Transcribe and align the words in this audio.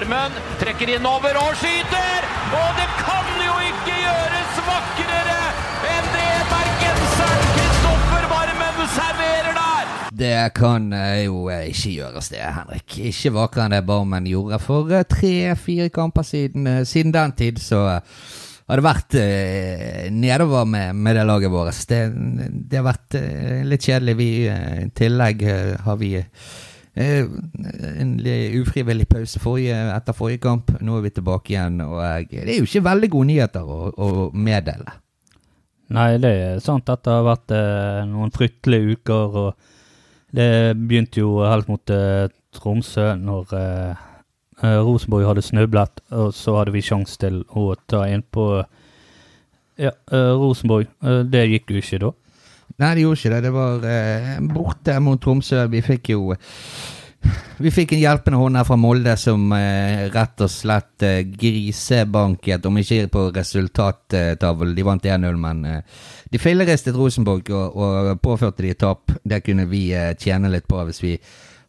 Barmen 0.00 0.32
trekker 0.56 0.94
innover 0.94 1.36
og 1.36 1.50
skyter! 1.60 2.26
Og 2.56 2.68
det 2.78 2.86
kan 3.02 3.26
jo 3.44 3.56
ikke 3.66 3.96
gjøres 4.00 4.60
vakrere 4.64 5.34
enn 5.90 6.06
det 6.14 6.28
bergenseren 6.48 7.42
Kristoffer 7.58 8.28
Barmen 8.30 8.80
serverer 8.94 9.58
der! 9.58 9.90
Det 10.22 10.38
kan 10.56 10.86
eh, 10.96 11.26
jo 11.26 11.42
eh, 11.52 11.66
ikke 11.68 11.92
gjøres, 11.98 12.30
det, 12.32 12.40
Henrik. 12.40 12.96
Ikke 13.10 13.34
vakrere 13.36 13.66
enn 13.66 13.76
det 13.76 13.82
Barmen 13.90 14.30
gjorde 14.30 14.62
for 14.64 14.88
eh, 14.88 15.04
tre-fire 15.04 15.90
kamper 15.92 16.24
siden. 16.30 16.70
Siden 16.88 17.12
den 17.12 17.36
tid 17.36 17.60
så 17.60 17.82
har 17.92 18.80
det 18.80 18.86
vært 18.86 19.18
nedover 20.16 20.64
med, 20.64 20.96
med 20.96 21.20
det 21.20 21.28
laget 21.28 21.52
vårt. 21.52 21.84
Det, 21.92 22.00
det 22.72 22.80
har 22.80 22.88
vært 22.88 23.20
litt 23.68 23.84
kjedelig. 23.84 24.16
Vi, 24.16 24.32
I 24.48 24.90
tillegg 24.96 25.44
har 25.84 26.00
vi 26.00 26.14
en 26.94 28.16
ufrivillig 28.60 29.06
pause 29.08 29.40
forrige, 29.42 29.76
etter 29.94 30.16
forrige 30.16 30.42
kamp. 30.42 30.72
Nå 30.82 30.98
er 30.98 31.04
vi 31.06 31.12
tilbake 31.14 31.54
igjen, 31.54 31.78
og 31.84 32.00
jeg, 32.02 32.26
det 32.32 32.56
er 32.56 32.58
jo 32.58 32.68
ikke 32.68 32.88
veldig 32.88 33.10
gode 33.12 33.30
nyheter 33.30 33.70
å, 33.70 33.78
å 33.94 34.10
meddele. 34.34 34.96
Nei, 35.90 36.10
det 36.22 36.30
er 36.30 36.60
sant 36.62 36.90
at 36.92 37.02
det 37.06 37.14
har 37.14 37.26
vært 37.26 37.54
eh, 37.54 38.02
noen 38.06 38.30
fryktelige 38.34 38.98
uker, 38.98 39.38
og 39.40 40.36
det 40.36 40.76
begynte 40.78 41.22
jo 41.22 41.40
helt 41.42 41.70
mot 41.70 41.90
eh, 41.90 42.28
Tromsø 42.54 43.08
når 43.18 43.54
eh, 43.58 44.04
eh, 44.62 44.78
Rosenborg 44.86 45.26
hadde 45.26 45.46
snublet, 45.46 46.02
og 46.14 46.30
så 46.34 46.60
hadde 46.60 46.74
vi 46.76 46.84
sjanse 46.86 47.18
til 47.22 47.42
å 47.58 47.72
ta 47.90 48.04
inn 48.10 48.22
på 48.22 48.46
ja, 49.80 49.90
eh, 49.90 50.32
Rosenborg. 50.38 50.86
Eh, 51.02 51.24
det 51.26 51.46
gikk 51.56 51.74
jo 51.74 51.82
ikke 51.82 52.02
da. 52.04 52.12
Nei, 52.80 52.94
det 52.96 53.04
gjorde 53.04 53.20
ikke 53.20 53.34
det. 53.34 53.42
Det 53.44 53.52
var 53.52 53.84
eh, 53.90 54.32
borte 54.54 54.96
mot 55.04 55.20
Tromsø. 55.20 55.66
Vi 55.68 55.82
fikk 55.84 56.14
jo 56.14 56.30
Vi 57.60 57.68
fikk 57.68 57.92
en 57.92 58.00
hjelpende 58.00 58.38
hånd 58.40 58.56
her 58.56 58.64
fra 58.64 58.78
Molde 58.80 59.12
som 59.20 59.50
eh, 59.52 60.06
rett 60.14 60.40
og 60.40 60.48
slett 60.48 61.04
eh, 61.04 61.18
grisebanket, 61.28 62.64
om 62.64 62.78
ikke 62.80 63.10
på 63.12 63.26
resultattavlen. 63.36 64.72
De 64.78 64.86
vant 64.86 65.04
1-0, 65.04 65.36
men 65.42 65.60
eh, 65.68 66.00
de 66.32 66.40
filleristet 66.40 66.96
Rosenborg 66.96 67.52
og, 67.52 67.76
og 67.76 68.22
påførte 68.24 68.64
de 68.64 68.72
tap. 68.80 69.12
Det 69.20 69.42
kunne 69.44 69.68
vi 69.68 69.90
eh, 69.92 70.14
tjene 70.16 70.48
litt 70.48 70.68
på 70.70 70.80
hvis 70.88 71.04
vi 71.04 71.14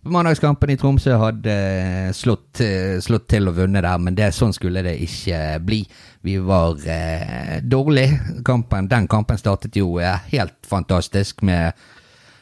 mandagskampen 0.03 0.73
i 0.73 0.77
Tromsø 0.81 1.15
hadde 1.21 1.53
eh, 1.53 2.09
slått, 2.15 2.61
eh, 2.65 2.97
slått 3.03 3.27
til 3.29 3.49
og 3.51 3.57
vunnet 3.59 3.85
der, 3.85 4.01
men 4.01 4.17
det, 4.17 4.31
sånn 4.35 4.53
skulle 4.55 4.83
det 4.85 4.95
ikke 5.05 5.39
bli. 5.65 5.81
Vi 6.25 6.37
var 6.41 6.81
eh, 6.89 7.59
dårlig. 7.61 8.07
Kampen, 8.45 8.89
den 8.91 9.09
kampen 9.11 9.39
startet 9.41 9.77
jo 9.77 9.99
eh, 10.01 10.29
helt 10.33 10.57
fantastisk 10.67 11.43
med 11.45 11.77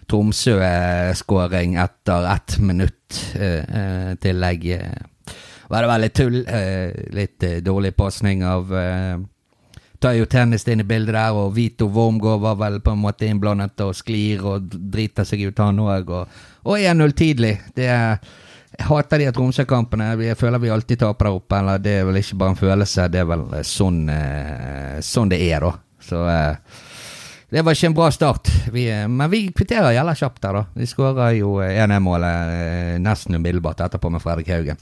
Tromsø-skåring 0.10 1.76
etter 1.78 2.30
ett 2.34 2.58
minutt 2.64 3.20
eh, 3.36 3.64
eh, 3.82 4.14
tillegg. 4.24 4.66
Eh, 4.80 5.36
var 5.70 5.84
det 5.84 5.92
veldig 5.92 6.14
tull. 6.18 6.40
Eh, 6.48 7.04
litt 7.14 7.44
eh, 7.46 7.60
dårlig 7.66 7.94
pasning 7.98 8.42
av 8.48 8.74
eh, 8.74 9.20
tar 10.00 10.16
jo 10.16 10.28
tennis 10.32 10.68
inn 10.68 10.84
i 10.84 10.88
bildet 10.88 11.16
der, 11.16 11.36
og 11.36 11.56
Vito 11.56 11.90
Wormgård 11.92 12.42
var 12.44 12.60
vel 12.60 12.80
på 12.84 12.94
en 12.96 13.02
måte 13.04 13.28
innblandet 13.28 13.82
og 13.84 13.96
sklir 13.98 14.46
og 14.48 14.70
driter 14.70 15.28
seg 15.28 15.44
ut, 15.50 15.60
han 15.60 15.82
òg. 15.84 16.14
Og, 16.16 16.38
og 16.66 16.78
1-0 16.80 17.18
tidlig. 17.20 17.58
Det 17.76 17.90
er 17.92 18.22
jeg 18.80 18.86
hater 18.88 19.20
de 19.20 19.32
Tromsø-kampene. 19.36 20.12
Jeg 20.24 20.38
føler 20.40 20.62
vi 20.62 20.70
alltid 20.72 21.02
taper 21.02 21.28
der 21.28 21.40
oppe. 21.40 21.58
Eller 21.58 21.82
det 21.84 21.96
er 22.00 22.06
vel 22.08 22.20
ikke 22.22 22.38
bare 22.40 22.54
en 22.54 22.60
følelse, 22.60 23.08
det 23.12 23.24
er 23.24 23.28
vel 23.28 23.48
eh, 23.58 23.66
sånn, 23.68 24.04
eh, 24.14 25.00
sånn 25.04 25.32
det 25.34 25.42
er, 25.50 25.66
da. 25.66 25.74
Så 26.06 26.22
eh, 26.32 26.78
det 27.50 27.64
var 27.66 27.76
ikke 27.76 27.90
en 27.90 27.98
bra 27.98 28.12
start. 28.14 28.52
Vi, 28.72 28.86
men 29.10 29.32
vi 29.32 29.48
kvitterer 29.50 29.96
jævla 29.98 30.16
kjapt 30.16 30.42
der, 30.46 30.62
da. 30.62 30.64
Vi 30.78 30.88
skårer 30.88 31.36
jo 31.40 31.58
1-1-målet 31.66 32.54
eh, 32.54 32.96
nesten 33.04 33.40
umiddelbart 33.40 33.82
etterpå 33.88 34.14
med 34.14 34.24
Fredrik 34.24 34.54
Haugen. 34.54 34.80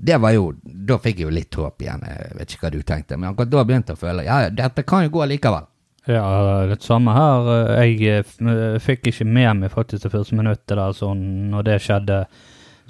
Det 0.00 0.16
var 0.16 0.32
jo, 0.32 0.54
Da 0.62 0.96
fikk 0.98 1.20
jeg 1.20 1.28
jo 1.28 1.34
litt 1.34 1.56
håp 1.60 1.82
igjen. 1.84 2.04
Jeg 2.08 2.38
vet 2.38 2.54
ikke 2.54 2.66
hva 2.66 2.72
du 2.72 2.80
tenkte, 2.86 3.18
men 3.18 3.30
akkurat 3.30 3.52
da 3.52 3.64
begynte 3.68 3.92
jeg 3.92 4.00
å 4.00 4.04
føle 4.06 4.24
ja, 4.24 4.38
dette 4.48 4.84
kan 4.88 5.04
jo 5.04 5.12
gå 5.18 5.26
likevel. 5.28 5.68
Ja, 6.08 6.64
det 6.66 6.80
samme 6.82 7.12
her. 7.12 7.50
Jeg 7.84 8.00
eh, 8.08 8.78
fikk 8.80 9.10
ikke 9.10 9.26
med 9.28 9.60
meg 9.60 9.74
faktisk 9.74 10.06
det 10.06 10.14
første 10.14 10.38
minuttet 10.38 10.72
der, 10.72 10.96
sånn, 10.96 11.22
når 11.52 11.68
det 11.68 11.76
skjedde. 11.84 12.22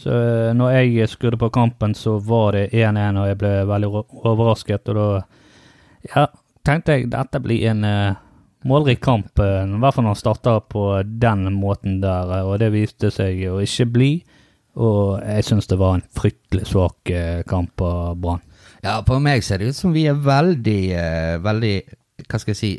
Så 0.00 0.14
eh, 0.14 0.52
når 0.56 0.76
jeg 0.78 1.10
skrudde 1.10 1.40
på 1.40 1.50
kampen, 1.52 1.96
så 1.98 2.16
var 2.22 2.54
det 2.56 2.70
1-1, 2.70 3.18
og 3.18 3.28
jeg 3.28 3.40
ble 3.42 3.52
veldig 3.68 3.90
overrasket. 4.30 4.92
Og 4.92 5.00
da 5.00 5.08
ja, 6.14 6.26
tenkte 6.66 6.96
jeg 6.96 7.10
dette 7.12 7.42
blir 7.42 7.66
en 7.72 7.84
uh, 7.84 8.18
målrik 8.68 9.02
kamp, 9.04 9.32
i 9.40 9.80
hvert 9.80 9.96
fall 9.96 10.06
når 10.06 10.14
han 10.14 10.20
starter 10.20 10.62
på 10.70 10.86
den 11.04 11.50
måten 11.58 11.98
der. 12.04 12.30
Og 12.46 12.60
det 12.62 12.70
viste 12.76 13.10
seg 13.12 13.42
å 13.50 13.58
ikke 13.64 13.90
bli. 13.90 14.12
Og 14.80 15.20
jeg 15.20 15.44
syns 15.44 15.68
det 15.68 15.78
var 15.80 15.98
en 15.98 16.06
fryktelig 16.16 16.68
svak 16.70 17.10
eh, 17.12 17.42
kamp 17.48 17.82
av 17.84 18.16
Brann. 18.20 18.44
Ja, 18.80 19.00
på 19.04 19.18
meg 19.20 19.44
ser 19.44 19.60
det 19.60 19.74
ut 19.74 19.76
som 19.76 19.92
vi 19.92 20.06
er 20.08 20.16
veldig, 20.16 20.80
eh, 20.96 21.34
veldig 21.44 21.74
Hva 22.24 22.38
skal 22.40 22.54
jeg 22.54 22.60
si 22.60 22.70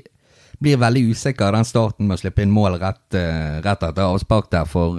Blir 0.61 0.79
veldig 0.81 1.03
usikre 1.13 1.50
av 1.50 1.56
den 1.57 1.66
starten 1.66 2.07
med 2.09 2.17
å 2.17 2.22
slippe 2.22 2.41
inn 2.45 2.53
mål 2.53 2.79
rett, 2.81 3.06
eh, 3.17 3.61
rett 3.66 3.85
etter 3.85 4.06
avspark 4.06 4.50
der, 4.53 4.66
for 4.69 4.97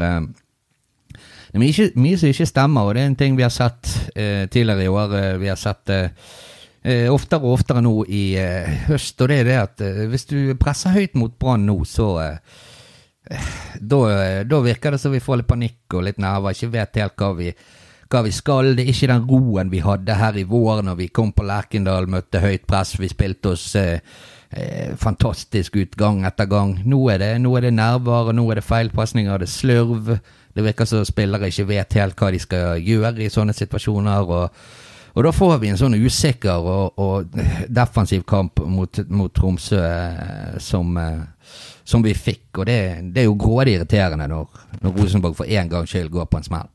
det 1.53 1.61
er 1.61 1.61
mye, 1.61 1.87
mye 2.01 2.19
som 2.19 2.31
ikke 2.33 2.49
stemmer, 2.49 2.89
og 2.89 2.97
det 2.97 3.03
er 3.03 3.11
en 3.11 3.19
ting 3.21 3.37
vi 3.37 3.45
har 3.45 3.53
sett 3.53 3.91
eh, 4.17 4.49
tidligere 4.49 4.87
i 4.87 4.89
år. 4.89 5.15
eh, 5.19 5.37
vi 5.39 5.51
har 5.53 5.61
sett 5.61 5.85
det 5.87 6.01
eh, 6.83 7.13
oftere 7.13 7.45
og 7.45 7.59
oftere 7.61 7.83
nå 7.85 7.93
i 8.09 8.23
høst, 8.89 9.21
og 9.21 9.29
det 9.29 9.39
er 9.43 9.45
det 9.51 9.59
at 9.61 9.83
hvis 10.09 10.25
du 10.31 10.39
presser 10.59 10.97
høyt 10.97 11.15
mot 11.15 11.35
Brann 11.39 11.67
nå, 11.69 11.77
så 11.85 12.09
eh, 12.25 12.39
da, 13.81 14.01
da 14.45 14.61
virker 14.61 14.95
det 14.95 14.99
som 14.99 15.13
vi 15.15 15.23
får 15.23 15.41
litt 15.41 15.51
panikk 15.51 15.95
og 15.95 16.05
litt 16.09 16.21
nerver, 16.23 16.55
ikke 16.55 16.73
vet 16.75 17.01
helt 17.03 17.17
hva 17.21 17.31
vi, 17.39 17.49
hva 18.11 18.23
vi 18.27 18.35
skal. 18.35 18.75
Det 18.77 18.85
er 18.85 18.93
ikke 18.93 19.11
den 19.13 19.27
roen 19.31 19.73
vi 19.73 19.83
hadde 19.85 20.19
her 20.19 20.39
i 20.39 20.47
vår 20.49 20.85
når 20.89 21.01
vi 21.01 21.09
kom 21.15 21.33
på 21.37 21.47
Lerkendal, 21.47 22.11
møtte 22.11 22.43
høyt 22.43 22.67
press, 22.69 22.97
vi 23.01 23.11
spilte 23.13 23.55
oss 23.55 23.67
eh, 23.79 23.99
eh, 24.51 24.95
fantastisk 24.99 25.79
ut 25.79 25.97
gang 25.99 26.23
etter 26.29 26.51
gang. 26.51 26.77
Nå 26.85 27.03
er 27.15 27.23
det, 27.23 27.33
nå 27.45 27.57
er 27.57 27.69
det 27.69 27.75
nerver, 27.79 28.31
og 28.33 28.39
nå 28.39 28.47
er 28.51 28.61
det 28.61 28.69
feilpasninger, 28.69 29.43
det 29.43 29.51
er 29.51 29.57
slurv. 29.57 30.15
Det 30.53 30.65
virker 30.67 30.89
som 30.89 31.05
spillere 31.09 31.49
ikke 31.49 31.71
vet 31.71 32.01
helt 32.01 32.19
hva 32.19 32.33
de 32.35 32.41
skal 32.43 32.83
gjøre 32.83 33.23
i 33.25 33.33
sånne 33.33 33.55
situasjoner. 33.57 34.33
og 34.41 34.65
og 35.13 35.27
da 35.27 35.33
får 35.35 35.59
vi 35.61 35.69
en 35.69 35.77
sånn 35.77 35.97
usikker 36.01 36.69
og, 36.73 37.01
og 37.01 37.35
defensiv 37.69 38.25
kamp 38.29 38.63
mot, 38.65 39.01
mot 39.13 39.33
Tromsø 39.37 39.81
eh, 39.85 40.55
som, 40.63 40.97
eh, 40.97 41.51
som 41.93 42.05
vi 42.05 42.15
fikk. 42.17 42.47
Og 42.59 42.67
det, 42.69 42.79
det 43.13 43.23
er 43.23 43.29
jo 43.29 43.39
grådig 43.41 43.77
irriterende 43.77 44.29
når, 44.33 44.63
når 44.81 44.97
Rosenborg 44.99 45.37
for 45.39 45.49
en 45.49 45.73
gangs 45.73 45.93
skyld 45.93 46.11
går 46.13 46.31
på 46.31 46.41
en 46.41 46.49
smell. 46.49 46.71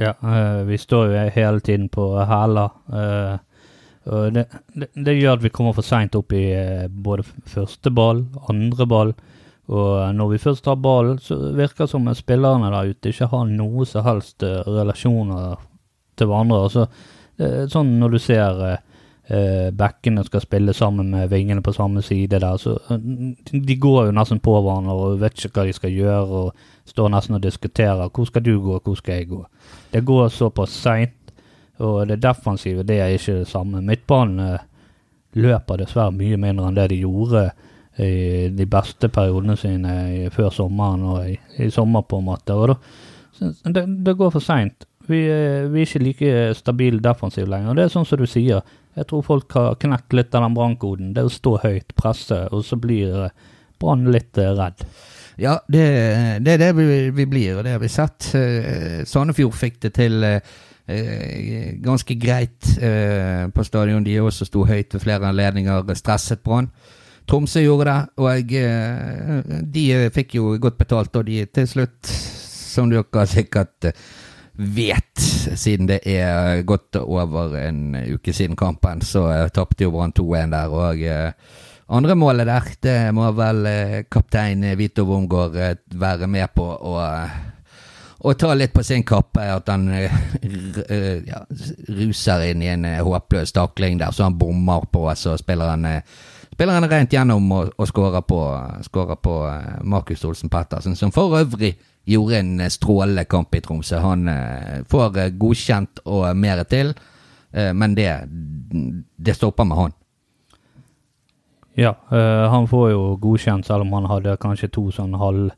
Ja, 0.00 0.14
eh, 0.24 0.62
vi 0.68 0.78
står 0.80 1.10
jo 1.12 1.24
hele 1.34 1.60
tiden 1.60 1.88
på 1.92 2.06
hæler. 2.24 2.70
eh, 2.92 3.38
og 4.02 4.32
det, 4.34 4.48
det, 4.74 4.88
det 4.98 5.12
gjør 5.14 5.36
at 5.36 5.42
vi 5.44 5.52
kommer 5.54 5.76
for 5.76 5.86
seint 5.86 6.16
opp 6.18 6.32
i 6.34 6.46
eh, 6.56 6.88
både 6.88 7.22
første 7.46 7.92
ball, 7.94 8.24
andre 8.50 8.86
ball. 8.88 9.12
Og 9.72 10.14
når 10.16 10.32
vi 10.32 10.40
først 10.42 10.64
tar 10.64 10.80
ballen, 10.82 11.20
så 11.22 11.36
virker 11.54 11.84
det 11.84 11.92
som 11.92 12.08
spillerne 12.18 12.72
der 12.72 12.90
ute 12.90 13.12
ikke 13.12 13.28
har 13.30 13.44
noe 13.46 13.86
som 13.86 14.02
helst 14.04 14.42
relasjoner 14.42 15.60
til 16.18 16.28
hverandre. 16.28 16.64
Altså, 16.66 16.88
sånn 17.70 17.94
når 18.00 18.16
du 18.16 18.18
ser 18.20 18.58
eh, 19.28 19.68
eh, 19.68 20.24
skal 20.24 20.40
spille 20.40 20.72
sammen 20.72 21.10
med 21.10 21.28
vingene 21.28 21.62
på 21.62 21.72
samme 21.72 22.02
side 22.02 22.40
der, 22.40 22.56
så 22.56 22.78
eh, 22.90 22.98
de 23.66 23.76
går 23.76 24.06
jo 24.06 24.12
nesten 24.12 24.40
på 24.40 24.60
hverandre 24.60 24.92
og 24.92 25.20
vet 25.20 25.44
ikke 25.44 25.60
hva 25.60 25.66
de 25.66 25.72
skal 25.72 25.90
gjøre, 25.90 26.26
og 26.26 26.54
står 26.86 27.08
nesten 27.08 27.34
og 27.34 27.42
diskuterer. 27.42 28.08
Hvor 28.08 28.24
skal 28.24 28.42
du 28.42 28.60
gå, 28.60 28.80
hvor 28.84 28.94
skal 28.94 29.14
jeg 29.14 29.28
gå? 29.28 29.44
Det 29.92 30.04
går 30.04 30.28
såpass 30.28 30.70
seint, 30.70 31.34
og 31.78 32.08
det 32.08 32.22
defensive 32.22 32.82
det 32.82 33.00
er 33.00 33.14
ikke 33.14 33.38
det 33.42 33.48
samme. 33.48 33.82
Midtbanen 33.82 34.40
eh, 34.40 34.58
løper 35.34 35.76
dessverre 35.76 36.12
mye 36.12 36.36
mindre 36.36 36.68
enn 36.68 36.76
det 36.76 36.90
de 36.90 37.02
gjorde 37.02 37.50
i 38.00 38.48
de 38.48 38.64
beste 38.66 39.08
periodene 39.12 39.56
sine 39.56 40.30
før 40.32 40.48
sommeren 40.50 41.02
og 41.04 41.28
i, 41.28 41.36
i 41.60 41.68
sommer, 41.70 42.02
på 42.08 42.18
en 42.18 42.24
måte. 42.24 42.54
Og 42.56 42.70
da, 42.72 42.76
det, 43.68 43.84
det 44.06 44.16
går 44.16 44.32
for 44.32 44.44
seint. 44.44 44.86
Vi, 45.08 45.18
vi 45.72 45.82
er 45.82 45.86
ikke 45.86 46.00
like 46.02 46.54
stabile 46.54 47.02
defensivt 47.04 47.50
lenger. 47.50 47.70
Og 47.72 47.76
det 47.76 47.84
er 47.84 47.92
sånn 47.92 48.08
som 48.08 48.20
du 48.20 48.26
sier. 48.30 48.62
Jeg 48.92 49.08
tror 49.08 49.24
folk 49.24 49.54
har 49.56 49.78
knekt 49.80 50.12
litt 50.12 50.34
av 50.36 50.44
den 50.44 50.56
brannkoden. 50.56 51.12
Det 51.16 51.24
å 51.24 51.32
stå 51.32 51.56
høyt, 51.62 51.94
presse, 51.96 52.38
og 52.52 52.64
så 52.66 52.76
blir 52.80 53.26
eh, 53.26 53.50
Brann 53.80 54.04
litt 54.12 54.38
eh, 54.38 54.52
redd. 54.58 54.84
Ja, 55.40 55.56
det, 55.72 55.84
det 56.44 56.56
er 56.56 56.60
det 56.60 56.72
vi, 56.76 56.86
vi 57.16 57.26
blir, 57.26 57.56
og 57.56 57.64
det 57.64 57.72
har 57.76 57.80
vi 57.82 57.90
sett. 57.90 58.28
Eh, 58.36 59.00
Sandefjord 59.08 59.56
fikk 59.56 59.80
det 59.86 59.94
til 60.00 60.28
ganske 60.82 62.14
greit 62.18 62.66
på 63.54 63.64
stadion. 63.64 64.02
De 64.04 64.16
også 64.20 64.44
sto 64.44 64.64
høyt 64.66 64.92
ved 64.92 65.00
flere 65.00 65.28
anledninger, 65.30 65.86
stresset 65.96 66.42
Brann. 66.44 66.66
Tromsø 67.30 67.62
gjorde 67.62 67.86
det, 67.86 68.00
og 68.18 68.50
de 69.72 69.84
fikk 70.12 70.34
jo 70.40 70.56
godt 70.60 70.80
betalt, 70.82 71.16
og 71.16 71.30
de 71.30 71.44
til 71.54 71.68
slutt, 71.70 72.10
som 72.10 72.90
dere 72.90 73.24
sikkert 73.30 73.92
vet, 74.52 75.18
siden 75.56 75.88
det 75.88 76.00
er 76.04 76.62
godt 76.68 76.96
over 77.00 77.56
en 77.56 77.96
uke 78.14 78.32
siden 78.32 78.56
kampen, 78.56 79.00
så 79.02 79.26
uh, 79.30 79.46
tapte 79.54 79.84
jo 79.86 79.92
Brann 79.94 80.12
2-1 80.18 80.52
der, 80.52 80.74
og 80.76 81.00
eh, 81.02 81.32
andre 81.88 82.14
målet 82.14 82.46
der, 82.46 82.68
det 82.82 82.98
må 83.14 83.30
vel 83.36 83.66
eh, 83.66 83.96
kaptein 84.12 84.64
Vito 84.78 85.04
Wormgård 85.08 85.56
eh, 85.56 85.74
være 86.00 86.28
med 86.30 86.52
på 86.54 86.68
å, 86.68 86.98
og 88.22 88.38
ta 88.38 88.52
litt 88.54 88.72
på 88.74 88.84
sin 88.86 89.02
kappe 89.06 89.44
at 89.50 89.70
han 89.72 89.88
eh, 89.92 90.14
eh, 90.86 91.22
ja, 91.26 91.42
ruser 91.90 92.46
inn 92.52 92.62
i 92.62 92.70
en 92.72 92.86
eh, 92.86 93.00
håpløs 93.02 93.54
takling 93.56 93.98
der, 94.00 94.14
så 94.14 94.28
han 94.28 94.38
bommer 94.38 94.86
på, 94.92 95.08
så 95.16 95.36
spiller 95.40 95.74
han 95.74 95.88
eh, 95.90 96.20
Spiller 96.52 96.76
han 96.76 96.84
rent 96.84 97.14
gjennom 97.14 97.46
og, 97.56 97.70
og 97.80 97.86
skårer 97.88 98.24
på, 98.28 98.38
skårer 98.84 99.16
på 99.24 99.36
eh, 99.48 99.78
Markus 99.88 100.24
Olsen 100.28 100.50
Pettersen, 100.52 100.94
som 101.00 101.10
for 101.10 101.38
øvrig 101.38 101.72
gjorde 102.04 102.38
en 102.38 102.70
strålekamp 102.70 102.72
strålende 102.72 103.24
kamp 103.24 103.54
i 103.54 103.60
Tromsø. 103.60 103.96
Han 104.02 104.28
eh, 104.28 104.84
får 104.88 105.18
eh, 105.18 105.32
godkjent 105.38 106.02
og 106.04 106.36
mer 106.36 106.64
til, 106.64 106.94
eh, 107.52 107.72
men 107.72 107.94
det, 107.94 108.10
det 109.16 109.36
stopper 109.36 109.64
med 109.64 109.76
han. 109.76 109.92
Ja, 111.74 111.94
eh, 112.10 112.46
han 112.50 112.68
får 112.68 112.90
jo 112.90 113.16
godkjent, 113.16 113.66
selv 113.66 113.86
om 113.86 113.92
han 113.92 114.10
hadde 114.10 114.36
kanskje 114.40 114.72
to 114.72 114.90
sånn 114.92 115.14
halv, 115.14 115.52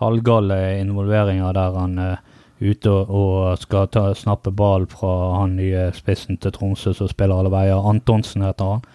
halvgale 0.00 0.78
involveringer 0.80 1.54
der 1.56 1.78
han 1.80 1.98
er 1.98 2.18
ute 2.60 2.90
og, 2.90 3.56
skal 3.60 3.88
ta, 3.92 4.10
snappe 4.14 4.50
ball 4.50 4.86
fra 4.88 5.40
han 5.40 5.56
nye 5.56 5.90
spissen 5.96 6.38
til 6.40 6.52
Tromsø 6.52 6.94
som 6.96 7.08
spiller 7.08 7.36
alle 7.36 7.52
veier. 7.52 7.88
Antonsen 7.88 8.44
heter 8.44 8.76
han. 8.76 8.86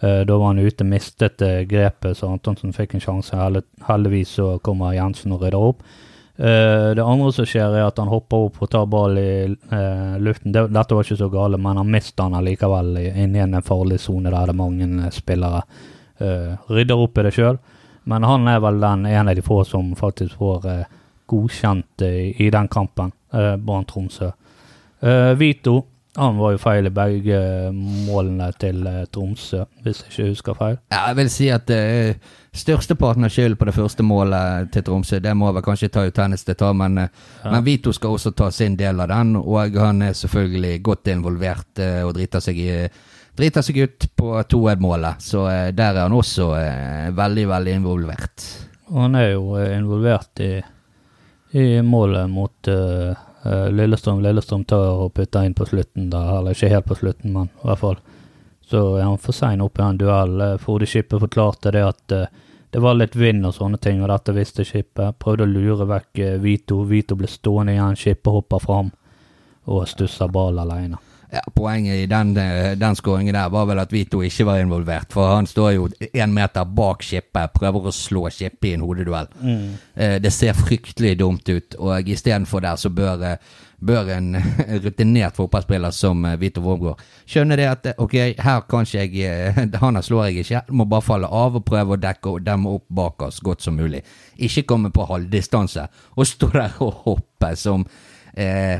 Eh, 0.00 0.20
da 0.26 0.36
var 0.36 0.52
han 0.52 0.58
ute, 0.62 0.86
mistet 0.86 1.42
eh, 1.42 1.64
grepet, 1.66 2.16
så 2.16 2.30
Antonsen 2.30 2.74
fikk 2.74 2.94
en 2.94 3.02
sjanse. 3.02 3.38
Heldigvis 3.88 4.36
så 4.38 4.52
kommer 4.62 4.94
Jensen 4.94 5.34
og 5.34 5.42
rydder 5.42 5.70
opp. 5.72 5.82
Eh, 6.38 6.94
det 6.94 7.02
andre 7.02 7.32
som 7.32 7.46
skjer, 7.46 7.72
er 7.74 7.88
at 7.88 7.98
han 7.98 8.10
hopper 8.12 8.44
opp 8.46 8.60
og 8.62 8.70
tar 8.70 8.84
ball 8.86 9.18
i 9.18 9.30
uh, 9.72 10.14
luften. 10.22 10.52
Det, 10.54 10.68
dette 10.70 10.94
var 10.94 11.06
ikke 11.06 11.18
så 11.18 11.26
gale, 11.32 11.58
men 11.58 11.80
han 11.80 11.90
mister 11.90 12.28
han 12.28 12.36
allikevel 12.38 12.92
inni 13.08 13.42
en 13.42 13.58
farlig 13.66 13.98
sone 13.98 14.30
der 14.30 14.46
det 14.46 14.54
er 14.54 14.60
mange 14.60 14.86
eh, 14.86 15.10
spillere. 15.14 15.64
Uh, 16.22 16.54
rydder 16.70 17.02
opp 17.02 17.18
i 17.18 17.24
det 17.26 17.34
sjøl, 17.34 17.58
men 18.10 18.26
han 18.26 18.46
er 18.50 18.62
vel 18.62 18.78
den 18.82 19.06
ene 19.10 19.34
av 19.34 19.38
de 19.38 19.42
få 19.42 19.64
som 19.66 19.90
faktisk 19.98 20.38
får 20.38 20.70
godkjent 21.28 22.02
i, 22.06 22.48
den 22.50 22.70
kampen, 22.72 23.10
Brann 23.30 23.84
Tromsø. 23.84 24.30
Vito 25.36 25.74
han 26.16 26.38
var 26.40 26.54
jo 26.54 26.60
feil 26.62 26.88
i 26.88 26.94
begge 26.94 27.38
målene 27.74 28.48
til 28.58 28.80
Tromsø, 29.12 29.66
hvis 29.84 30.00
jeg 30.06 30.14
ikke 30.14 30.28
husker 30.30 30.56
feil. 30.58 30.78
Ja, 30.90 31.02
jeg 31.10 31.18
vil 31.20 31.30
si 31.30 31.50
at 31.52 31.70
uh, 31.70 32.32
størsteparten 32.58 33.24
av 33.26 33.30
skylden 33.32 33.56
på 33.60 33.66
det 33.68 33.74
første 33.76 34.04
målet 34.06 34.70
til 34.74 34.84
Tromsø, 34.86 35.20
det 35.22 35.34
må 35.36 35.50
vel 35.54 35.64
kanskje 35.64 35.90
ta 35.94 36.04
ut 36.06 36.14
tennis 36.16 36.44
til 36.44 36.54
ta, 36.58 36.72
men, 36.72 36.98
eh, 36.98 37.08
Ja. 37.44 37.50
men 37.52 37.64
Vito 37.64 37.92
skal 37.92 38.10
også 38.16 38.34
ta 38.36 38.50
sin 38.50 38.76
del 38.76 39.00
av 39.00 39.08
den, 39.08 39.36
og 39.36 39.76
han 39.76 40.02
er 40.02 40.12
selvfølgelig 40.12 40.82
godt 40.82 41.06
involvert 41.14 41.78
eh, 41.78 42.02
og 42.02 42.14
driter 42.14 42.40
seg, 42.40 42.58
i, 42.58 42.88
driter 43.36 43.62
seg 43.62 43.76
ut 43.84 44.08
på 44.16 44.34
2-1-målet, 44.50 45.22
så 45.22 45.46
eh, 45.48 45.70
der 45.72 45.94
er 45.96 46.02
han 46.08 46.12
også 46.12 46.50
veldig, 47.14 47.46
veldig 47.48 47.72
involvert. 47.78 48.44
Og 48.90 49.02
han 49.02 49.14
er 49.14 49.32
jo 49.32 49.56
involvert 49.56 50.40
i, 50.40 50.52
i 51.52 51.80
målet 51.82 52.28
mot 52.30 52.68
eh, 52.68 53.14
Lillestrøm. 53.70 54.20
Lillestrøm 54.24 54.64
tar 54.68 54.90
og 55.04 55.12
putter 55.14 55.44
inn 55.46 55.54
på 55.54 55.64
slutten, 55.68 56.10
da, 56.10 56.38
eller 56.38 56.56
ikke 56.56 56.68
helt 56.72 56.88
på 56.88 56.96
slutten, 56.98 57.32
men 57.32 57.48
i 57.48 57.66
hvert 57.68 57.78
fall. 57.78 57.98
Så 58.68 58.82
er 58.98 59.04
han 59.06 59.16
for 59.16 59.32
sein 59.32 59.62
opp 59.64 59.78
i 59.78 59.82
en 59.82 59.96
duell. 59.96 60.42
Frode 60.60 60.84
Skippe 60.88 61.16
forklarte 61.22 61.70
det 61.72 61.84
at 61.86 62.12
eh, 62.12 62.26
det 62.70 62.78
var 62.78 62.94
litt 62.98 63.16
vind 63.16 63.46
og 63.48 63.54
sånne 63.56 63.80
ting, 63.80 64.02
og 64.02 64.10
dette 64.12 64.34
visste 64.36 64.64
skipet. 64.66 65.16
Prøvde 65.22 65.46
å 65.46 65.50
lure 65.50 65.88
vekk 65.88 66.22
eh, 66.24 66.38
Vito. 66.42 66.82
Vito 66.88 67.16
ble 67.16 67.30
stående 67.30 67.76
igjen, 67.76 67.96
skipet 67.96 68.34
hopper 68.34 68.64
fram 68.64 68.90
og 69.68 69.86
stusser 69.88 70.28
ball 70.32 70.60
alene. 70.60 71.00
Ja, 71.32 71.42
poenget 71.52 71.98
i 72.00 72.06
den, 72.08 72.32
eh, 72.40 72.72
den 72.80 72.96
skåringen 72.96 73.36
der 73.36 73.50
var 73.52 73.66
vel 73.68 73.80
at 73.80 73.92
Vito 73.92 74.20
ikke 74.24 74.46
var 74.48 74.60
involvert, 74.60 75.12
for 75.12 75.34
han 75.34 75.48
står 75.48 75.70
jo 75.76 75.88
en 76.08 76.34
meter 76.36 76.64
bak 76.64 77.04
skipet, 77.04 77.52
prøver 77.56 77.88
å 77.88 77.92
slå 77.92 78.28
skipet 78.32 78.70
i 78.70 78.74
en 78.76 78.84
hodeduell. 78.84 79.28
Mm. 79.40 79.66
Det 80.24 80.32
ser 80.32 80.56
fryktelig 80.56 81.18
dumt 81.20 81.48
ut, 81.48 81.76
og 81.76 82.08
istedenfor 82.08 82.64
der 82.64 82.80
så 82.80 82.92
bør, 82.92 83.24
eh, 83.32 83.58
bør 83.78 84.10
en 84.10 84.36
rutinert 84.84 85.36
fotballspiller 85.38 85.94
som 85.94 86.24
eh, 86.26 86.38
Vito 86.40 86.62
Wormgård 86.64 87.00
skjønne 87.28 87.58
det 87.58 87.68
at 87.70 87.86
eh, 87.92 88.00
ok, 88.02 88.16
her 88.42 88.64
kan 88.70 88.86
ikke 88.86 89.04
jeg 89.04 89.30
eh, 89.30 89.78
Han 89.82 89.98
her 89.98 90.06
slår 90.06 90.28
jeg 90.28 90.44
ikke, 90.44 90.64
må 90.74 90.88
bare 90.90 91.06
falle 91.06 91.30
av 91.30 91.58
og 91.60 91.66
prøve 91.66 91.94
å 91.94 92.02
dekke 92.02 92.36
demme 92.46 92.74
opp 92.78 92.86
bak 92.88 93.28
oss 93.28 93.40
godt 93.44 93.64
som 93.64 93.78
mulig. 93.78 94.02
Ikke 94.36 94.66
komme 94.68 94.90
på 94.94 95.06
halvdistanse 95.08 95.88
og 96.16 96.26
stå 96.26 96.52
der 96.54 96.78
og 96.84 97.02
hoppe 97.06 97.54
som 97.56 97.86
eh, 98.34 98.78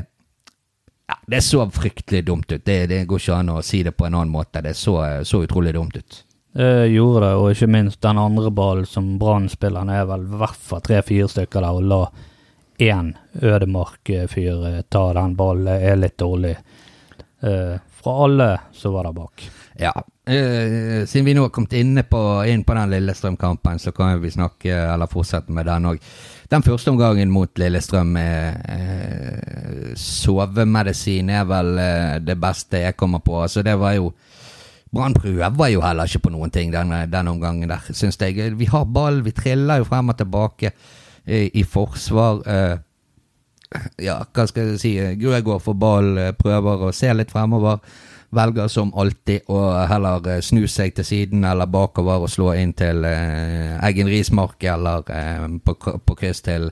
ja, 1.09 1.19
Det 1.25 1.41
så 1.41 1.63
fryktelig 1.73 2.25
dumt 2.25 2.51
ut. 2.51 2.65
Det, 2.65 2.81
det 2.91 3.05
går 3.09 3.21
ikke 3.21 3.37
an 3.39 3.53
å 3.55 3.61
si 3.65 3.83
det 3.83 3.95
på 3.97 4.05
en 4.05 4.19
annen 4.19 4.33
måte. 4.33 4.61
Det 4.61 4.75
så, 4.77 4.99
så 5.25 5.43
utrolig 5.45 5.73
dumt 5.73 5.95
ut. 5.97 6.23
Eh, 6.57 6.85
gjorde 6.91 7.23
det, 7.23 7.35
og 7.37 7.51
ikke 7.53 7.69
minst 7.69 8.01
den 8.01 8.17
andre 8.17 8.51
ballen 8.51 8.85
som 8.85 9.17
Brann 9.21 9.47
spiller. 9.49 9.89
Er 9.89 10.07
vel 10.09 10.25
i 10.25 10.39
hvert 10.41 10.61
fall 10.69 10.81
tre-fire 10.85 11.29
stykker 11.29 11.65
der, 11.65 11.77
og 11.77 11.85
la 11.85 12.01
én 12.79 13.13
Ødemark-fyr 13.41 14.67
eh, 14.67 14.81
ta 14.89 15.13
den 15.13 15.35
ballen. 15.35 15.67
Er 15.67 15.99
litt 15.99 16.17
dårlig. 16.19 16.55
Eh, 17.41 17.75
fra 18.01 18.23
alle 18.23 18.49
som 18.73 18.93
var 18.93 19.03
der 19.03 19.13
bak. 19.13 19.43
Ja, 19.79 19.93
eh, 20.27 21.05
Siden 21.05 21.25
vi 21.25 21.33
nå 21.33 21.45
har 21.45 21.49
kommet 21.55 21.73
inne 21.73 22.03
på, 22.03 22.19
inn 22.47 22.63
på 22.63 22.75
den 22.75 22.91
Lillestrøm-kampen, 22.91 23.79
så 23.79 23.91
kan 23.91 24.21
vi 24.21 24.31
snakke, 24.31 24.73
eller 24.93 25.07
fortsette 25.07 25.51
med 25.51 25.65
den 25.65 25.87
òg. 25.93 25.99
Den 26.49 26.63
første 26.63 26.91
omgangen 26.91 27.31
mot 27.31 27.59
Lillestrøm 27.59 28.15
eh, 28.17 28.55
eh, 28.75 29.91
Sovemedisin 29.95 31.29
er 31.29 31.45
vel 31.47 31.77
eh, 31.79 32.15
det 32.23 32.35
beste 32.39 32.83
jeg 32.83 32.97
kommer 32.97 33.23
på. 33.23 33.41
Altså, 33.43 33.63
det 33.63 33.77
var 33.79 33.95
jo 33.99 34.13
Brann 34.89 35.13
prøver 35.13 35.67
jo 35.69 35.83
heller 35.85 36.09
ikke 36.09 36.23
på 36.25 36.31
noen 36.33 36.49
ting 36.49 36.71
den, 36.73 36.89
den 37.11 37.27
omgangen 37.29 37.69
der, 37.69 37.83
syns 37.93 38.17
jeg. 38.17 38.55
Vi 38.57 38.65
har 38.65 38.87
ball, 38.89 39.21
vi 39.21 39.35
triller 39.37 39.77
jo 39.77 39.85
frem 39.85 40.09
og 40.09 40.17
tilbake 40.17 40.71
eh, 40.71 40.98
i 41.29 41.63
forsvar. 41.63 42.43
Eh, 42.47 42.77
ja, 44.01 44.19
hva 44.33 44.45
skal 44.49 44.71
jeg 44.73 44.81
si, 44.81 44.93
Grøgaard 45.21 45.61
får 45.61 45.75
ball, 45.77 46.15
eh, 46.17 46.31
prøver 46.37 46.87
å 46.87 46.93
se 46.95 47.11
litt 47.13 47.33
fremover. 47.33 47.81
Velger 48.29 48.67
som 48.69 48.91
alltid 48.93 49.47
å 49.49 49.59
heller 49.89 50.25
eh, 50.29 50.41
snu 50.45 50.67
seg 50.69 50.93
til 50.97 51.05
siden 51.05 51.45
eller 51.49 51.69
bakover 51.69 52.25
og 52.25 52.29
slå 52.29 52.51
inn 52.61 52.75
til 52.77 53.05
eh, 53.09 53.77
Eggen 53.87 54.09
Rismark 54.09 54.61
eller 54.69 55.07
eh, 55.13 55.47
på, 55.65 55.75
på 56.05 56.17
kryss 56.17 56.43
til, 56.45 56.69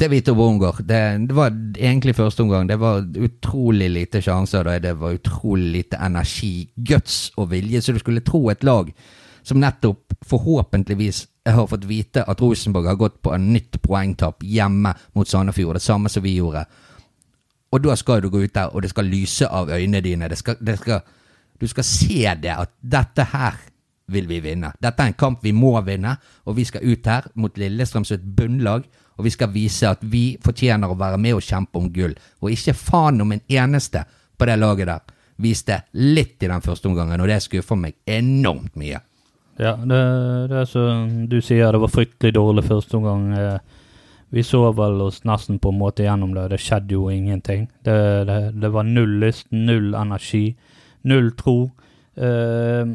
til 0.00 0.12
Vito 0.12 0.32
Wormgård. 0.36 0.80
Det, 0.88 1.02
det 1.28 1.36
var 1.36 1.52
egentlig 1.76 2.16
første 2.16 2.44
omgang. 2.46 2.68
Det 2.68 2.80
var 2.80 3.04
utrolig 3.04 3.90
lite 3.92 4.24
sjanser. 4.24 4.64
da. 4.64 4.78
Det 4.80 4.94
var 5.00 5.18
utrolig 5.18 5.70
lite 5.76 6.00
energi, 6.00 6.70
guts 6.76 7.34
og 7.36 7.52
vilje. 7.52 7.84
Så 7.84 7.92
du 7.92 8.00
skulle 8.00 8.24
tro 8.24 8.46
et 8.52 8.64
lag 8.64 8.88
som 9.44 9.60
nettopp 9.60 10.16
forhåpentligvis 10.24 11.26
har 11.52 11.66
fått 11.68 11.84
vite 11.84 12.24
at 12.24 12.40
Rosenborg 12.40 12.86
har 12.88 12.96
gått 12.96 13.20
på 13.22 13.34
en 13.34 13.50
nytt 13.52 13.82
poengtap 13.82 14.44
hjemme 14.48 14.94
mot 15.12 15.28
Sandefjord, 15.28 15.76
det 15.76 15.84
samme 15.84 16.08
som 16.08 16.24
vi 16.24 16.38
gjorde. 16.38 16.64
Og 17.74 17.82
da 17.82 17.96
skal 17.98 18.22
du 18.22 18.30
gå 18.30 18.44
ut 18.46 18.54
der, 18.54 18.70
og 18.72 18.82
det 18.82 18.92
skal 18.94 19.10
lyse 19.10 19.48
av 19.50 19.68
øynene 19.68 20.00
dine. 20.00 20.28
Det 20.30 20.38
skal, 20.38 20.56
det 20.60 20.78
skal, 20.78 21.00
du 21.60 21.66
skal 21.68 21.84
se 21.84 22.34
det, 22.40 22.54
at 22.54 22.72
dette 22.80 23.26
her 23.32 23.58
vil 24.06 24.28
vi 24.28 24.40
vinne. 24.44 24.70
Dette 24.80 25.02
er 25.02 25.10
en 25.10 25.18
kamp 25.18 25.44
vi 25.44 25.52
må 25.56 25.74
vinne, 25.84 26.16
og 26.44 26.56
vi 26.56 26.64
skal 26.68 26.84
ut 26.84 27.06
her 27.08 27.26
mot 27.34 27.58
Lillestrøm 27.58 28.06
som 28.06 28.20
et 28.20 28.28
bunnlag, 28.36 28.86
og 29.18 29.26
vi 29.26 29.32
skal 29.34 29.52
vise 29.52 29.88
at 29.88 30.02
vi 30.02 30.36
fortjener 30.42 30.90
å 30.90 30.98
være 30.98 31.18
med 31.20 31.36
og 31.36 31.44
kjempe 31.44 31.80
om 31.80 31.90
gull. 31.92 32.14
Og 32.42 32.54
ikke 32.54 32.76
faen 32.78 33.20
om 33.22 33.32
en 33.34 33.44
eneste 33.48 34.04
på 34.38 34.48
det 34.48 34.56
laget 34.58 34.90
der 34.90 35.14
viste 35.42 35.80
litt 35.98 36.42
i 36.42 36.50
den 36.50 36.62
første 36.62 36.88
omgangen, 36.88 37.20
og 37.20 37.30
det 37.30 37.42
skuffer 37.42 37.78
meg 37.78 37.98
enormt 38.06 38.76
mye. 38.78 39.00
Ja, 39.60 39.76
det, 39.78 40.00
det 40.50 40.58
er 40.58 40.66
som 40.66 41.10
du 41.30 41.38
sier, 41.44 41.70
det 41.72 41.80
var 41.84 41.92
fryktelig 41.92 42.34
dårlig 42.34 42.64
første 42.66 42.96
omgang. 42.98 43.32
Eh, 43.38 43.58
Vi 44.34 44.42
så 44.42 44.72
vel 44.74 44.98
oss 45.04 45.20
nesten 45.24 45.60
på 45.62 45.70
en 45.70 45.78
måte 45.78 46.02
gjennom 46.02 46.32
det, 46.34 46.48
det 46.50 46.58
skjedde 46.58 46.96
jo 46.96 47.04
ingenting. 47.12 47.68
Det, 47.86 47.94
det, 48.26 48.38
det 48.58 48.70
var 48.74 48.82
null 48.82 49.20
lyst, 49.22 49.46
null 49.52 49.94
energi, 49.94 50.56
null 51.06 51.30
tro. 51.38 51.70
Eh, 52.16 52.88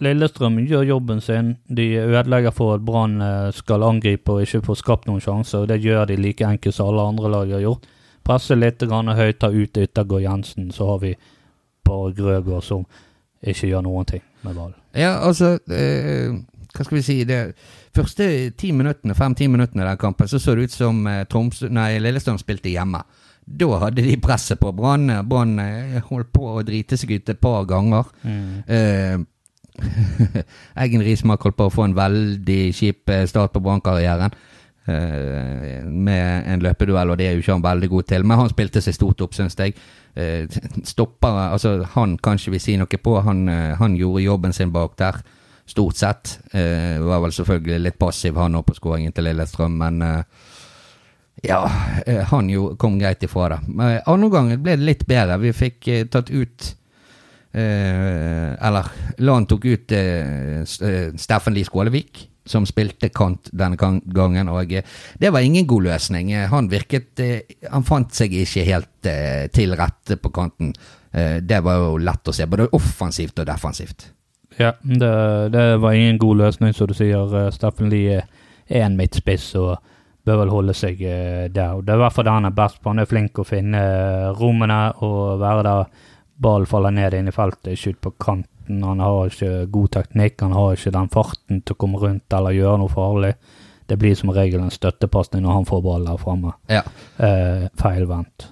Lillestrøm 0.00 0.56
gjør 0.66 0.88
jobben 0.88 1.20
sin. 1.20 1.52
De 1.68 1.86
ødelegger 2.00 2.50
for 2.56 2.74
at 2.74 2.82
Brann 2.82 3.20
eh, 3.22 3.52
skal 3.54 3.84
angripe 3.86 4.32
og 4.32 4.42
ikke 4.42 4.64
få 4.66 4.74
skapt 4.80 5.06
noen 5.06 5.22
sjanser. 5.22 5.68
Det 5.70 5.78
gjør 5.84 6.08
de 6.10 6.16
like 6.18 6.42
enkelt 6.48 6.74
som 6.74 6.90
alle 6.90 7.06
andre 7.12 7.30
lag 7.36 7.52
har 7.54 7.62
gjort. 7.68 7.86
Presser 8.26 8.58
litt 8.58 8.82
grann 8.82 9.14
høyt, 9.14 9.38
tar 9.38 9.54
ut 9.54 9.78
Yttergård 9.78 10.24
Jensen, 10.26 10.72
så 10.74 10.90
har 10.90 10.98
vi 11.04 11.14
bare 11.86 12.10
Grøgaard 12.18 12.66
som 12.66 12.82
ikke 13.42 13.70
gjør 13.70 13.84
noen 13.86 14.08
ting 14.08 14.22
med 14.44 14.54
ballen. 14.54 14.76
Ja, 14.96 15.20
altså 15.24 15.54
eh, 15.70 16.34
Hva 16.74 16.84
skal 16.84 16.98
vi 16.98 17.02
si 17.06 17.16
det 17.24 17.40
Første 17.96 18.26
ti 18.58 18.70
minuttene, 18.74 19.16
fem-ti 19.18 19.48
minuttene 19.50 19.82
i 19.82 19.88
den 19.88 19.98
kampen 19.98 20.28
så 20.30 20.38
så 20.38 20.54
det 20.54 20.68
ut 20.68 20.74
som 20.74 21.06
eh, 21.10 21.24
Troms, 21.30 21.64
nei, 21.66 21.98
Lillestrøm 21.98 22.38
spilte 22.38 22.70
hjemme. 22.70 23.00
Da 23.50 23.66
hadde 23.82 24.04
de 24.06 24.14
presset 24.22 24.60
på 24.60 24.70
Brann. 24.76 25.10
Brann 25.26 25.58
eh, 25.58 25.98
holdt 26.06 26.30
på 26.34 26.52
å 26.52 26.62
drite 26.66 26.98
seg 27.00 27.16
ut 27.16 27.32
et 27.32 27.40
par 27.42 27.66
ganger. 27.66 28.12
Eh, 28.70 29.18
Eggen 30.84 31.02
Rismark 31.02 31.42
holdt 31.46 31.58
på 31.58 31.66
å 31.66 31.74
få 31.74 31.88
en 31.88 31.96
veldig 31.98 32.60
kjip 32.76 33.10
eh, 33.10 33.26
start 33.30 33.54
på 33.56 33.62
Brann-karrieren. 33.64 34.38
med 34.90 36.46
en 36.50 36.62
løpeduell, 36.64 37.10
og 37.12 37.18
det 37.18 37.26
er 37.28 37.34
jo 37.36 37.42
ikke 37.44 37.52
han 37.52 37.62
veldig 37.62 37.88
god 37.92 38.06
til. 38.10 38.24
Men 38.26 38.40
han 38.40 38.48
spilte 38.50 38.80
seg 38.82 38.96
stort 38.96 39.20
opp, 39.22 39.36
syns 39.36 39.54
jeg. 39.58 39.76
Eh, 40.14 40.48
stopper, 40.84 41.28
altså 41.28 41.86
Han 41.94 42.18
kan 42.18 42.38
ikke 42.38 42.56
vi 42.56 42.62
si 42.62 42.76
noe 42.78 42.98
på. 43.02 43.18
Han, 43.24 43.48
eh, 43.48 43.76
han 43.78 43.96
gjorde 43.96 44.24
jobben 44.24 44.52
sin 44.52 44.72
bak 44.72 44.96
der, 44.98 45.20
stort 45.66 45.96
sett. 45.96 46.38
Eh, 46.52 46.98
var 46.98 47.22
vel 47.22 47.32
selvfølgelig 47.32 47.80
litt 47.80 47.98
passiv, 47.98 48.36
han 48.36 48.58
òg, 48.58 48.66
på 48.66 48.74
skåringen 48.74 49.12
til 49.12 49.24
Lillestrøm, 49.24 49.78
men 49.78 50.24
Ja, 51.42 51.64
han 52.28 52.50
jo 52.50 52.74
kom 52.76 52.98
greit 52.98 53.22
ifra 53.24 53.46
det. 53.48 53.58
Andre 54.06 54.28
gangen 54.28 54.62
ble 54.62 54.74
det 54.76 54.84
litt 54.84 55.06
bedre. 55.08 55.38
Vi 55.40 55.52
fikk 55.56 55.88
tatt 56.12 56.28
ut 56.28 56.74
Eller 57.54 58.90
Lan 59.24 59.46
tok 59.46 59.64
ut 59.64 59.94
Steffen 60.68 61.54
Lie 61.54 61.64
Skålevik, 61.64 62.29
som 62.46 62.66
spilte 62.66 63.10
kant 63.14 63.50
denne 63.52 63.76
gangen. 63.76 64.48
Og 64.52 64.72
eh, 64.72 64.86
det 65.18 65.32
var 65.32 65.44
ingen 65.44 65.66
god 65.66 65.88
løsning. 65.90 66.32
Eh, 66.32 66.48
Han 66.50 66.70
virket 66.70 67.20
eh, 67.20 67.56
Han 67.72 67.86
fant 67.86 68.14
seg 68.16 68.34
ikke 68.34 68.64
helt 68.68 68.88
til 69.54 69.76
rette 69.78 70.18
på 70.20 70.28
kanten. 70.28 70.74
Det 71.10 71.58
var 71.64 71.78
jo 71.80 71.94
lett 71.98 72.28
å 72.28 72.32
se, 72.36 72.44
både 72.46 72.68
offensivt 72.76 73.40
og 73.40 73.46
defensivt. 73.48 74.04
Ja, 74.60 74.74
det, 74.82 75.08
det 75.54 75.62
var 75.80 75.96
ingen 75.96 76.18
god 76.20 76.36
løsning, 76.42 76.74
som 76.76 76.90
du 76.90 76.92
sier. 76.94 77.32
Steffen 77.50 77.88
Lie 77.90 78.20
er 78.20 78.84
en 78.84 78.98
midtspiss 78.98 79.48
og 79.58 79.80
bør 80.28 80.42
vel 80.42 80.52
holde 80.52 80.76
seg 80.76 81.00
der. 81.00 81.72
Og 81.72 81.82
Det 81.82 81.94
er 81.94 81.98
i 81.98 82.02
hvert 82.04 82.14
fall 82.14 82.28
det 82.28 82.36
han 82.36 82.50
er 82.50 82.54
best 82.60 82.78
på. 82.78 82.92
Han 82.92 83.00
er 83.02 83.08
flink 83.10 83.40
å 83.40 83.48
finne 83.48 83.82
rommene 84.38 84.82
og 85.00 85.40
være 85.40 85.64
der 85.66 86.06
ballen 86.40 86.68
faller 86.68 86.94
ned 86.94 87.16
inn 87.16 87.32
i 87.32 87.34
feltet, 87.34 87.72
ikke 87.74 87.96
på 88.06 88.14
på 88.20 88.40
kanten. 88.70 88.82
Han 88.82 89.00
har 89.00 89.26
ikke 89.26 89.66
god 89.70 89.90
teknikk, 89.90 90.40
han 90.40 90.52
har 90.52 90.72
ikke 90.74 90.90
den 90.90 91.08
farten 91.08 91.62
til 91.62 91.74
å 91.74 91.78
komme 91.78 91.98
rundt 91.98 92.32
eller 92.32 92.50
gjøre 92.52 92.78
noe 92.78 92.88
farlig. 92.88 93.34
Det 93.86 93.98
blir 93.98 94.14
som 94.14 94.30
regel 94.30 94.60
en 94.60 94.70
støttepasning 94.70 95.42
når 95.42 95.52
han 95.52 95.64
får 95.66 95.82
ball 95.82 96.04
der 96.06 96.16
framme. 96.16 96.52
Ja. 96.68 96.82
Eh, 97.18 97.68
feilvendt. 97.76 98.48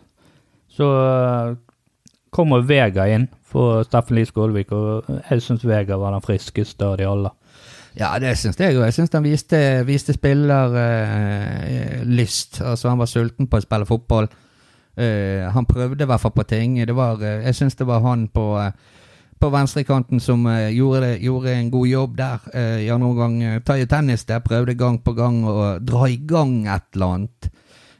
Så 0.68 0.84
eh, 0.84 1.54
kommer 2.30 2.60
Vega 2.66 3.06
inn 3.08 3.28
for 3.44 3.84
Steffen 3.84 4.16
Lie 4.16 4.26
Skålvik, 4.26 4.72
og 4.72 5.04
jeg 5.30 5.42
syns 5.42 5.64
Vega 5.64 5.96
var 5.96 6.12
den 6.12 6.22
friskeste 6.22 6.84
av 6.84 6.96
de 6.98 7.04
alle. 7.06 7.30
Ja, 7.98 8.18
det 8.18 8.36
syns 8.38 8.58
jeg 8.58 8.76
òg. 8.76 8.84
Jeg 8.84 8.94
syns 8.94 9.12
han 9.14 9.24
viste, 9.24 9.84
viste 9.86 10.12
spillerlyst. 10.14 12.60
Eh, 12.60 12.70
altså, 12.70 12.88
han 12.90 12.98
var 12.98 13.06
sulten 13.10 13.46
på 13.48 13.56
å 13.58 13.60
spille 13.64 13.86
fotball. 13.88 14.28
Eh, 14.98 15.52
han 15.54 15.66
prøvde 15.66 16.04
i 16.04 16.08
hvert 16.10 16.22
fall 16.22 16.34
på 16.34 16.42
ting. 16.50 16.86
Det 16.86 16.94
var, 16.94 17.22
eh, 17.22 17.44
jeg 17.46 17.54
syns 17.54 17.76
det 17.78 17.86
var 17.86 18.00
han 18.02 18.28
på, 18.28 18.58
eh, 18.58 18.72
på 19.40 19.50
venstrekanten 19.54 20.20
som 20.20 20.46
uh, 20.46 20.68
gjorde, 20.74 21.00
det, 21.06 21.12
gjorde 21.24 21.54
en 21.54 21.70
god 21.70 21.88
jobb 21.88 22.16
der. 22.18 22.50
Uh, 22.54 22.78
I 22.84 22.90
andre 22.94 23.08
omgang 23.08 23.38
uh, 23.42 23.60
Taje 23.66 23.86
Tennis 23.90 24.26
der 24.28 24.44
prøvde 24.44 24.76
gang 24.78 24.98
på 25.02 25.14
gang 25.16 25.40
å 25.46 25.56
dra 25.80 26.08
i 26.10 26.18
gang 26.18 26.66
et 26.66 26.86
eller 26.94 27.14
annet. 27.14 27.50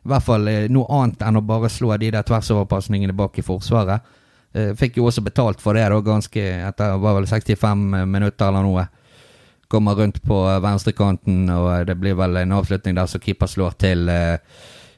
I 0.09 0.12
hvert 0.12 0.25
fall 0.25 0.49
eh, 0.49 0.71
noe 0.73 0.88
annet 0.95 1.21
enn 1.26 1.37
å 1.37 1.45
bare 1.45 1.68
slå 1.68 1.97
de 2.00 2.09
der 2.14 2.25
tversoverpasningene 2.25 3.12
bak 3.16 3.37
i 3.40 3.45
forsvaret. 3.45 4.07
Eh, 4.57 4.71
fikk 4.78 4.97
jo 4.97 5.09
også 5.11 5.21
betalt 5.26 5.61
for 5.61 5.76
det, 5.76 5.85
da, 5.92 5.99
ganske 6.00 6.45
etter 6.71 6.95
var 7.02 7.18
vel 7.18 7.28
65 7.28 7.83
minutter 8.09 8.49
eller 8.49 8.64
noe 8.64 8.87
kommer 9.68 9.99
rundt 9.99 10.23
på 10.25 10.38
eh, 10.49 10.61
venstrekanten, 10.64 11.42
og 11.52 11.87
det 11.90 11.99
blir 12.00 12.16
vel 12.16 12.40
en 12.40 12.57
avslutning 12.57 12.97
der 12.97 13.11
som 13.11 13.21
keeper 13.21 13.50
slår 13.50 13.76
til 13.85 14.09
eh, 14.09 14.38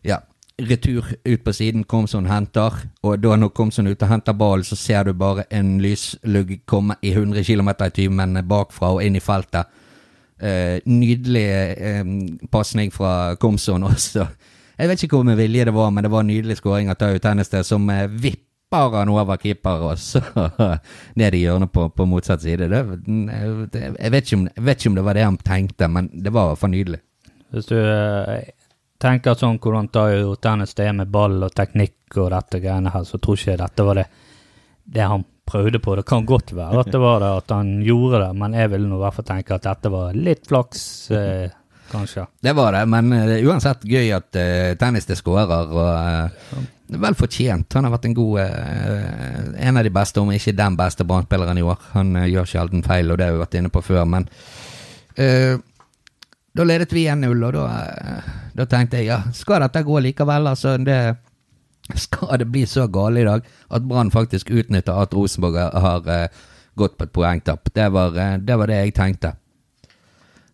ja, 0.07 0.21
retur 0.69 1.07
ut 1.25 1.45
på 1.45 1.53
siden. 1.53 1.85
Komson 1.85 2.27
henter, 2.27 2.75
og 3.03 3.19
da 3.23 3.37
når 3.37 3.53
Komson 3.57 3.87
ut 3.87 4.01
ute 4.01 4.07
og 4.07 4.13
henter 4.15 4.33
ballen, 4.33 4.65
så 4.65 4.77
ser 4.77 5.05
du 5.05 5.13
bare 5.13 5.45
en 5.51 5.79
lyslugg 5.83 6.61
komme 6.67 6.97
i 7.03 7.13
100 7.13 7.45
km 7.45 7.69
i 7.69 7.91
timen 7.91 8.41
bakfra 8.49 8.95
og 8.97 9.05
inn 9.05 9.17
i 9.17 9.21
feltet. 9.21 9.67
Eh, 10.41 10.81
nydelig 10.89 11.49
eh, 11.77 12.05
pasning 12.51 12.93
fra 12.93 13.35
Komson 13.37 13.85
også. 13.85 14.27
Jeg 14.81 14.89
vet 14.89 15.03
ikke 15.05 15.19
hvor 15.19 15.27
med 15.29 15.37
vilje 15.37 15.67
det 15.69 15.75
var, 15.75 15.91
men 15.91 16.05
det 16.05 16.11
var 16.11 16.25
en 16.25 16.31
nydelig 16.33 16.57
skåring 16.57 16.89
av 16.89 16.97
Tau 16.97 17.19
Tenneste, 17.21 17.61
som 17.65 17.85
eh, 17.93 18.07
vipper 18.09 18.97
han 18.97 19.11
over 19.13 19.37
keeper 19.37 19.83
og 19.91 19.99
så 19.99 20.23
ned 21.21 21.35
i 21.35 21.43
hjørnet 21.43 21.73
på, 21.75 21.89
på 21.93 22.07
motsatt 22.09 22.41
side. 22.41 22.71
Det, 22.71 22.81
det, 23.75 23.83
jeg, 23.99 24.13
vet 24.15 24.33
om, 24.33 24.49
jeg 24.57 24.65
vet 24.65 24.81
ikke 24.81 24.93
om 24.93 24.97
det 24.97 25.05
var 25.05 25.19
det 25.19 25.27
han 25.27 25.37
tenkte, 25.45 25.89
men 25.89 26.09
det 26.25 26.33
var 26.33 26.57
for 26.57 26.73
nydelig. 26.73 27.03
Hvis 27.51 27.69
du 27.69 27.77
eh, 27.77 28.49
tenker 29.01 29.39
sånn 29.39 29.59
hvordan 29.63 29.91
det 29.91 30.87
er 30.87 30.97
med 30.97 31.13
ball 31.13 31.39
og 31.47 31.55
teknikk 31.57 32.19
og 32.21 32.31
dette 32.35 32.61
greiene 32.63 32.93
her, 32.93 33.05
så 33.09 33.19
tror 33.19 33.39
ikke 33.39 33.55
jeg 33.55 33.63
dette 33.63 33.87
var 33.87 34.01
det, 34.01 34.09
det 34.85 35.07
han 35.13 35.25
prøvde 35.51 35.81
på. 35.83 35.97
Det 35.99 36.07
kan 36.07 36.27
godt 36.27 36.53
være 36.55 36.85
at 36.85 36.93
det 36.93 37.01
var 37.03 37.23
det, 37.23 37.31
at 37.43 37.55
han 37.55 37.79
gjorde 37.87 38.21
det, 38.25 38.33
men 38.43 38.59
jeg 38.59 38.73
vil 38.75 38.85
nå 38.87 38.99
i 38.99 39.05
hvert 39.05 39.17
fall 39.19 39.31
tenke 39.33 39.57
at 39.57 39.67
dette 39.67 39.93
var 39.93 40.19
litt 40.19 40.47
flaks, 40.51 40.83
eh, 41.17 41.49
kanskje. 41.91 42.27
Det 42.41 42.53
var 42.57 42.77
det, 42.77 42.85
men 42.91 43.13
uh, 43.13 43.37
uansett 43.51 43.87
gøy 43.89 44.13
at 44.15 44.37
uh, 44.39 44.75
tennis 44.79 45.09
det 45.09 45.19
skårer. 45.19 45.73
og 45.75 45.89
eh, 45.91 46.69
Vel 46.91 47.15
fortjent. 47.15 47.71
Han 47.77 47.87
har 47.87 47.95
vært 47.95 48.09
en 48.09 48.17
god 48.19 48.41
uh, 48.43 49.51
En 49.63 49.79
av 49.79 49.87
de 49.87 49.93
beste, 49.95 50.23
om 50.23 50.31
ikke 50.35 50.57
den 50.59 50.79
beste 50.79 51.07
brann 51.07 51.59
i 51.59 51.63
år. 51.63 51.79
Han 51.95 52.15
eh, 52.19 52.31
gjør 52.33 52.49
sjelden 52.55 52.87
feil, 52.87 53.11
og 53.11 53.19
det 53.19 53.29
har 53.29 53.37
vi 53.37 53.43
vært 53.45 53.59
inne 53.61 53.73
på 53.73 53.83
før, 53.85 54.05
men 54.11 54.29
eh, 55.17 55.59
Da 56.57 56.67
ledet 56.67 56.93
vi 56.93 57.07
1-0, 57.07 57.45
og 57.47 57.53
da, 57.55 57.65
eh, 57.87 58.31
da 58.59 58.67
tenkte 58.67 58.99
jeg 58.99 59.11
ja, 59.13 59.21
skal 59.35 59.63
dette 59.63 59.85
gå 59.87 60.01
likevel? 60.03 60.49
Altså, 60.51 60.75
det 60.83 60.99
skal 61.99 62.39
det 62.43 62.49
bli 62.51 62.65
så 62.71 62.87
gale 62.91 63.23
i 63.23 63.27
dag 63.27 63.47
at 63.47 63.87
Brann 63.87 64.11
faktisk 64.15 64.51
utnytter 64.51 64.99
at 64.99 65.15
Rosenborg 65.15 65.59
har 65.59 66.11
eh, 66.11 66.41
gått 66.79 66.97
på 66.99 67.07
et 67.07 67.13
poengtapp? 67.15 67.71
Det 67.75 67.87
var, 67.95 68.19
eh, 68.19 68.39
det 68.43 68.57
var 68.59 68.71
det 68.71 68.81
jeg 68.81 68.97
tenkte. 68.99 69.37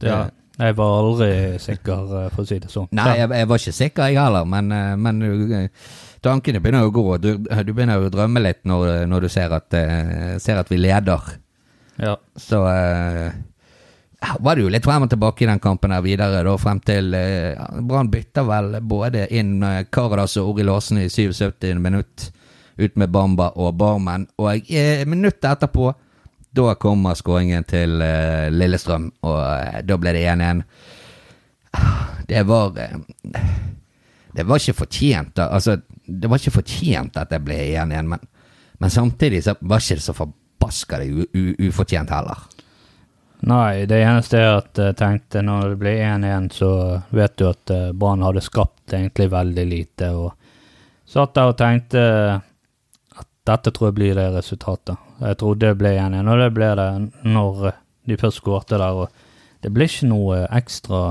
Ja, 0.04 0.26
jeg 0.60 0.76
var 0.76 0.98
aldri 1.00 1.30
sikker, 1.60 2.12
for 2.34 2.44
å 2.44 2.48
si 2.48 2.58
det 2.60 2.68
sånn. 2.72 2.90
Nei, 2.96 3.16
jeg, 3.22 3.32
jeg 3.32 3.48
var 3.48 3.60
ikke 3.62 3.76
sikker, 3.78 4.12
jeg 4.12 4.20
heller, 4.20 4.44
men, 4.48 4.68
men 5.00 5.70
tankene 6.24 6.60
begynner 6.60 6.84
å 6.84 6.92
gå. 6.92 7.06
Du, 7.24 7.30
du 7.40 7.72
begynner 7.72 8.04
å 8.04 8.12
drømme 8.12 8.42
litt 8.44 8.60
når, 8.68 9.06
når 9.08 9.24
du 9.24 9.32
ser 9.32 9.56
at, 9.56 9.76
ser 10.44 10.60
at 10.60 10.72
vi 10.72 10.80
leder. 10.80 11.32
Ja. 12.00 12.18
Så 12.36 12.60
var 14.40 14.56
det 14.56 14.64
jo 14.64 14.70
litt 14.72 14.86
frem 14.86 15.04
og 15.06 15.10
tilbake 15.12 15.44
i 15.44 15.50
den 15.50 15.60
kampen 15.62 15.92
her 15.94 16.02
videre, 16.04 16.42
da, 16.46 16.56
frem 16.60 16.80
til 16.84 17.14
eh, 17.16 17.52
ja, 17.54 17.66
Brann 17.82 18.10
bytter 18.12 18.46
vel 18.48 18.80
både 18.80 19.26
inn 19.34 19.60
eh, 19.62 19.84
Karadas 19.92 20.36
og 20.40 20.54
Ori 20.54 20.66
Larsen 20.66 21.02
i 21.02 21.08
77 21.10 21.76
minutt, 21.82 22.30
ut 22.76 22.98
med 23.00 23.12
Bamba 23.12 23.52
og 23.56 23.76
Barmen, 23.80 24.26
og 24.40 24.70
eh, 24.72 25.06
minuttet 25.08 25.50
etterpå 25.52 25.92
da 26.56 26.74
kommer 26.80 27.14
skåringen 27.14 27.64
til 27.68 28.00
eh, 28.00 28.48
Lillestrøm, 28.52 29.10
og 29.28 29.40
eh, 29.44 29.80
da 29.84 29.98
ble 30.00 30.14
det 30.16 30.24
1-1. 30.32 30.62
Det 32.30 32.42
var 32.48 32.78
eh, 32.80 33.50
Det 34.36 34.44
var 34.44 34.60
ikke 34.60 34.80
fortjent, 34.84 35.34
da. 35.36 35.48
Altså, 35.56 35.78
det 36.06 36.28
var 36.28 36.40
ikke 36.40 36.58
fortjent 36.58 37.16
at 37.16 37.30
det 37.32 37.42
ble 37.44 37.56
1-1, 37.76 38.08
men, 38.08 38.24
men 38.78 38.92
samtidig 38.92 39.42
så 39.44 39.56
var 39.60 39.80
ikke 39.80 40.00
så 40.04 40.12
forbaska 40.16 41.00
ufortjent 41.68 42.12
heller. 42.12 42.42
Nei, 43.40 43.84
det 43.86 43.98
eneste 44.00 44.38
er 44.40 44.54
at 44.62 44.78
jeg 44.80 44.96
tenkte 44.96 45.42
når 45.44 45.74
det 45.74 45.80
ble 45.80 45.92
1-1, 46.00 46.48
så 46.56 46.70
vet 47.14 47.36
du 47.36 47.48
at 47.50 47.72
eh, 47.72 47.92
Brann 47.92 48.24
hadde 48.24 48.44
skapt 48.44 48.94
egentlig 48.96 49.28
veldig 49.32 49.66
lite. 49.68 50.10
Og 50.16 50.32
satt 51.10 51.34
der 51.36 51.52
og 51.52 51.58
tenkte 51.60 52.04
at 53.16 53.28
dette 53.46 53.74
tror 53.76 53.90
jeg 53.90 53.98
blir 53.98 54.16
det 54.16 54.30
resultatet. 54.34 54.96
Jeg 55.20 55.38
trodde 55.40 55.68
det 55.68 55.78
ble 55.80 55.92
1-1, 56.00 56.32
og 56.32 56.42
det 56.42 56.50
ble 56.56 56.72
det 56.80 56.88
når 57.28 57.70
de 58.08 58.18
først 58.20 58.40
skårte 58.40 58.80
der. 58.80 59.04
Og 59.04 59.62
det 59.64 59.72
ble 59.74 59.88
ikke 59.88 60.10
noe 60.10 60.42
ekstra 60.56 61.04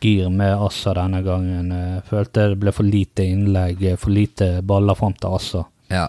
gir 0.00 0.30
med 0.30 0.54
Assa 0.62 0.94
denne 0.94 1.22
gangen. 1.26 1.72
Jeg 1.74 2.06
følte 2.08 2.48
det 2.52 2.62
ble 2.62 2.74
for 2.74 2.86
lite 2.86 3.26
innlegg, 3.26 3.82
for 3.98 4.14
lite 4.14 4.58
baller 4.66 4.98
fram 4.98 5.16
til 5.18 5.34
Assa. 5.38 5.64
Ja. 5.90 6.06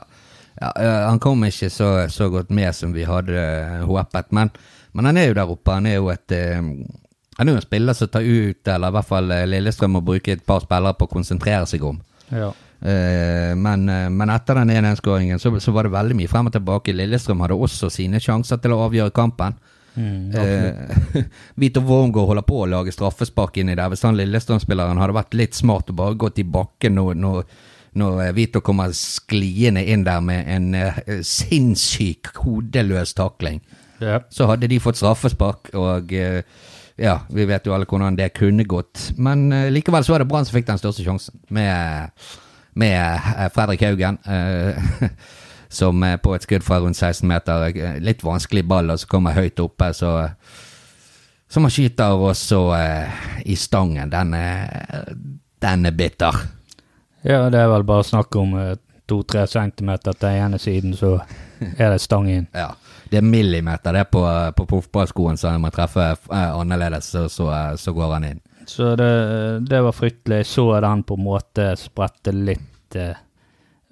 ja 0.62 0.74
eh, 0.76 1.06
han 1.08 1.22
kom 1.24 1.44
ikke 1.48 1.72
så, 1.74 1.94
så 2.14 2.30
godt 2.30 2.54
med 2.54 2.76
som 2.76 2.94
vi 2.94 3.08
hadde 3.10 3.34
eh, 3.40 3.80
håpet, 3.90 4.30
men, 4.36 4.54
men 4.92 5.10
han 5.10 5.18
er 5.18 5.30
jo 5.30 5.38
der 5.38 5.54
oppe. 5.54 5.76
Han 5.78 5.88
er 5.90 6.00
jo 6.00 6.10
et 6.14 6.36
eh, 6.36 6.60
Han 7.40 7.48
er 7.48 7.56
jo 7.56 7.60
en 7.62 7.64
spiller 7.64 7.96
som 7.96 8.10
tar 8.12 8.26
ut, 8.26 8.68
eller 8.68 8.92
i 8.92 8.98
hvert 8.98 9.08
fall 9.08 9.32
eh, 9.32 9.46
Lillestrøm 9.48 9.96
må 9.96 10.02
bruke 10.06 10.34
et 10.36 10.46
par 10.46 10.64
spillere 10.66 10.98
på 10.98 11.08
å 11.08 11.14
konsentrere 11.14 11.66
seg 11.70 11.86
om. 11.88 12.02
Ja. 12.30 12.52
Eh, 12.80 13.56
men, 13.56 13.86
men 13.88 14.32
etter 14.34 14.60
den 14.60 14.74
1-1-skåringen 14.76 15.40
så, 15.40 15.52
så 15.60 15.74
var 15.76 15.88
det 15.88 15.96
veldig 15.96 16.18
mye 16.20 16.32
frem 16.32 16.52
og 16.52 16.56
tilbake. 16.56 16.96
Lillestrøm 16.96 17.46
hadde 17.46 17.60
også 17.60 17.92
sine 17.94 18.22
sjanser 18.24 18.60
til 18.60 18.76
å 18.76 18.84
avgjøre 18.88 19.16
kampen. 19.16 19.58
Mm, 19.96 20.32
Vito 21.60 21.82
Wormgård 21.82 22.30
holder 22.30 22.46
på 22.48 22.62
å 22.64 22.70
lage 22.70 22.94
straffespark 22.96 23.58
inni 23.60 23.76
der. 23.76 23.90
Hvis 23.92 24.06
han 24.08 24.18
Lillestrøm-spilleren 24.20 25.02
hadde 25.02 25.18
vært 25.18 25.36
litt 25.38 25.58
smart 25.58 25.92
og 25.92 26.00
bare 26.00 26.20
gått 26.20 26.40
i 26.40 26.48
bakken 26.48 26.96
når, 27.00 27.18
når, 27.20 27.44
når 28.00 28.22
Vito 28.38 28.62
kommer 28.66 28.94
skliende 28.96 29.84
inn 29.84 30.06
der 30.08 30.24
med 30.24 30.48
en 30.48 30.70
uh, 30.78 31.00
sinnssyk 31.26 32.32
hodeløs 32.44 33.16
takling, 33.18 33.60
ja. 34.00 34.20
så 34.30 34.48
hadde 34.50 34.68
de 34.72 34.80
fått 34.84 35.00
straffespark, 35.00 35.72
og 35.78 36.14
eh, 36.14 36.42
ja, 37.00 37.20
vi 37.30 37.46
vet 37.48 37.68
jo 37.68 37.74
alle 37.76 37.88
hvordan 37.90 38.18
det 38.20 38.32
kunne 38.38 38.66
gått. 38.68 39.12
Men 39.18 39.52
eh, 39.56 39.70
likevel 39.72 40.04
så 40.04 40.16
var 40.16 40.24
det 40.24 40.30
Brann 40.32 40.48
som 40.48 40.58
fikk 40.58 40.68
den 40.68 40.82
største 40.82 41.06
sjansen, 41.06 41.40
med, 41.50 42.10
med 42.74 43.00
eh, 43.00 43.46
Fredrik 43.56 43.86
Haugen. 43.88 44.20
eh, 44.26 45.10
som 45.70 46.04
eh, 46.04 46.18
på 46.18 46.34
et 46.36 46.44
skudd 46.48 46.64
fra 46.66 46.80
rundt 46.82 46.98
16 46.98 47.28
meter, 47.30 47.70
eh, 47.78 48.00
litt 48.02 48.24
vanskelig 48.26 48.66
ball, 48.68 48.90
og 48.90 49.00
så 49.00 49.08
kommer 49.08 49.38
høyt 49.38 49.60
oppe, 49.62 49.92
så 49.94 50.16
som 51.50 51.66
han 51.66 51.74
skyter 51.74 52.14
også 52.14 52.60
eh, 52.78 53.22
i 53.46 53.56
stangen. 53.58 54.10
Den 54.12 54.34
er, 54.38 55.14
den 55.62 55.86
er 55.90 55.96
bitter. 55.98 56.36
Ja, 57.26 57.50
det 57.50 57.60
er 57.60 57.72
vel 57.72 57.84
bare 57.88 58.06
snakk 58.06 58.36
om 58.38 58.54
eh, 58.60 58.76
to-tre 59.10 59.48
centimeter 59.50 60.14
til 60.14 60.38
ene 60.44 60.60
siden, 60.62 60.94
så 60.98 61.16
er 61.60 61.90
det 61.96 62.02
stang 62.04 62.30
inn. 62.30 62.48
Ja. 62.58 62.72
Det 63.10 63.18
er 63.18 63.26
millimeter 63.26 63.94
det 63.94 64.04
på, 64.14 64.22
på 64.56 64.66
fotballskoen, 64.70 65.38
som 65.38 65.62
man 65.62 65.74
treffer 65.74 66.12
eh, 66.12 66.52
annerledes, 66.54 67.10
så, 67.10 67.30
så, 67.30 67.50
eh, 67.52 67.76
så 67.76 67.94
går 67.94 68.14
han 68.14 68.28
inn. 68.28 68.42
Så 68.70 68.96
det, 68.96 69.60
det 69.60 69.82
var 69.82 69.96
fryktelig. 69.98 70.44
Jeg 70.44 70.46
så 70.46 70.68
den 70.82 71.04
på 71.04 71.18
en 71.18 71.26
måte 71.26 71.72
sprette 71.78 72.32
litt 72.36 72.96
eh, 72.96 73.18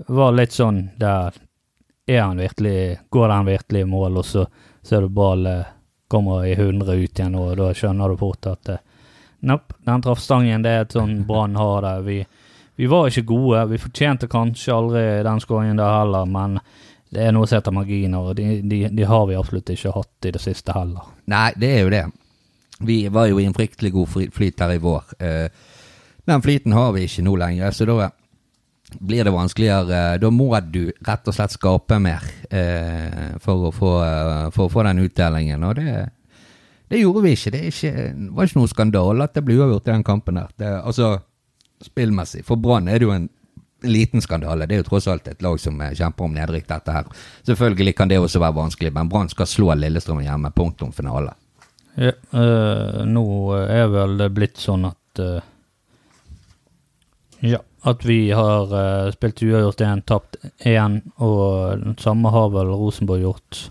Var 0.08 0.36
litt 0.38 0.54
sånn 0.54 0.84
der 1.02 1.34
Er 2.06 2.22
han 2.22 2.38
virkelig 2.38 3.00
Går 3.10 3.34
han 3.34 3.50
virkelig 3.50 3.82
i 3.82 3.90
mål, 3.90 4.20
og 4.22 4.26
så 4.26 4.44
ser 4.86 5.02
du 5.02 5.10
ballen 5.10 5.66
kommer 6.08 6.46
i 6.46 6.54
100 6.54 6.94
ut 6.94 7.20
igjen, 7.20 7.36
og 7.36 7.58
da 7.58 7.72
skjønner 7.76 8.14
du 8.14 8.20
fort 8.20 8.48
at 8.48 8.70
eh, 8.70 8.84
Nope, 9.50 9.76
den 9.86 10.02
traffestangen 10.02 10.64
det 10.66 10.72
er 10.72 10.86
et 10.86 10.94
sånn 10.96 11.24
Brann 11.28 11.58
har 11.58 11.82
det. 11.86 11.96
Vi, 12.06 12.20
vi 12.78 12.88
var 12.90 13.10
ikke 13.10 13.28
gode. 13.34 13.66
Vi 13.74 13.82
fortjente 13.82 14.30
kanskje 14.30 14.74
aldri 14.74 15.04
den 15.26 15.42
skåringen 15.42 15.82
der 15.82 16.00
heller, 16.00 16.30
men 16.30 16.60
det 17.14 17.24
er 17.24 17.32
noe 17.36 17.48
som 17.48 17.60
heter 17.62 17.76
marginer, 17.76 18.20
og 18.30 18.36
de, 18.36 18.62
de, 18.68 18.82
de 18.92 19.08
har 19.08 19.26
vi 19.30 19.38
absolutt 19.40 19.70
ikke 19.72 19.94
hatt 19.96 20.28
i 20.28 20.34
det 20.36 20.42
siste 20.44 20.76
heller. 20.76 21.08
Nei, 21.32 21.50
det 21.60 21.70
er 21.72 21.84
jo 21.86 21.92
det. 21.94 22.04
Vi 22.88 22.98
var 23.10 23.30
jo 23.30 23.40
i 23.40 23.46
en 23.48 23.56
fryktelig 23.56 23.94
god 23.96 24.32
flyt 24.36 24.60
her 24.62 24.76
i 24.76 24.82
vår. 24.84 25.14
Eh, 25.24 25.48
Den 26.28 26.44
flyten 26.44 26.74
har 26.76 26.92
vi 26.92 27.06
ikke 27.08 27.24
nå 27.24 27.38
lenger, 27.40 27.72
så 27.72 27.86
da 27.88 28.10
blir 29.00 29.24
det 29.24 29.32
vanskeligere. 29.32 30.18
Da 30.20 30.30
må 30.32 30.50
du 30.72 30.92
rett 31.08 31.28
og 31.28 31.36
slett 31.36 31.56
skape 31.56 32.00
mer 32.04 32.24
eh, 32.52 33.38
for, 33.40 33.70
å 33.70 33.72
få, 33.72 33.94
eh, 34.04 34.50
for 34.52 34.68
å 34.68 34.74
få 34.74 34.84
den 34.90 35.06
utdelingen, 35.06 35.64
og 35.64 35.80
det, 35.80 36.10
det 36.92 37.00
gjorde 37.00 37.24
vi 37.24 37.34
ikke. 37.38 37.56
Det 37.56 37.64
ikke, 37.72 37.94
det 38.12 38.30
var 38.36 38.52
ikke 38.52 38.60
noe 38.60 38.74
skandale 38.74 39.24
at 39.24 39.40
det 39.40 39.46
ble 39.48 39.58
uavgjort 39.62 39.88
i 39.88 39.94
den 39.96 40.06
kampen 40.08 40.42
der. 40.42 40.52
Det, 40.60 40.76
altså, 40.84 41.14
spillmessig. 41.88 42.44
For 42.48 42.60
Brann 42.60 42.92
er 42.92 43.00
det 43.00 43.08
jo 43.08 43.16
en 43.16 43.30
liten 43.82 44.22
skandale. 44.22 44.66
Det 44.66 44.76
er 44.76 44.82
jo 44.82 44.88
tross 44.90 45.08
alt 45.12 45.28
et 45.28 45.42
lag 45.46 45.60
som 45.62 45.82
eh, 45.82 45.94
kjemper 45.98 46.26
om 46.26 46.34
nedrykk, 46.34 46.68
dette 46.70 46.96
her. 46.96 47.10
Selvfølgelig 47.48 47.96
kan 47.98 48.10
det 48.10 48.20
også 48.20 48.42
være 48.42 48.58
vanskelig, 48.58 48.94
men 48.96 49.10
Brann 49.10 49.30
skal 49.30 49.50
slå 49.50 49.74
Lillestrøm 49.78 50.24
hjemme. 50.26 50.52
Punktum 50.56 50.92
finale. 50.96 51.34
Ja, 51.98 52.12
øh, 52.34 53.06
nå 53.10 53.26
er 53.58 53.88
vel 53.90 54.18
det 54.20 54.30
blitt 54.36 54.60
sånn 54.62 54.86
at 54.86 55.22
øh, 55.24 55.40
Ja, 57.42 57.60
at 57.86 58.06
vi 58.06 58.32
har 58.34 58.70
øh, 58.74 59.12
spilt 59.14 59.42
uavgjort 59.46 59.82
én, 59.86 60.04
tapt 60.06 60.38
én, 60.66 61.00
og 61.22 61.82
det 61.86 62.00
samme 62.02 62.30
har 62.34 62.50
vel 62.54 62.74
Rosenborg 62.74 63.26
gjort 63.26 63.68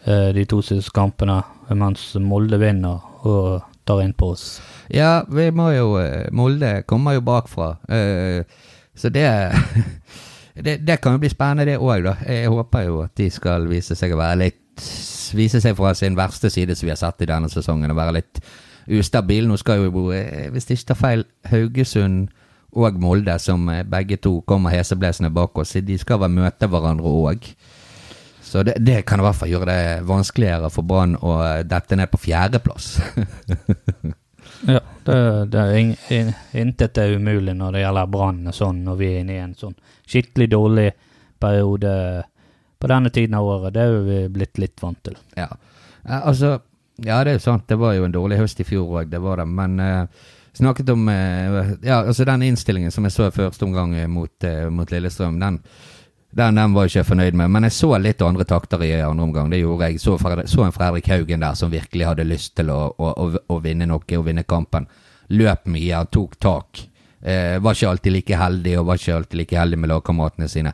de 0.00 0.44
to 0.48 0.62
siste 0.64 0.94
kampene, 0.96 1.42
mens 1.76 2.14
Molde 2.24 2.56
vinner 2.56 3.02
og 3.28 3.66
tar 3.84 4.00
inn 4.00 4.14
på 4.16 4.30
oss. 4.32 4.44
Ja, 4.88 5.26
vi 5.28 5.50
må 5.52 5.66
jo 5.74 5.90
Molde 6.32 6.70
kommer 6.88 7.18
jo 7.18 7.20
bakfra. 7.26 7.74
eh, 7.92 8.48
så 9.00 9.08
det, 9.12 9.26
det 10.64 10.78
Det 10.86 10.98
kan 11.00 11.16
jo 11.16 11.22
bli 11.22 11.30
spennende, 11.32 11.68
det 11.72 11.78
òg, 11.80 12.04
da. 12.04 12.16
Jeg 12.28 12.52
håper 12.52 12.88
jo 12.88 13.00
at 13.06 13.14
de 13.16 13.30
skal 13.32 13.68
vise 13.70 13.96
seg 13.96 14.12
å 14.12 14.20
være 14.20 14.42
litt 14.46 14.58
Vise 15.36 15.60
seg 15.62 15.76
fra 15.78 15.92
sin 15.94 16.16
verste 16.18 16.48
side, 16.50 16.74
som 16.74 16.88
vi 16.88 16.90
har 16.90 16.98
sett 16.98 17.22
i 17.22 17.28
denne 17.28 17.46
sesongen, 17.52 17.92
og 17.92 17.98
være 17.98 18.16
litt 18.16 18.40
ustabil. 18.98 19.46
Nå 19.46 19.58
skal 19.60 19.84
jo, 19.84 20.06
eh, 20.10 20.48
hvis 20.50 20.66
det 20.66 20.78
ikke 20.78 20.88
tar 20.88 20.98
feil, 20.98 21.24
Haugesund 21.50 22.30
og 22.72 22.98
Molde, 23.02 23.36
som 23.38 23.68
eh, 23.68 23.84
begge 23.86 24.16
to 24.16 24.40
kommer 24.46 24.74
heseblesende 24.74 25.30
bak 25.30 25.58
oss, 25.58 25.76
de 25.84 25.98
skal 25.98 26.18
vel 26.22 26.34
møte 26.34 26.66
hverandre 26.70 27.12
òg. 27.12 27.46
Så 28.42 28.64
det, 28.66 28.80
det 28.82 29.04
kan 29.06 29.20
i 29.20 29.26
hvert 29.26 29.38
fall 29.38 29.52
gjøre 29.52 29.70
det 29.70 30.08
vanskeligere 30.08 30.72
for 30.74 30.86
Brann 30.86 31.14
å 31.22 31.36
eh, 31.44 31.62
dette 31.68 31.98
ned 31.98 32.10
på 32.10 32.18
fjerdeplass. 32.24 32.96
Ja, 34.68 34.80
det, 35.04 35.18
det 35.52 35.60
er 35.60 35.76
in, 35.78 35.92
in, 36.12 36.32
intet 36.52 36.98
er 37.00 37.14
umulig 37.16 37.54
når 37.56 37.76
det 37.76 37.84
gjelder 37.84 38.10
Brann 38.12 38.42
og 38.50 38.56
sånn, 38.56 38.82
når 38.84 38.98
vi 39.00 39.08
er 39.12 39.22
inne 39.22 39.36
i 39.36 39.44
en 39.44 39.54
sånn 39.56 39.76
skikkelig 40.10 40.50
dårlig 40.52 40.88
periode 41.40 41.92
på 42.80 42.90
denne 42.90 43.12
tiden 43.12 43.36
av 43.38 43.48
året. 43.48 43.74
Det 43.74 43.84
er 43.84 43.94
jo 43.94 44.02
vi 44.06 44.18
blitt 44.32 44.60
litt 44.60 44.82
vant 44.82 45.00
til. 45.04 45.16
Ja. 45.36 45.48
Altså, 46.04 46.58
ja, 46.96 47.22
det 47.24 47.34
er 47.34 47.38
jo 47.38 47.44
sant. 47.44 47.66
Det 47.68 47.78
var 47.80 47.96
jo 47.96 48.06
en 48.06 48.14
dårlig 48.14 48.40
høst 48.40 48.60
i 48.60 48.68
fjor 48.68 49.00
òg, 49.00 49.10
det 49.12 49.20
var 49.24 49.40
det. 49.40 49.46
Men 49.48 49.80
eh, 49.84 50.26
snakket 50.56 50.92
om 50.92 51.08
eh, 51.08 51.76
Ja, 51.82 52.00
altså 52.00 52.24
den 52.28 52.44
innstillingen 52.48 52.92
som 52.92 53.04
jeg 53.08 53.16
så 53.16 53.28
i 53.28 53.36
første 53.36 53.64
omgang 53.68 53.94
eh, 53.96 54.08
mot, 54.08 54.32
eh, 54.44 54.68
mot 54.72 54.92
Lillestrøm, 54.92 55.40
den, 55.40 55.60
den, 56.30 56.54
den 56.54 56.74
var 56.74 56.86
ikke 56.86 57.04
fornøyd 57.08 57.34
med. 57.34 57.50
Men 57.50 57.66
jeg 57.66 57.74
så 57.74 57.90
litt 57.98 58.22
andre 58.22 58.46
takter 58.46 58.82
i 58.86 58.92
andre 59.02 59.24
omgang. 59.26 59.50
Det 59.50 59.58
gjorde 59.58 59.88
jeg. 59.90 60.00
Så, 60.02 60.14
så 60.46 60.62
en 60.64 60.74
Fredrik 60.74 61.08
Haugen 61.10 61.42
der 61.42 61.58
som 61.58 61.72
virkelig 61.72 62.06
hadde 62.06 62.28
lyst 62.28 62.54
til 62.58 62.70
å, 62.70 62.84
å, 62.94 63.10
å, 63.10 63.26
å 63.50 63.58
vinne 63.64 63.88
noe 63.90 64.18
og 64.18 64.26
vinne 64.28 64.46
kampen. 64.46 64.86
Løp 65.34 65.66
mye, 65.70 65.90
han 65.96 66.10
tok 66.10 66.38
tak. 66.42 66.84
Eh, 67.20 67.58
var 67.60 67.74
ikke 67.76 67.90
alltid 67.90 68.14
like 68.14 68.38
heldig, 68.38 68.78
og 68.80 68.86
var 68.88 69.00
ikke 69.02 69.16
alltid 69.18 69.42
like 69.42 69.58
heldig 69.58 69.78
med 69.82 69.92
lagkameratene 69.92 70.48
sine. 70.48 70.72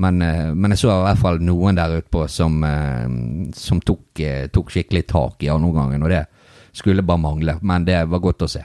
Men, 0.00 0.22
eh, 0.22 0.50
men 0.54 0.74
jeg 0.74 0.82
så 0.82 0.90
i 0.90 1.04
hvert 1.04 1.20
fall 1.20 1.38
noen 1.44 1.78
der 1.78 2.00
ute 2.00 2.10
på 2.10 2.24
som, 2.28 2.56
eh, 2.64 3.06
som 3.54 3.80
tok, 3.80 4.20
eh, 4.20 4.48
tok 4.48 4.72
skikkelig 4.72 5.06
tak 5.12 5.44
i 5.44 5.52
andre 5.52 5.68
omgangen, 5.68 6.02
og 6.02 6.10
det 6.10 6.24
skulle 6.72 7.04
bare 7.06 7.22
mangle. 7.22 7.58
Men 7.62 7.84
det 7.84 8.00
var 8.08 8.24
godt 8.24 8.42
å 8.42 8.50
se. 8.50 8.64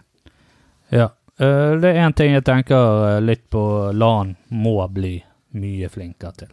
Ja. 0.90 1.12
eh, 1.40 1.76
det 1.80 1.92
er 1.94 2.08
én 2.08 2.16
ting 2.16 2.34
jeg 2.34 2.44
tenker 2.44 3.18
eh, 3.18 3.22
litt 3.22 3.50
på 3.50 3.94
LAN 3.94 4.36
må 4.50 4.82
bli 4.92 5.20
mye 5.58 5.90
flinkere 5.90 6.44
til. 6.44 6.52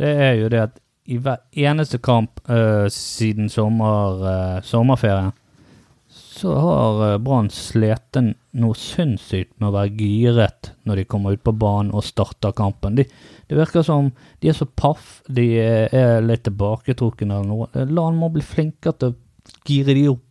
Det 0.00 0.10
er 0.10 0.38
jo 0.40 0.48
det 0.52 0.62
at 0.68 0.78
i 1.10 1.18
hver 1.18 1.42
eneste 1.58 1.98
kamp 2.02 2.40
uh, 2.48 2.86
siden 2.92 3.50
sommer, 3.50 4.20
uh, 4.22 4.62
sommerferien, 4.62 5.32
så 6.10 6.54
har 6.54 7.00
uh, 7.02 7.18
Brann 7.22 7.50
slitt 7.52 8.18
noe 8.18 8.78
sinnssykt 8.78 9.56
med 9.58 9.70
å 9.70 9.74
være 9.74 9.94
giret 9.98 10.70
når 10.86 11.00
de 11.00 11.06
kommer 11.10 11.34
ut 11.34 11.44
på 11.46 11.54
banen 11.56 11.92
og 11.94 12.06
starter 12.06 12.54
kampen. 12.56 12.98
De, 12.98 13.06
det 13.50 13.58
virker 13.58 13.84
som 13.86 14.12
de 14.40 14.52
er 14.52 14.56
så 14.56 14.66
paff, 14.66 15.20
de 15.28 15.46
er, 15.58 16.20
litt 16.24 16.46
tilbaketrukne 16.46 17.40
eller 17.40 17.50
noe. 17.50 17.86
LAN 17.90 18.18
må 18.20 18.30
bli 18.32 18.44
flinkere 18.46 18.98
til 18.98 19.12
å 19.12 19.58
gire 19.66 19.96
de 19.96 20.06
opp. 20.14 20.26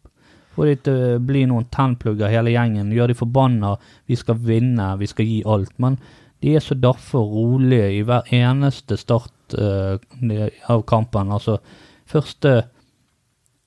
Få 0.56 0.66
de 0.68 0.78
til 0.84 1.04
å 1.04 1.20
bli 1.24 1.44
noen 1.48 1.68
tennplugger 1.72 2.32
hele 2.32 2.56
gjengen. 2.56 2.92
Gjør 2.96 3.12
de 3.12 3.20
forbanna. 3.20 3.76
Vi 4.10 4.18
skal 4.20 4.40
vinne, 4.44 4.94
vi 5.00 5.08
skal 5.08 5.28
gi 5.28 5.44
alt. 5.48 5.76
Men 5.80 6.00
de 6.42 6.56
er 6.56 6.64
så 6.64 6.78
daffe 6.80 7.18
og 7.20 7.34
rolige 7.34 7.90
i 7.98 8.02
hver 8.08 8.30
eneste 8.36 8.98
start 8.98 9.58
uh, 9.60 9.98
av 10.70 10.86
kampen. 10.88 11.32
Altså 11.36 11.58
første 12.10 12.64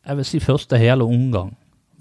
Jeg 0.02 0.16
vil 0.18 0.24
si 0.26 0.40
første 0.40 0.78
hele 0.78 1.04
omgang. 1.04 1.52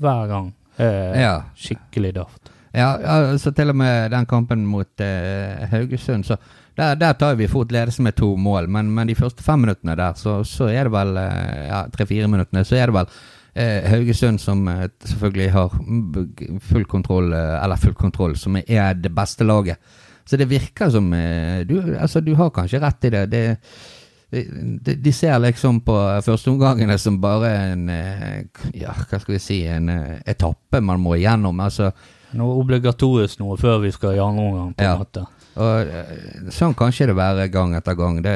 Hver 0.01 0.27
gang. 0.27 0.53
Uh, 0.79 1.19
Ja. 1.19 1.35
Skikkelig 1.55 2.15
daft. 2.15 2.51
Ja, 2.73 2.95
altså 3.27 3.51
til 3.51 3.69
og 3.69 3.75
med 3.75 4.09
den 4.09 4.25
kampen 4.25 4.65
mot 4.65 5.01
uh, 5.03 5.67
Haugesund, 5.69 6.23
så 6.23 6.37
der, 6.77 6.95
der 6.95 7.13
tar 7.13 7.35
vi 7.35 7.47
fort 7.47 7.71
ledelse 7.71 8.01
med 8.01 8.15
to 8.15 8.35
mål. 8.35 8.69
Men, 8.69 8.91
men 8.91 9.07
de 9.07 9.15
første 9.15 9.43
fem 9.43 9.59
minuttene 9.59 9.95
der, 9.95 10.13
så, 10.15 10.43
så 10.47 10.69
er 10.71 10.87
det 10.87 10.93
vel 10.93 11.17
eh, 11.19 11.67
Ja, 11.67 11.83
tre-fire 11.93 12.27
minuttene, 12.31 12.63
så 12.65 12.75
er 12.79 12.89
det 12.89 12.95
vel 12.95 13.09
eh, 13.55 13.89
Haugesund 13.91 14.39
som 14.39 14.67
eh, 14.67 14.87
selvfølgelig 15.05 15.51
har 15.51 15.75
full 16.71 16.85
kontroll, 16.85 17.33
eller 17.33 17.75
full 17.75 17.93
kontroll, 17.93 18.37
som 18.37 18.57
er 18.61 18.93
det 18.93 19.11
beste 19.15 19.43
laget. 19.43 19.77
Så 20.25 20.37
det 20.37 20.49
virker 20.51 20.89
som 20.93 21.11
eh, 21.13 21.63
du, 21.67 21.75
altså, 21.97 22.21
du 22.21 22.33
har 22.35 22.49
kanskje 22.55 22.79
rett 22.83 23.05
i 23.09 23.09
det. 23.09 23.25
det 23.31 23.43
de, 24.31 24.95
de 24.95 25.11
ser 25.11 25.35
liksom 25.43 25.81
på 25.83 25.95
førsteomgangene 26.23 26.95
som 27.01 27.17
bare 27.21 27.49
en 27.73 27.89
eh, 27.91 28.43
Ja, 28.79 28.93
hva 28.95 29.19
skal 29.19 29.33
vi 29.35 29.39
si 29.43 29.57
En 29.67 29.89
eh, 29.91 30.21
etappe 30.31 30.79
man 30.81 31.01
må 31.03 31.17
igjennom. 31.19 31.59
Altså, 31.59 31.91
Noe 32.39 32.55
obligatorisk 32.61 33.41
noe 33.41 33.57
før 33.59 33.81
vi 33.83 33.89
skal 33.91 34.15
i 34.15 34.21
andre 34.23 34.45
omgang, 34.47 34.69
på 34.77 34.85
en 34.85 34.87
Ja. 34.87 34.97
måte. 35.01 35.25
Og 35.59 36.51
sånn 36.55 36.71
kan 36.79 36.93
ikke 36.93 37.09
det 37.09 37.15
være 37.17 37.49
gang 37.51 37.73
etter 37.75 37.97
gang. 37.99 38.21
Det 38.23 38.35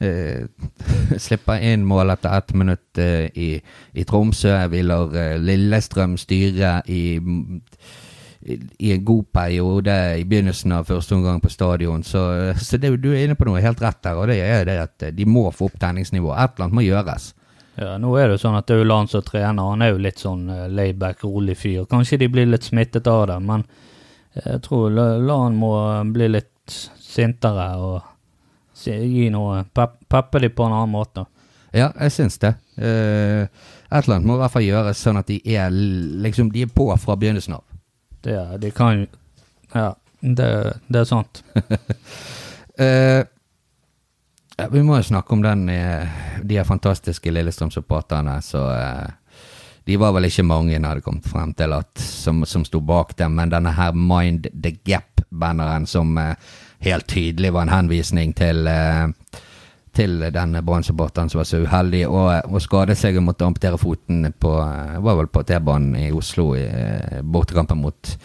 eh, 0.00 0.46
Slipper 1.26 1.60
inn 1.68 1.84
mål 1.84 2.14
etter 2.14 2.32
ett 2.38 2.54
minutt 2.56 2.96
eh, 3.04 3.26
i, 3.36 3.50
i 3.92 4.04
Tromsø. 4.08 4.54
Vi 4.72 4.80
lar 4.88 5.12
eh, 5.20 5.36
Lillestrøm 5.36 6.16
styre 6.16 6.78
i, 6.88 7.18
i, 8.44 8.92
en 8.92 9.04
god 9.04 9.24
periode 9.32 9.94
i 10.20 10.24
begynnelsen 10.28 10.72
av 10.76 10.88
første 10.88 11.14
omgang 11.16 11.40
på 11.40 11.50
stadion. 11.52 12.02
Så, 12.04 12.24
eh, 12.50 12.60
så 12.60 12.78
det, 12.80 12.90
du 13.02 13.10
er 13.12 13.24
inne 13.24 13.36
på 13.38 13.46
noe 13.48 13.62
helt 13.64 13.80
rett 13.82 14.02
der, 14.04 14.20
og 14.20 14.28
det 14.28 14.38
er 14.44 14.66
det 14.68 14.76
at 14.82 15.06
eh, 15.08 15.14
de 15.16 15.26
må 15.28 15.46
få 15.52 15.70
opp 15.70 15.78
tenningsnivået. 15.80 16.36
Et 16.38 16.54
eller 16.56 16.66
annet 16.68 16.78
må 16.80 16.84
gjøres. 16.84 17.30
Ja, 17.74 17.96
nå 17.98 18.12
er 18.20 18.28
det 18.28 18.36
jo 18.36 18.42
sånn 18.44 18.58
at 18.60 18.70
Auland 18.70 19.10
som 19.10 19.24
trener, 19.26 19.70
han 19.72 19.82
er 19.82 19.90
jo 19.90 20.02
litt 20.04 20.20
sånn 20.22 20.44
uh, 20.46 20.68
layback, 20.70 21.24
rolig 21.26 21.56
fyr. 21.58 21.88
Kanskje 21.90 22.20
de 22.22 22.28
blir 22.30 22.46
litt 22.46 22.62
smittet 22.68 23.08
av 23.10 23.24
det, 23.32 23.40
men 23.42 23.64
jeg 24.38 24.60
tror 24.62 24.92
La- 24.94 25.16
Lan 25.18 25.56
må 25.58 25.72
bli 26.14 26.28
litt 26.36 26.76
sintere 27.02 27.66
og 27.82 28.02
gi 28.78 29.26
noe 29.34 29.64
pep, 29.74 29.96
Peppe 30.10 30.38
de 30.44 30.52
på 30.54 30.68
en 30.68 30.76
annen 30.76 30.92
måte. 30.94 31.24
Ja, 31.74 31.88
jeg 31.98 32.14
syns 32.14 32.38
det. 32.38 32.52
Eh, 32.78 33.42
et 33.90 34.04
eller 34.04 34.20
annet 34.20 34.28
må 34.28 34.36
i 34.38 34.42
hvert 34.44 34.54
fall 34.54 34.66
gjøres 34.68 35.02
sånn 35.02 35.18
at 35.18 35.30
de 35.30 35.40
er 35.56 35.74
liksom 35.74 36.52
de 36.54 36.62
er 36.68 36.70
på 36.70 36.86
fra 37.02 37.16
begynnelsen 37.18 37.56
av. 37.58 37.64
Det, 38.24 38.38
de 38.62 38.70
kan 38.74 39.06
Ja, 39.74 39.94
det, 40.20 40.50
det 40.88 41.04
er 41.04 41.08
sant. 41.08 41.44
Eh, 42.74 43.22
ja, 44.56 44.64
vi 44.72 44.80
må 44.82 44.96
jo 44.98 45.04
snakke 45.06 45.30
om 45.36 45.42
den, 45.44 45.68
eh, 45.70 46.08
de 46.42 46.56
her 46.58 46.64
fantastiske 46.66 47.30
Lillestrøm-supporterne. 47.30 48.40
Så 48.42 48.64
eh, 48.74 49.12
de 49.86 49.96
var 49.96 50.10
vel 50.16 50.26
ikke 50.26 50.42
mange 50.42 50.80
hadde 50.82 51.04
kommet 51.06 51.28
frem 51.30 51.52
til 51.54 51.76
at, 51.76 51.92
som, 52.02 52.42
som 52.42 52.64
sto 52.66 52.80
bak 52.82 53.14
dem, 53.18 53.36
men 53.38 53.52
denne 53.52 53.76
her 53.76 53.94
Mind 53.94 54.48
the 54.50 54.74
Gap-banneren 54.74 55.86
som 55.86 56.18
eh, 56.18 56.34
helt 56.82 57.06
tydelig 57.06 57.52
var 57.54 57.68
en 57.68 57.76
henvisning 57.76 58.34
til, 58.34 58.66
eh, 58.66 59.06
til 59.94 60.24
denne 60.34 60.62
Brann-supporteren 60.64 61.30
som 61.30 61.40
var 61.40 61.48
så 61.48 61.60
uheldig 61.62 62.02
å, 62.08 62.24
skade 62.62 62.96
seg 62.98 63.18
og 63.18 63.28
måtte 63.28 63.46
amputere 63.46 63.78
foten 63.80 64.26
på 64.40 64.56
eh, 64.62 64.98
var 65.04 65.20
vel 65.20 65.30
på 65.32 65.44
T-banen 65.46 65.94
i 66.00 66.10
Oslo 66.14 66.50
i 66.58 66.64
eh, 66.66 67.22
bortekampen 67.22 67.80
mot 67.82 68.16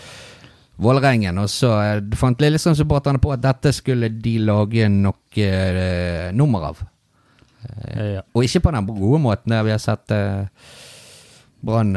Vålerengen. 0.79 1.41
Og 1.41 1.49
så 1.51 1.73
eh, 1.83 2.03
fant 2.19 2.39
Lillestrøm-supporterne 2.39 3.21
på 3.21 3.33
at 3.35 3.43
dette 3.43 3.73
skulle 3.75 4.11
de 4.15 4.37
lage 4.47 4.87
nok 4.91 5.39
eh, 5.43 6.29
nummer 6.35 6.71
av. 6.71 6.85
Ja. 7.99 8.21
Og 8.31 8.45
ikke 8.45 8.61
på 8.63 8.71
den 8.71 8.85
gode 8.87 9.19
måten 9.19 9.51
der 9.51 9.65
vi 9.67 9.73
har 9.75 9.81
sett 9.83 10.13
eh, 10.15 10.45
Brann 11.59 11.91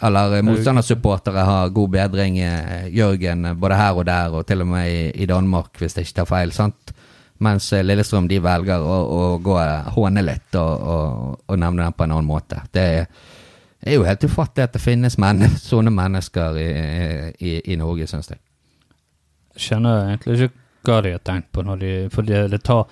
eller 0.00 0.38
motstandersupportere 0.48 1.42
har 1.44 1.74
god 1.76 1.90
bedring. 1.92 2.38
Jørgen 2.88 3.50
både 3.60 3.76
her 3.76 4.00
og 4.00 4.06
der, 4.08 4.32
og 4.32 4.46
til 4.48 4.64
og 4.64 4.70
med 4.70 4.88
i, 4.88 5.02
i 5.12 5.26
Danmark, 5.28 5.74
hvis 5.76 5.98
jeg 5.98 6.08
ikke 6.08 6.22
tar 6.22 6.30
feil. 6.30 6.54
sant? 6.56 6.94
Mens 7.44 7.72
eh, 7.72 7.84
Lillestrøm 7.86 8.28
de 8.30 8.40
velger 8.42 8.82
å, 8.82 8.98
å 9.14 9.24
gå 9.42 9.58
eh, 9.62 9.90
håne 9.94 10.24
litt 10.26 10.56
og, 10.58 10.86
og, 10.94 11.34
og 11.46 11.60
nevne 11.60 11.86
den 11.86 11.98
på 11.98 12.06
en 12.06 12.14
annen 12.16 12.28
måte. 12.28 12.62
Det 12.74 12.86
er 12.98 13.94
jo 13.94 14.06
helt 14.06 14.24
ufattelig 14.26 14.68
at 14.68 14.74
det 14.74 14.82
finnes 14.82 15.18
men, 15.22 15.44
sånne 15.70 15.92
mennesker 15.94 16.58
i, 16.58 16.70
i, 17.38 17.58
i 17.72 17.76
Norge, 17.78 18.08
syns 18.10 18.32
jeg. 18.32 18.42
skjønner 19.58 20.08
egentlig 20.08 20.48
ikke 20.48 20.66
hva 20.88 21.02
de 21.04 21.14
har 21.14 21.22
tenkt 21.26 21.52
på, 21.52 21.62
når 21.66 21.84
de, 21.84 21.92
for 22.14 22.26
det, 22.26 22.48
det 22.54 22.62
tar, 22.66 22.88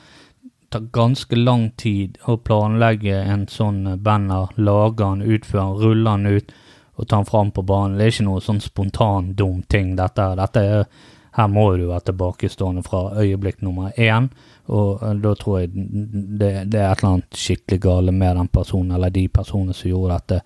tar 0.71 0.87
ganske 0.95 1.39
lang 1.39 1.71
tid 1.81 2.19
å 2.29 2.37
planlegge 2.39 3.19
en 3.23 3.47
sånn 3.51 3.97
banner, 4.05 4.53
lage 4.59 5.03
den, 5.03 5.27
utføre 5.27 5.65
den, 5.65 5.83
rulle 5.83 6.17
den 6.17 6.39
ut 6.39 6.57
og 6.97 7.05
ta 7.09 7.19
den 7.19 7.29
fram 7.29 7.51
på 7.53 7.63
banen. 7.67 7.99
Det 7.99 8.07
er 8.07 8.15
ikke 8.15 8.25
noe 8.25 8.43
sånn 8.45 8.63
spontan 8.65 9.35
dum 9.37 9.61
ting, 9.69 9.95
dette. 9.99 10.31
dette 10.39 10.63
er, 10.65 10.87
her 11.37 11.51
må 11.53 11.67
du 11.77 11.87
være 11.91 12.09
tilbakestående 12.11 12.85
fra 12.87 13.03
øyeblikk 13.21 13.61
nummer 13.65 13.93
én, 14.01 14.31
og 14.73 15.03
eh, 15.03 15.19
da 15.23 15.35
tror 15.39 15.61
jeg 15.61 15.73
det, 15.75 16.53
det 16.73 16.81
er 16.81 16.91
et 16.91 17.03
eller 17.03 17.13
annet 17.13 17.43
skikkelig 17.43 17.81
gale 17.85 18.15
med 18.17 18.41
den 18.41 18.49
personen, 18.53 18.95
eller 18.97 19.13
de 19.15 19.27
personene 19.29 19.77
som 19.77 19.91
gjorde 19.91 20.17
dette 20.17 20.41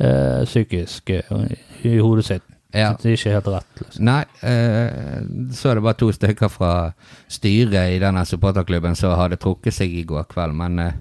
eh, 0.00 0.42
psykisk 0.44 1.14
eh, 1.14 1.54
i 1.86 1.96
hodet 1.98 2.26
sitt. 2.32 2.50
Ja. 2.74 2.90
Det 2.98 3.06
er 3.06 3.14
ikke 3.14 3.34
helt 3.36 3.48
rett. 3.54 3.80
liksom. 3.80 4.04
Nei, 4.08 4.20
eh, 4.42 5.18
så 5.54 5.70
er 5.70 5.78
det 5.78 5.84
bare 5.86 5.98
to 6.00 6.10
stykker 6.12 6.50
fra 6.50 6.72
styret 7.30 7.94
i 7.94 8.00
denne 8.02 8.24
supporterklubben 8.26 8.98
som 8.98 9.14
hadde 9.14 9.38
trukket 9.38 9.76
seg 9.76 9.94
i 9.94 10.02
går 10.08 10.26
kveld, 10.32 10.56
men 10.58 10.82
eh, 10.82 10.96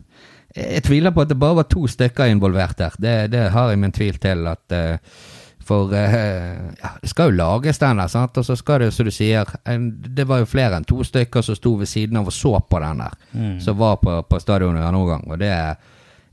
jeg 0.53 0.83
tviler 0.85 1.13
på 1.15 1.23
at 1.23 1.31
det 1.31 1.39
bare 1.41 1.63
var 1.63 1.65
to 1.65 1.87
stykker 1.89 2.29
involvert 2.29 2.77
der. 2.77 2.93
Det, 3.01 3.15
det 3.33 3.47
har 3.55 3.71
jeg 3.71 3.79
min 3.81 3.95
tvil 3.95 4.19
til 4.21 4.45
at 4.51 4.75
eh, 4.77 5.15
For 5.63 5.93
eh, 5.95 6.57
ja, 6.81 6.89
det 7.01 7.09
skal 7.11 7.29
jo 7.31 7.37
lages 7.37 7.79
den 7.79 8.01
der, 8.01 8.09
sant, 8.11 8.37
og 8.37 8.45
så 8.45 8.55
skal 8.59 8.81
det, 8.83 8.89
som 8.93 9.07
du 9.07 9.11
sier 9.15 9.47
en, 9.69 9.85
Det 10.03 10.25
var 10.27 10.41
jo 10.41 10.49
flere 10.51 10.75
enn 10.75 10.83
to 10.89 11.03
stykker 11.07 11.41
som 11.45 11.55
sto 11.55 11.75
ved 11.79 11.87
siden 11.87 12.19
av 12.19 12.27
og 12.27 12.35
så 12.35 12.57
på 12.69 12.79
den 12.83 13.03
der, 13.03 13.13
Mm. 13.33 13.59
som 13.63 13.77
var 13.79 13.95
på, 14.03 14.17
på 14.27 14.39
stadionet 14.43 14.83
en 14.83 15.05
gang, 15.07 15.23
og 15.31 15.39
det 15.39 15.51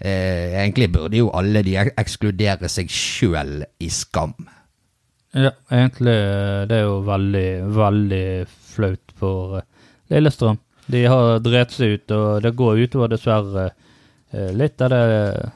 eh, 0.00 0.56
Egentlig 0.62 0.90
burde 0.92 1.16
jo 1.20 1.30
alle 1.30 1.62
de 1.62 1.76
ekskludere 1.78 2.68
seg 2.68 2.90
sjøl 2.90 3.60
i 3.80 3.88
skam. 3.88 4.34
Ja, 5.32 5.52
egentlig 5.70 6.16
eh, 6.16 6.66
det 6.66 6.80
er 6.80 6.88
jo 6.88 6.98
veldig, 7.06 7.46
veldig 7.76 8.24
flaut 8.74 9.14
for 9.20 9.60
eh, 9.60 9.66
Lillestrøm. 10.10 10.58
De 10.90 11.04
har 11.06 11.38
drept 11.38 11.76
seg 11.78 11.94
ut, 12.00 12.10
og 12.16 12.42
det 12.42 12.56
går 12.58 12.80
utover 12.82 13.12
dessverre 13.12 13.68
litt 14.58 14.82
av 14.82 14.90
det 14.90 15.50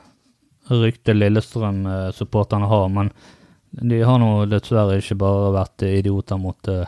ryktet 0.70 1.16
Lillestrøm-supporterne 1.16 2.66
har. 2.70 2.88
Men 2.88 3.10
de 3.80 4.02
har 4.02 4.20
nå 4.22 4.30
dessverre 4.50 4.98
ikke 5.00 5.16
bare 5.18 5.52
vært 5.54 5.84
idioter 5.88 6.40
mot 6.40 6.70
uh, 6.70 6.84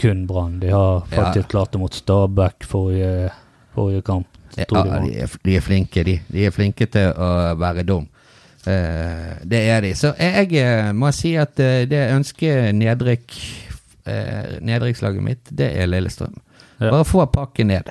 kun 0.00 0.24
Brann. 0.28 0.58
De 0.60 0.72
har 0.72 1.06
faktisk 1.12 1.52
klart 1.54 1.72
det 1.72 1.80
mot 1.80 1.94
Stabæk 1.94 2.66
forrige, 2.68 3.30
forrige 3.76 4.04
kamp. 4.06 4.28
Ja, 4.56 4.66
de 4.70 5.14
er, 5.24 5.32
de 5.44 5.56
er 5.56 5.64
flinke, 5.64 6.04
de. 6.04 6.18
De 6.32 6.46
er 6.46 6.54
flinke 6.54 6.88
til 6.88 7.12
å 7.12 7.30
være 7.60 7.84
dum. 7.88 8.06
Uh, 8.66 9.36
det 9.46 9.62
er 9.70 9.84
de. 9.84 9.92
Så 9.96 10.12
jeg 10.18 10.52
eh, 10.58 10.90
må 10.96 11.12
si 11.14 11.36
at 11.38 11.54
det 11.56 12.02
ønsker 12.16 12.72
nedrykk 12.76 13.38
Nedrykkslaget 14.06 15.18
mitt, 15.18 15.48
det 15.50 15.66
er 15.80 15.88
Lillestrøm. 15.90 16.36
Ja. 16.78 16.92
Bare 16.92 17.06
få 17.08 17.24
pakken 17.26 17.72
ned. 17.72 17.88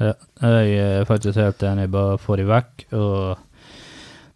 Ja, 0.00 0.14
jeg 0.40 0.78
er 0.80 1.04
faktisk 1.04 1.36
helt 1.36 1.60
enig. 1.68 1.90
Bare 1.92 2.16
få 2.16 2.38
de 2.40 2.46
vekk 2.48 2.86
og 2.96 3.42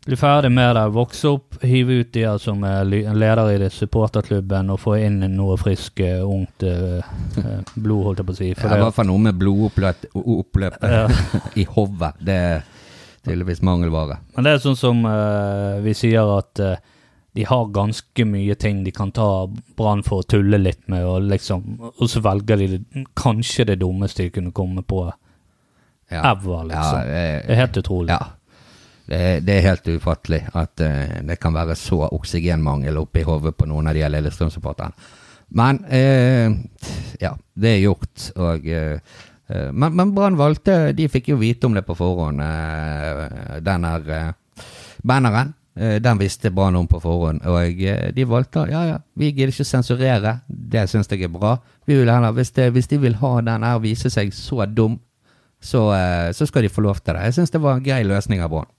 bli 0.06 0.16
ferdig 0.16 0.52
med 0.54 0.76
det. 0.76 0.84
Vokse 0.94 1.28
opp, 1.28 1.56
hive 1.66 2.00
ut 2.00 2.12
de 2.14 2.22
her 2.28 2.38
som 2.38 2.62
er 2.66 2.84
leder 2.86 3.50
i 3.50 3.58
det 3.58 3.72
supporterklubben, 3.74 4.70
og 4.70 4.80
få 4.80 4.96
inn 5.02 5.18
noe 5.34 5.56
frisk, 5.58 6.00
eh, 6.00 6.22
ungt 6.22 6.62
eh, 6.62 7.02
eh, 7.42 7.72
blod, 7.74 8.04
holdt 8.06 8.22
jeg 8.22 8.28
på 8.28 8.36
å 8.36 8.38
si. 8.38 8.50
For 8.54 8.70
det 8.70 8.78
er 8.78 8.84
I 8.84 8.86
hvert 8.86 8.98
fall 9.00 9.10
noe 9.10 9.24
med 9.26 9.40
blodoppløpet 9.40 10.86
Ja. 10.86 11.06
i 11.60 11.66
hodet. 11.74 12.12
Det 12.22 12.36
er 12.52 12.62
tydeligvis 13.26 13.64
mangelvare. 13.66 14.20
Men 14.36 14.46
det 14.46 14.52
er 14.54 14.62
sånn 14.62 14.78
som 14.78 15.02
uh, 15.02 15.82
vi 15.82 15.96
sier 15.98 16.30
at 16.36 16.62
uh, 16.62 16.76
de 17.34 17.44
har 17.50 17.66
ganske 17.74 18.24
mye 18.30 18.54
ting 18.54 18.84
de 18.86 18.94
kan 18.94 19.10
ta 19.12 19.26
Brann 19.76 20.06
for 20.06 20.22
å 20.22 20.28
tulle 20.30 20.62
litt 20.62 20.86
med, 20.88 21.02
og 21.04 21.26
liksom 21.26 21.66
Og 21.90 22.06
så 22.08 22.22
velger 22.24 22.62
de 22.62 22.68
det, 22.76 23.02
kanskje 23.18 23.66
det 23.72 23.80
dummeste 23.82 24.28
de 24.28 24.32
kunne 24.38 24.54
komme 24.54 24.86
på 24.86 25.02
Ja. 26.08 26.22
ever, 26.30 26.64
liksom. 26.70 27.00
Ja, 27.02 27.04
det, 27.10 27.42
det 27.48 27.56
er 27.56 27.64
helt 27.64 27.76
utrolig. 27.82 28.14
Ja. 28.14 28.35
Det, 29.06 29.40
det 29.46 29.54
er 29.54 29.68
helt 29.68 29.86
ufattelig 29.86 30.40
at 30.50 30.82
uh, 30.82 31.18
det 31.28 31.38
kan 31.38 31.54
være 31.54 31.76
så 31.78 32.08
oksygenmangel 32.10 32.98
oppi 32.98 33.22
hodet 33.26 33.54
på 33.54 33.68
noen 33.70 33.86
av 33.86 33.94
de 33.94 34.08
Lillestrøm-supporterne. 34.10 35.12
Men 35.54 35.78
uh, 35.86 36.56
ja, 37.22 37.36
det 37.54 37.76
er 37.76 37.84
gjort. 37.84 38.30
Og, 38.42 38.66
eh, 38.66 39.20
men 39.46 39.94
men 39.94 40.10
Brann 40.10 40.34
valgte 40.34 40.90
De 40.92 41.06
fikk 41.06 41.28
jo 41.30 41.36
vite 41.38 41.68
om 41.68 41.74
det 41.76 41.84
på 41.86 41.94
forhånd, 41.94 42.42
den 43.62 43.84
her 43.86 44.34
banneren. 45.06 45.54
Den 45.76 46.18
visste 46.18 46.50
Brann 46.50 46.76
om 46.76 46.88
på 46.90 46.98
forhånd, 47.00 47.44
og 47.46 47.78
de 48.16 48.24
valgte 48.26 48.64
ja 48.72 48.82
ja, 48.88 48.98
vi 49.14 49.30
gidder 49.30 49.52
ikke 49.54 49.68
sensurere. 49.68 50.40
Det 50.48 50.88
syns 50.90 51.06
jeg 51.12 51.22
er 51.22 51.30
bra. 51.30 51.56
Vi 51.86 51.94
vil 51.94 52.10
heller, 52.10 52.34
hvis, 52.34 52.50
det, 52.50 52.72
hvis 52.72 52.90
de 52.90 52.98
vil 52.98 53.14
ha 53.22 53.36
den 53.40 53.62
her 53.62 53.78
vise 53.78 54.10
seg 54.10 54.34
så 54.34 54.66
dum, 54.66 54.98
så, 55.62 55.86
så 56.34 56.46
skal 56.46 56.66
de 56.66 56.72
få 56.72 56.82
lov 56.82 56.98
til 56.98 57.14
det. 57.14 57.28
Jeg 57.28 57.38
syns 57.38 57.54
det 57.54 57.62
var 57.62 57.78
en 57.78 57.86
grei 57.86 58.02
løsning 58.02 58.42
av 58.42 58.50
Brann. 58.50 58.72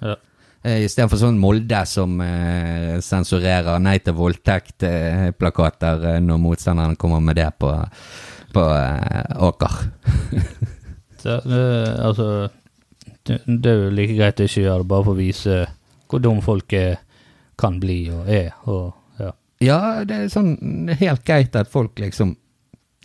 Ja. 0.00 0.16
Eh, 0.64 0.84
Istedenfor 0.86 1.20
sånn 1.20 1.38
Molde 1.40 1.82
som 1.88 2.16
eh, 2.24 2.96
sensurerer 3.04 3.82
nei 3.84 3.98
til 4.00 4.16
voldtekt-plakater 4.16 6.06
eh, 6.14 6.20
når 6.24 6.40
motstanderen 6.40 6.96
kommer 7.00 7.20
med 7.20 7.36
det 7.36 7.50
på, 7.60 7.72
på 8.54 8.68
eh, 8.72 9.44
Åker. 9.50 9.80
Det, 11.24 11.38
det, 11.48 11.60
altså, 12.04 12.24
det, 13.24 13.38
det 13.48 13.70
er 13.70 13.78
jo 13.86 13.92
like 13.96 14.12
greit 14.18 14.40
å 14.42 14.44
ikke 14.44 14.60
gjøre 14.60 14.82
det, 14.82 14.88
bare 14.90 15.04
for 15.06 15.14
å 15.14 15.16
vise 15.16 15.54
hvor 16.12 16.20
dum 16.20 16.42
folk 16.44 16.74
er, 16.76 16.98
kan 17.56 17.78
bli 17.80 17.96
og 18.12 18.28
er. 18.28 18.50
Og, 18.68 18.90
ja. 19.16 19.30
Ja, 19.64 19.78
det 20.04 20.18
er 20.18 20.28
sånn 20.34 20.52
helt 21.00 21.24
greit 21.24 21.56
at 21.56 21.72
folk 21.72 21.96
liksom 21.96 22.34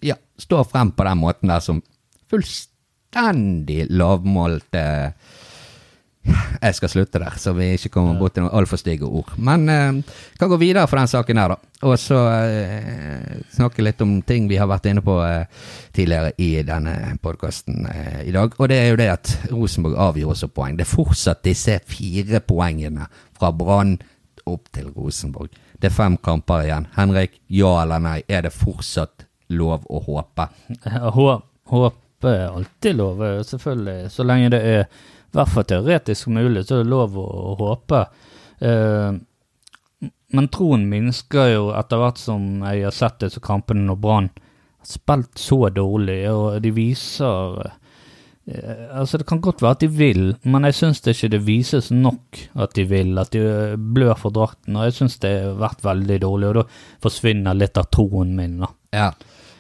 ja, 0.04 0.18
står 0.36 0.68
frem 0.68 0.92
på 0.96 1.08
den 1.08 1.22
måten 1.22 1.48
der 1.54 1.64
som 1.64 1.80
fullstendig 2.28 3.88
lavmålte 3.88 4.84
Jeg 6.60 6.76
skal 6.76 6.92
slutte 6.92 7.22
der, 7.22 7.36
så 7.40 7.54
vi 7.58 7.72
ikke 7.76 7.92
kommer 7.94 8.18
bort 8.20 8.36
til 8.36 8.44
noen 8.46 8.56
altfor 8.60 8.80
stygge 8.82 9.08
ord. 9.08 9.32
Men 9.38 9.70
eh, 9.72 10.18
kan 10.40 10.52
gå 10.52 10.60
videre 10.62 10.88
for 10.90 11.00
den 11.00 11.12
saken 11.12 11.40
her, 11.42 11.54
da. 11.54 11.72
Og 11.88 11.96
så 12.02 12.20
eh, 12.34 13.40
snakke 13.56 13.86
litt 13.86 14.02
om 14.04 14.18
ting 14.28 14.50
vi 14.52 14.60
har 14.60 14.68
vært 14.70 14.90
inne 14.92 15.04
på 15.06 15.16
eh, 15.24 15.48
tidligere 15.96 16.34
i 16.42 16.50
denne 16.68 16.96
podkasten 17.24 17.88
eh, 17.94 18.22
i 18.28 18.36
dag. 18.36 18.58
Og 18.60 18.72
det 18.72 18.82
er 18.82 18.92
jo 18.92 19.00
det 19.00 19.10
at 19.14 19.34
Rosenborg 19.54 19.98
avgjør 20.10 20.34
også 20.36 20.52
poeng. 20.52 20.76
Det 20.80 20.88
er 20.88 20.92
fortsatt 20.92 21.46
disse 21.48 21.80
fire 21.88 22.44
poengene 22.44 23.08
fra 23.40 23.54
Brann 23.56 23.98
opp 24.50 24.70
til 24.76 24.92
Rosenborg. 24.96 25.54
Det 25.80 25.90
er 25.90 25.96
fem 25.96 26.18
kamper 26.20 26.66
igjen. 26.66 26.90
Henrik, 26.98 27.40
ja 27.48 27.72
eller 27.84 28.04
nei? 28.04 28.20
Er 28.28 28.44
det 28.48 28.56
fortsatt 28.56 29.26
lov 29.56 29.86
å 29.90 30.02
håpe? 30.06 30.50
Håp, 30.86 31.46
håp 31.72 32.28
er 32.28 32.50
alltid 32.50 33.00
lov, 33.00 33.24
eh, 33.24 33.42
selvfølgelig. 33.48 34.12
Så 34.12 34.26
lenge 34.28 34.52
det 34.54 34.62
er 34.62 34.86
i 35.30 35.38
hvert 35.38 35.52
fall 35.54 35.66
teoretisk 35.70 36.28
mulig, 36.34 36.66
så 36.66 36.80
er 36.80 36.84
det 36.84 36.90
lov 36.92 37.18
å, 37.22 37.26
å 37.52 37.56
håpe. 37.60 38.04
Eh, 38.66 39.18
men 40.34 40.48
troen 40.54 40.86
minsker 40.90 41.54
jo 41.56 41.68
etter 41.78 42.00
hvert 42.02 42.20
som 42.22 42.64
jeg 42.68 42.86
har 42.86 42.94
sett 42.96 43.20
disse 43.24 43.42
kampene 43.44 43.88
når 43.88 44.00
Brann 44.04 44.30
har 44.34 44.88
spilt 44.90 45.38
så 45.42 45.68
dårlig, 45.74 46.22
og 46.32 46.60
de 46.64 46.72
viser 46.76 47.62
eh, 47.66 47.76
Altså, 48.50 49.20
det 49.22 49.28
kan 49.30 49.42
godt 49.46 49.60
være 49.62 49.76
at 49.78 49.82
de 49.84 49.88
vil, 49.94 50.24
men 50.50 50.64
jeg 50.66 50.74
syns 50.80 51.04
det 51.06 51.14
ikke 51.14 51.28
det 51.36 51.40
vises 51.46 51.92
nok 51.94 52.40
at 52.58 52.72
de 52.74 52.86
vil, 52.90 53.12
at 53.22 53.30
de 53.36 53.44
blør 53.78 54.16
for 54.18 54.34
drakten, 54.34 54.74
og 54.80 54.88
jeg 54.88 54.96
syns 54.98 55.20
det 55.22 55.34
har 55.44 55.60
vært 55.62 55.84
veldig 55.86 56.18
dårlig, 56.24 56.48
og 56.50 56.56
da 56.58 56.64
forsvinner 57.06 57.60
litt 57.60 57.78
av 57.78 57.92
troen 57.94 58.32
min, 58.40 58.56
da. 58.64 58.72
Ja, 58.98 59.12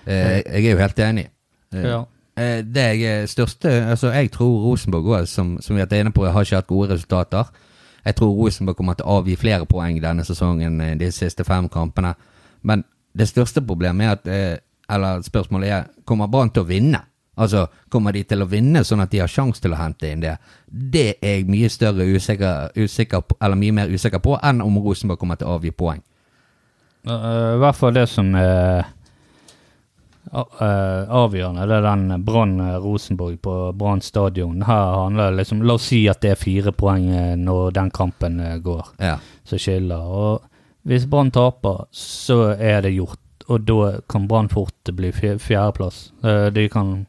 eh, 0.10 0.40
jeg 0.42 0.64
er 0.64 0.72
jo 0.74 0.82
helt 0.82 1.04
enig. 1.06 1.28
Eh, 1.76 1.86
Ja. 1.86 2.00
Eh, 2.40 2.62
Det 2.64 2.86
jeg 3.00 3.30
største 3.30 3.70
Altså, 3.92 4.12
jeg 4.14 4.32
tror 4.32 4.62
Rosenborg 4.64 5.06
òg, 5.06 5.28
som, 5.28 5.58
som 5.62 5.76
vi 5.76 5.82
har 5.82 5.88
vært 5.88 6.06
inne 6.06 6.16
på, 6.16 6.26
har 6.26 6.46
ikke 6.46 6.62
hatt 6.62 6.68
gode 6.68 6.94
resultater. 6.94 7.52
Jeg 8.06 8.16
tror 8.16 8.36
Rosenborg 8.38 8.78
kommer 8.78 8.96
til 8.96 9.06
å 9.06 9.20
avgi 9.20 9.36
flere 9.36 9.66
poeng 9.68 10.00
denne 10.02 10.24
sesongen, 10.26 10.80
eh, 10.82 10.96
de 10.98 11.12
siste 11.12 11.44
fem 11.44 11.68
kampene. 11.70 12.16
Men 12.64 12.84
det 13.18 13.28
største 13.28 13.62
problemet 13.66 14.06
er 14.06 14.12
at 14.18 14.28
eh, 14.28 14.58
Eller 14.90 15.22
spørsmålet 15.22 15.70
er 15.70 15.84
kommer 16.06 16.28
Brann 16.28 16.50
til 16.50 16.64
å 16.64 16.66
vinne? 16.66 17.04
Altså, 17.38 17.68
kommer 17.94 18.12
de 18.12 18.24
til 18.24 18.42
å 18.42 18.48
vinne 18.50 18.82
sånn 18.84 19.04
at 19.04 19.12
de 19.12 19.20
har 19.22 19.30
sjanse 19.30 19.62
til 19.62 19.76
å 19.76 19.78
hente 19.78 20.10
inn 20.10 20.24
det? 20.24 20.32
Det 20.68 21.20
er 21.22 21.36
jeg 21.36 21.46
mye 21.46 21.70
større 21.70 22.08
usikker, 22.10 22.72
usikker 22.76 23.22
på, 23.22 23.38
eller 23.40 23.56
mye 23.56 23.72
mer 23.72 23.94
usikker 23.94 24.20
på 24.20 24.40
enn 24.42 24.64
om 24.66 24.80
Rosenborg 24.82 25.20
kommer 25.22 25.38
til 25.38 25.48
å 25.48 25.60
avgi 25.60 25.72
poeng. 25.72 26.02
I 27.06 27.60
hvert 27.62 27.78
fall 27.78 27.94
det 27.94 28.08
som 28.10 28.34
er 28.36 28.90
avgjørende, 30.32 31.66
det 31.68 31.78
er 31.80 31.86
den 31.88 32.24
Brann-Rosenborg 32.26 33.40
på 33.42 33.54
Brann 33.78 34.02
stadion. 34.02 34.62
Her 34.68 34.92
handler 35.04 35.32
det 35.32 35.38
liksom 35.42 35.64
La 35.66 35.74
oss 35.80 35.88
si 35.90 36.04
at 36.12 36.22
det 36.22 36.32
er 36.36 36.40
fire 36.42 36.72
poeng 36.76 37.08
eh, 37.16 37.36
når 37.40 37.72
den 37.74 37.90
kampen 37.96 38.40
eh, 38.40 38.58
går, 38.64 38.86
Ja. 39.00 39.16
som 39.44 39.58
skiller. 39.62 39.98
Og 40.06 40.42
hvis 40.90 41.08
Brann 41.10 41.32
taper, 41.32 41.86
så 41.92 42.52
er 42.60 42.82
det 42.86 42.94
gjort. 42.98 43.20
Og 43.50 43.64
da 43.66 44.00
kan 44.10 44.28
Brann 44.30 44.50
fort 44.50 44.92
bli 44.94 45.12
fjerdeplass. 45.12 46.12
Eh, 46.24 46.50
De 46.54 46.68
kan 46.70 47.06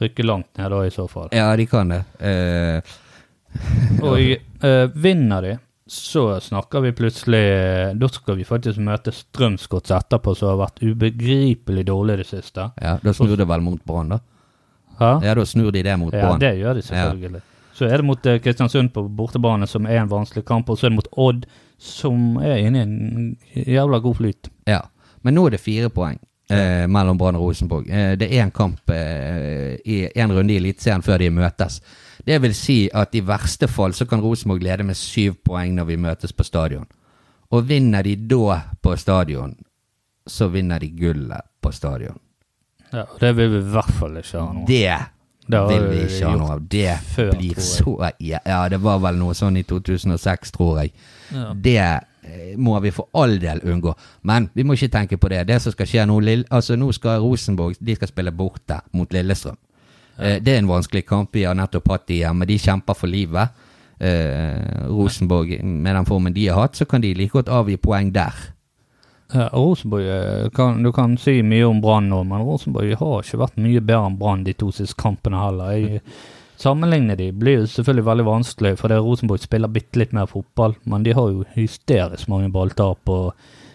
rykke 0.00 0.24
langt 0.26 0.58
ned 0.58 0.70
da, 0.70 0.82
i 0.84 0.90
så 0.90 1.06
fall. 1.08 1.28
ja, 1.32 1.54
de 1.56 1.66
kan 1.66 1.88
det. 1.88 2.02
Eh, 2.20 2.80
Og 4.02 4.18
eh, 4.66 4.86
vinner 4.94 5.40
de, 5.42 5.58
så 5.86 6.40
snakker 6.42 6.80
vi 6.82 6.90
plutselig 6.92 7.42
Da 8.00 8.08
skal 8.10 8.36
vi 8.40 8.44
faktisk 8.44 8.80
møte 8.82 9.12
Strømsgods 9.14 9.92
etterpå, 9.94 10.34
som 10.34 10.48
har 10.48 10.56
vært 10.64 10.82
ubegripelig 10.82 11.84
dårlig 11.86 12.14
i 12.14 12.22
det 12.22 12.26
siste. 12.30 12.70
ja, 12.82 12.96
da 13.02 13.12
snur 13.14 13.36
det 13.38 13.46
vel 13.48 13.60
mot 13.62 13.84
Brann, 13.86 14.08
da. 14.16 14.18
Hæ? 14.98 15.10
Ja, 15.22 15.34
da 15.34 15.44
snur 15.44 15.70
de 15.70 15.82
det 15.82 15.98
mot 15.98 16.12
Ja, 16.14 16.24
Brann. 16.26 16.40
det 16.40 16.54
gjør 16.58 16.74
de 16.74 16.82
selvfølgelig. 16.82 17.42
Så 17.76 17.84
er 17.84 17.96
det 18.00 18.04
mot 18.08 18.26
eh, 18.26 18.38
Kristiansund 18.40 18.90
på 18.94 19.02
bortebane, 19.08 19.66
som 19.68 19.86
er 19.86 20.00
en 20.00 20.08
vanskelig 20.10 20.44
kamp, 20.48 20.70
og 20.70 20.78
så 20.78 20.86
er 20.86 20.90
det 20.90 20.96
mot 20.96 21.08
Odd, 21.12 21.44
som 21.78 22.38
er 22.40 22.56
inne 22.64 22.78
i 22.78 22.82
en 22.82 23.36
jævla 23.66 23.98
god 24.00 24.14
flyt. 24.16 24.48
Ja, 24.66 24.80
men 25.22 25.34
nå 25.36 25.46
er 25.46 25.50
det 25.50 25.60
fire 25.60 25.90
poeng 25.92 26.16
eh, 26.50 26.86
mellom 26.88 27.18
Brann 27.20 27.36
og 27.36 27.42
Rosenborg. 27.50 27.86
Eh, 27.90 28.14
det 28.16 28.30
er 28.32 28.42
en 28.46 28.50
kamp 28.56 28.90
eh, 28.90 29.76
i 29.84 30.06
en 30.16 30.32
runde 30.32 30.54
i 30.54 30.56
Eliteserien 30.56 31.02
før 31.04 31.18
de 31.20 31.28
møtes. 31.30 31.82
Det 32.26 32.40
vil 32.42 32.54
si 32.58 32.78
at 32.90 33.14
i 33.14 33.22
verste 33.22 33.68
fall 33.70 33.94
så 33.94 34.06
kan 34.10 34.20
Rosenborg 34.20 34.64
lede 34.66 34.86
med 34.86 34.98
syv 34.98 35.38
poeng 35.46 35.76
når 35.76 35.90
vi 35.92 35.96
møtes 35.96 36.32
på 36.34 36.46
stadion. 36.46 36.86
Og 37.54 37.68
vinner 37.68 38.02
de 38.02 38.16
da 38.16 38.60
på 38.82 38.96
stadion, 38.98 39.54
så 40.26 40.48
vinner 40.50 40.82
de 40.82 40.90
gullet 40.90 41.46
på 41.62 41.70
stadion. 41.72 42.18
Ja, 42.92 43.04
og 43.04 43.20
det 43.20 43.36
vil 43.36 43.52
vi 43.52 43.60
i 43.60 43.68
hvert 43.74 43.94
fall 43.98 44.18
ikke 44.20 44.40
ha 44.40 44.52
noe 44.54 44.66
Det 44.66 44.96
Det 45.46 45.62
vil 45.68 45.86
vi 45.90 46.02
ikke 46.06 46.26
ha 46.26 46.34
noe 46.38 46.52
av. 46.56 46.66
Det 46.70 46.98
før, 47.14 47.30
blir 47.38 47.60
så 47.62 47.94
ja, 48.18 48.40
ja, 48.42 48.60
det 48.68 48.80
var 48.82 48.98
vel 49.02 49.18
noe 49.20 49.34
sånn 49.34 49.58
i 49.60 49.62
2006, 49.62 50.54
tror 50.54 50.80
jeg. 50.82 50.92
Ja. 51.30 51.52
Det 51.54 51.78
eh, 51.78 52.56
må 52.58 52.74
vi 52.82 52.90
for 52.94 53.06
all 53.14 53.38
del 53.42 53.62
unngå. 53.62 53.94
Men 54.26 54.50
vi 54.54 54.66
må 54.66 54.74
ikke 54.74 54.90
tenke 54.98 55.18
på 55.22 55.30
det. 55.30 55.44
Det 55.46 55.60
som 55.62 55.74
skal 55.74 55.86
skje 55.86 56.06
nå 56.10 56.18
altså 56.50 56.74
Nå 56.74 56.90
skal 56.92 57.22
Rosenborg 57.22 57.78
de 57.78 57.94
skal 57.94 58.10
spille 58.10 58.34
borte 58.34 58.80
mot 58.92 59.12
Lillestrøm. 59.14 59.58
Eh, 60.18 60.36
det 60.42 60.54
er 60.54 60.58
en 60.62 60.70
vanskelig 60.70 61.06
kamp. 61.08 61.34
Vi 61.34 61.44
har 61.44 61.56
nettopp 61.58 61.88
hatt 61.92 62.06
de 62.10 62.20
hjemme. 62.22 62.48
De 62.48 62.58
kjemper 62.58 62.98
for 62.98 63.10
livet. 63.10 63.64
Eh, 63.98 64.86
Rosenborg, 64.88 65.56
med 65.64 65.96
den 65.96 66.08
formen 66.08 66.34
de 66.36 66.48
har 66.48 66.60
hatt, 66.66 66.76
så 66.76 66.84
kan 66.84 67.00
de 67.00 67.14
like 67.14 67.32
godt 67.32 67.48
avgi 67.48 67.76
poeng 67.80 68.12
der. 68.12 68.52
Ja, 69.32 69.48
Rosenborg 69.50 70.06
eh, 70.06 70.48
kan, 70.54 70.82
Du 70.82 70.92
kan 70.92 71.16
si 71.18 71.40
mye 71.42 71.66
om 71.66 71.80
Brann 71.82 72.10
nå, 72.12 72.22
men 72.24 72.44
Rosenborg 72.46 72.92
har 73.00 73.22
ikke 73.24 73.40
vært 73.42 73.56
mye 73.58 73.80
bedre 73.80 74.10
enn 74.10 74.18
Brann 74.20 74.44
de 74.46 74.54
to 74.54 74.70
siste 74.74 74.98
kampene 75.00 75.40
heller. 75.40 75.72
Jeg 75.74 76.02
Sammenligne 76.56 77.16
de 77.16 77.32
blir 77.36 77.58
jo 77.60 77.66
selvfølgelig 77.68 78.06
veldig 78.06 78.24
vanskelig, 78.24 78.72
for 78.80 78.92
Rosenborg 79.04 79.42
spiller 79.44 79.68
bitte 79.68 80.00
litt 80.00 80.14
mer 80.16 80.28
fotball, 80.30 80.72
men 80.88 81.04
de 81.04 81.12
har 81.16 81.28
jo 81.28 81.44
hysterisk 81.52 82.30
mange 82.32 82.48
balltap 82.52 83.12
og 83.12 83.34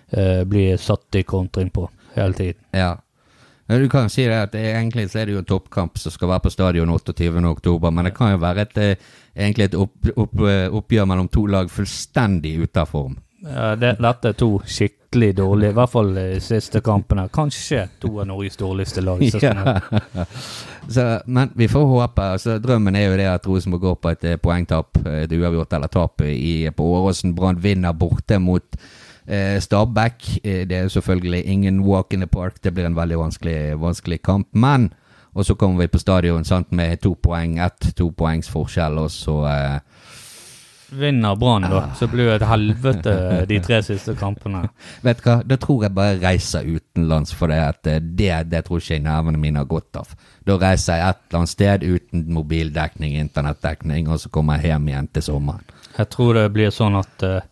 eh, 0.09 0.41
blir 0.49 0.79
satt 0.81 1.19
i 1.19 1.21
kontring 1.27 1.69
på 1.69 1.85
hele 2.15 2.33
tiden. 2.33 2.61
Ja. 2.73 2.95
Ja, 3.71 3.77
Du 3.79 3.87
kan 3.89 4.09
si 4.11 4.25
det 4.27 4.35
at 4.35 4.55
egentlig 4.59 5.05
så 5.13 5.21
er 5.21 5.29
det 5.29 5.37
jo 5.37 5.39
en 5.39 5.47
toppkamp 5.47 5.95
som 6.01 6.11
skal 6.11 6.27
være 6.33 6.43
på 6.43 6.51
stadion 6.51 6.89
28. 6.91 7.45
oktober, 7.47 7.91
men 7.95 8.09
det 8.09 8.13
kan 8.17 8.33
jo 8.33 8.39
være 8.43 8.65
et, 8.67 8.77
eh, 8.77 8.95
egentlig 9.37 9.69
et 9.71 9.75
opp, 9.79 9.95
opp, 10.17 10.39
eh, 10.43 10.65
oppgjør 10.75 11.07
mellom 11.07 11.29
to 11.31 11.45
lag 11.47 11.69
fullstendig 11.71 12.57
ute 12.65 12.81
av 12.83 12.89
form. 12.91 13.15
Ja, 13.41 13.71
det, 13.79 13.95
dette 14.03 14.29
er 14.29 14.35
to 14.37 14.49
skikkelig 14.69 15.31
dårlige, 15.39 15.71
i 15.71 15.77
hvert 15.79 15.89
fall 15.89 16.11
de 16.13 16.25
siste 16.43 16.81
kampene. 16.85 17.23
Kanskje 17.33 17.87
to 18.03 18.11
av 18.21 18.27
Norges 18.29 18.57
dårligste 18.59 19.01
lag. 19.01 19.17
vi- 19.23 19.31
Så, 20.91 21.21
men 21.25 21.49
vi 21.55 21.67
får 21.67 21.85
håpe. 21.87 22.21
altså 22.35 22.59
Drømmen 22.61 22.95
er 22.95 23.07
jo 23.09 23.17
det 23.17 23.27
at 23.31 23.47
Rosenborg 23.47 23.81
går 23.81 23.95
på 24.01 24.11
et 24.11 24.23
eh, 24.25 24.37
poengtap, 24.37 24.97
eh, 25.05 25.23
et 25.23 25.31
uavgjort 25.31 25.73
eller 25.73 25.87
tap 25.87 26.21
i, 26.27 26.69
på 26.75 26.83
Åråsen. 26.99 27.33
Brann 27.35 27.59
vinner 27.61 27.93
borte 27.93 28.39
mot 28.39 28.77
eh, 29.31 29.57
Stabæk. 29.63 30.27
Eh, 30.43 30.63
det 30.69 30.77
er 30.77 30.91
selvfølgelig 30.91 31.45
ingen 31.45 31.79
walk 31.87 32.13
in 32.13 32.25
the 32.25 32.27
park. 32.27 32.59
Det 32.63 32.73
blir 32.75 32.85
en 32.85 32.97
veldig 32.97 33.17
vanskelig, 33.17 33.59
vanskelig 33.81 34.21
kamp. 34.21 34.47
Men 34.53 34.91
Og 35.33 35.45
så 35.45 35.55
kommer 35.55 35.79
vi 35.79 35.87
på 35.87 35.99
stadion 35.99 36.43
sant, 36.43 36.71
med 36.71 36.99
to 37.01 37.13
poeng, 37.15 37.57
ett 37.63 37.93
to 37.95 38.09
poengs 38.11 38.49
forskjell, 38.51 38.97
og 38.99 39.11
så 39.11 39.37
eh, 39.47 39.77
Vinner 40.91 41.37
Brann, 41.39 41.63
da, 41.71 41.85
så 41.95 42.07
blir 42.11 42.27
det 42.27 42.41
et 42.41 42.49
helvete 42.49 43.13
de 43.47 43.59
tre 43.63 43.77
siste 43.85 44.11
kampene. 44.19 44.65
Vet 45.05 45.21
du 45.21 45.29
hva, 45.29 45.37
da 45.47 45.55
tror 45.55 45.85
jeg 45.85 45.95
bare 45.95 46.17
reiser 46.19 46.67
utenlands, 46.67 47.31
for 47.31 47.47
det, 47.47 47.61
at 47.63 47.87
eh, 47.87 48.01
det, 48.03 48.33
det 48.51 48.65
tror 48.67 48.83
ikke 48.83 48.97
jeg 48.97 49.05
nervene 49.05 49.39
mine 49.39 49.63
har 49.63 49.69
godt 49.71 50.01
av. 50.01 50.11
Da 50.47 50.59
reiser 50.59 50.99
jeg 50.99 51.13
et 51.13 51.21
eller 51.29 51.39
annet 51.39 51.53
sted 51.53 51.87
uten 51.87 52.25
mobildekning, 52.35 53.15
internettdekning, 53.23 54.11
og 54.11 54.19
så 54.19 54.33
kommer 54.35 54.59
jeg 54.59 54.73
hjem 54.73 54.91
igjen 54.91 55.09
til 55.15 55.27
sommeren. 55.29 55.63
Jeg 55.95 56.11
tror 56.11 56.35
det 56.35 56.45
blir 56.51 56.75
sånn 56.75 56.99
at 56.99 57.23
eh, 57.27 57.39
eh, 57.39 57.50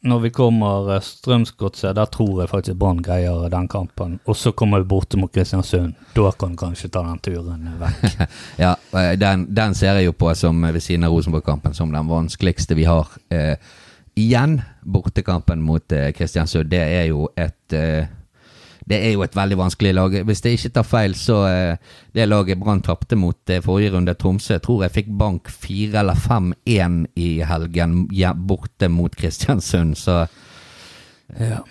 når 0.00 0.20
vi 0.20 0.30
kommer 0.32 0.88
uh, 0.88 1.00
Strømsgodset, 1.04 1.92
der 1.96 2.08
tror 2.12 2.40
jeg 2.40 2.50
faktisk 2.50 2.78
Brann 2.80 3.02
greier 3.04 3.48
den 3.52 3.68
kampen. 3.68 4.18
Og 4.24 4.36
så 4.36 4.52
kommer 4.56 4.80
vi 4.80 4.88
borte 4.88 5.20
mot 5.20 5.32
Kristiansund. 5.32 5.94
Da 6.16 6.30
kan 6.32 6.54
du 6.54 6.60
kanskje 6.62 6.88
ta 6.88 7.02
den 7.04 7.20
turen 7.20 7.68
vekk. 7.80 8.22
Ja, 8.64 8.74
eh, 8.96 9.12
den, 9.20 9.46
den 9.54 9.76
ser 9.76 10.00
jeg 10.00 10.08
jo 10.08 10.16
på 10.16 10.32
som 10.34 10.64
eh, 10.64 10.72
ved 10.72 10.84
siden 10.84 11.04
av 11.04 11.12
Rosenborg-kampen 11.12 11.76
som 11.76 11.92
den 11.92 12.08
vanskeligste 12.08 12.78
vi 12.78 12.88
har. 12.88 13.12
Eh, 13.28 13.56
igjen, 14.16 14.60
bortekampen 14.80 15.60
mot 15.62 15.92
eh, 15.92 16.12
Kristiansund, 16.16 16.70
det 16.72 16.80
er 16.80 17.10
jo 17.10 17.28
et 17.36 17.76
eh, 17.76 18.08
det 18.90 18.98
er 19.06 19.12
jo 19.14 19.22
et 19.24 19.36
veldig 19.38 19.58
vanskelig 19.60 19.92
lag. 19.94 20.16
Hvis 20.26 20.42
jeg 20.44 20.58
ikke 20.58 20.72
tar 20.74 20.86
feil, 20.88 21.14
så 21.18 21.38
eh, 21.46 21.92
det 22.16 22.26
laget 22.28 22.58
Brann 22.60 22.82
tapte 22.82 23.18
mot 23.18 23.52
eh, 23.52 23.62
forrige 23.62 23.94
runde, 23.94 24.16
Tromsø, 24.18 24.56
jeg 24.56 24.64
tror 24.66 24.84
jeg 24.86 24.96
fikk 24.96 25.12
bank 25.20 25.50
4 25.50 26.02
eller 26.02 26.18
5-1 26.18 27.04
i 27.20 27.30
helgen 27.46 28.02
ja, 28.14 28.34
borte 28.34 28.90
mot 28.90 29.14
Kristiansund, 29.16 29.96
så 30.00 30.24
Ja. 31.30 31.60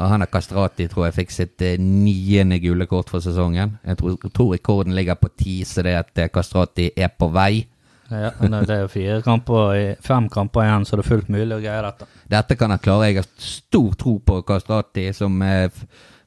Han 0.00 0.22
er 0.22 0.30
Kastrati 0.32 0.86
tror 0.88 1.08
jeg 1.08 1.16
fikk 1.18 1.32
sitt 1.34 1.62
eh, 1.66 1.80
niende 1.80 2.60
gule 2.62 2.86
kort 2.88 3.10
for 3.12 3.20
sesongen. 3.20 3.76
Jeg 3.84 3.98
tror, 4.00 4.16
tror 4.32 4.54
rekorden 4.54 4.94
ligger 4.96 5.18
på 5.20 5.28
ti, 5.36 5.58
så 5.68 5.84
det 5.84 5.96
at 5.98 6.22
eh, 6.22 6.30
Kastrati 6.32 6.90
er 6.96 7.10
på 7.12 7.28
vei. 7.34 7.66
Ja, 8.10 8.30
det 8.40 8.74
er 8.74 8.84
jo 8.84 8.90
fire 8.92 9.18
kamper, 9.22 9.96
fem 10.02 10.28
kamper 10.32 10.66
igjen, 10.66 10.86
så 10.88 10.98
det 10.98 11.04
er 11.06 11.10
fullt 11.14 11.28
mulig 11.32 11.56
å 11.56 11.62
greie 11.62 11.82
dette. 11.86 12.08
Dette 12.30 12.56
kan 12.58 12.70
han 12.74 12.82
klare. 12.82 13.10
Jeg 13.12 13.22
har 13.22 13.28
stor 13.38 13.92
tro 14.00 14.16
på 14.26 14.40
Kastrati, 14.48 15.08
som 15.14 15.36
eh, 15.46 15.68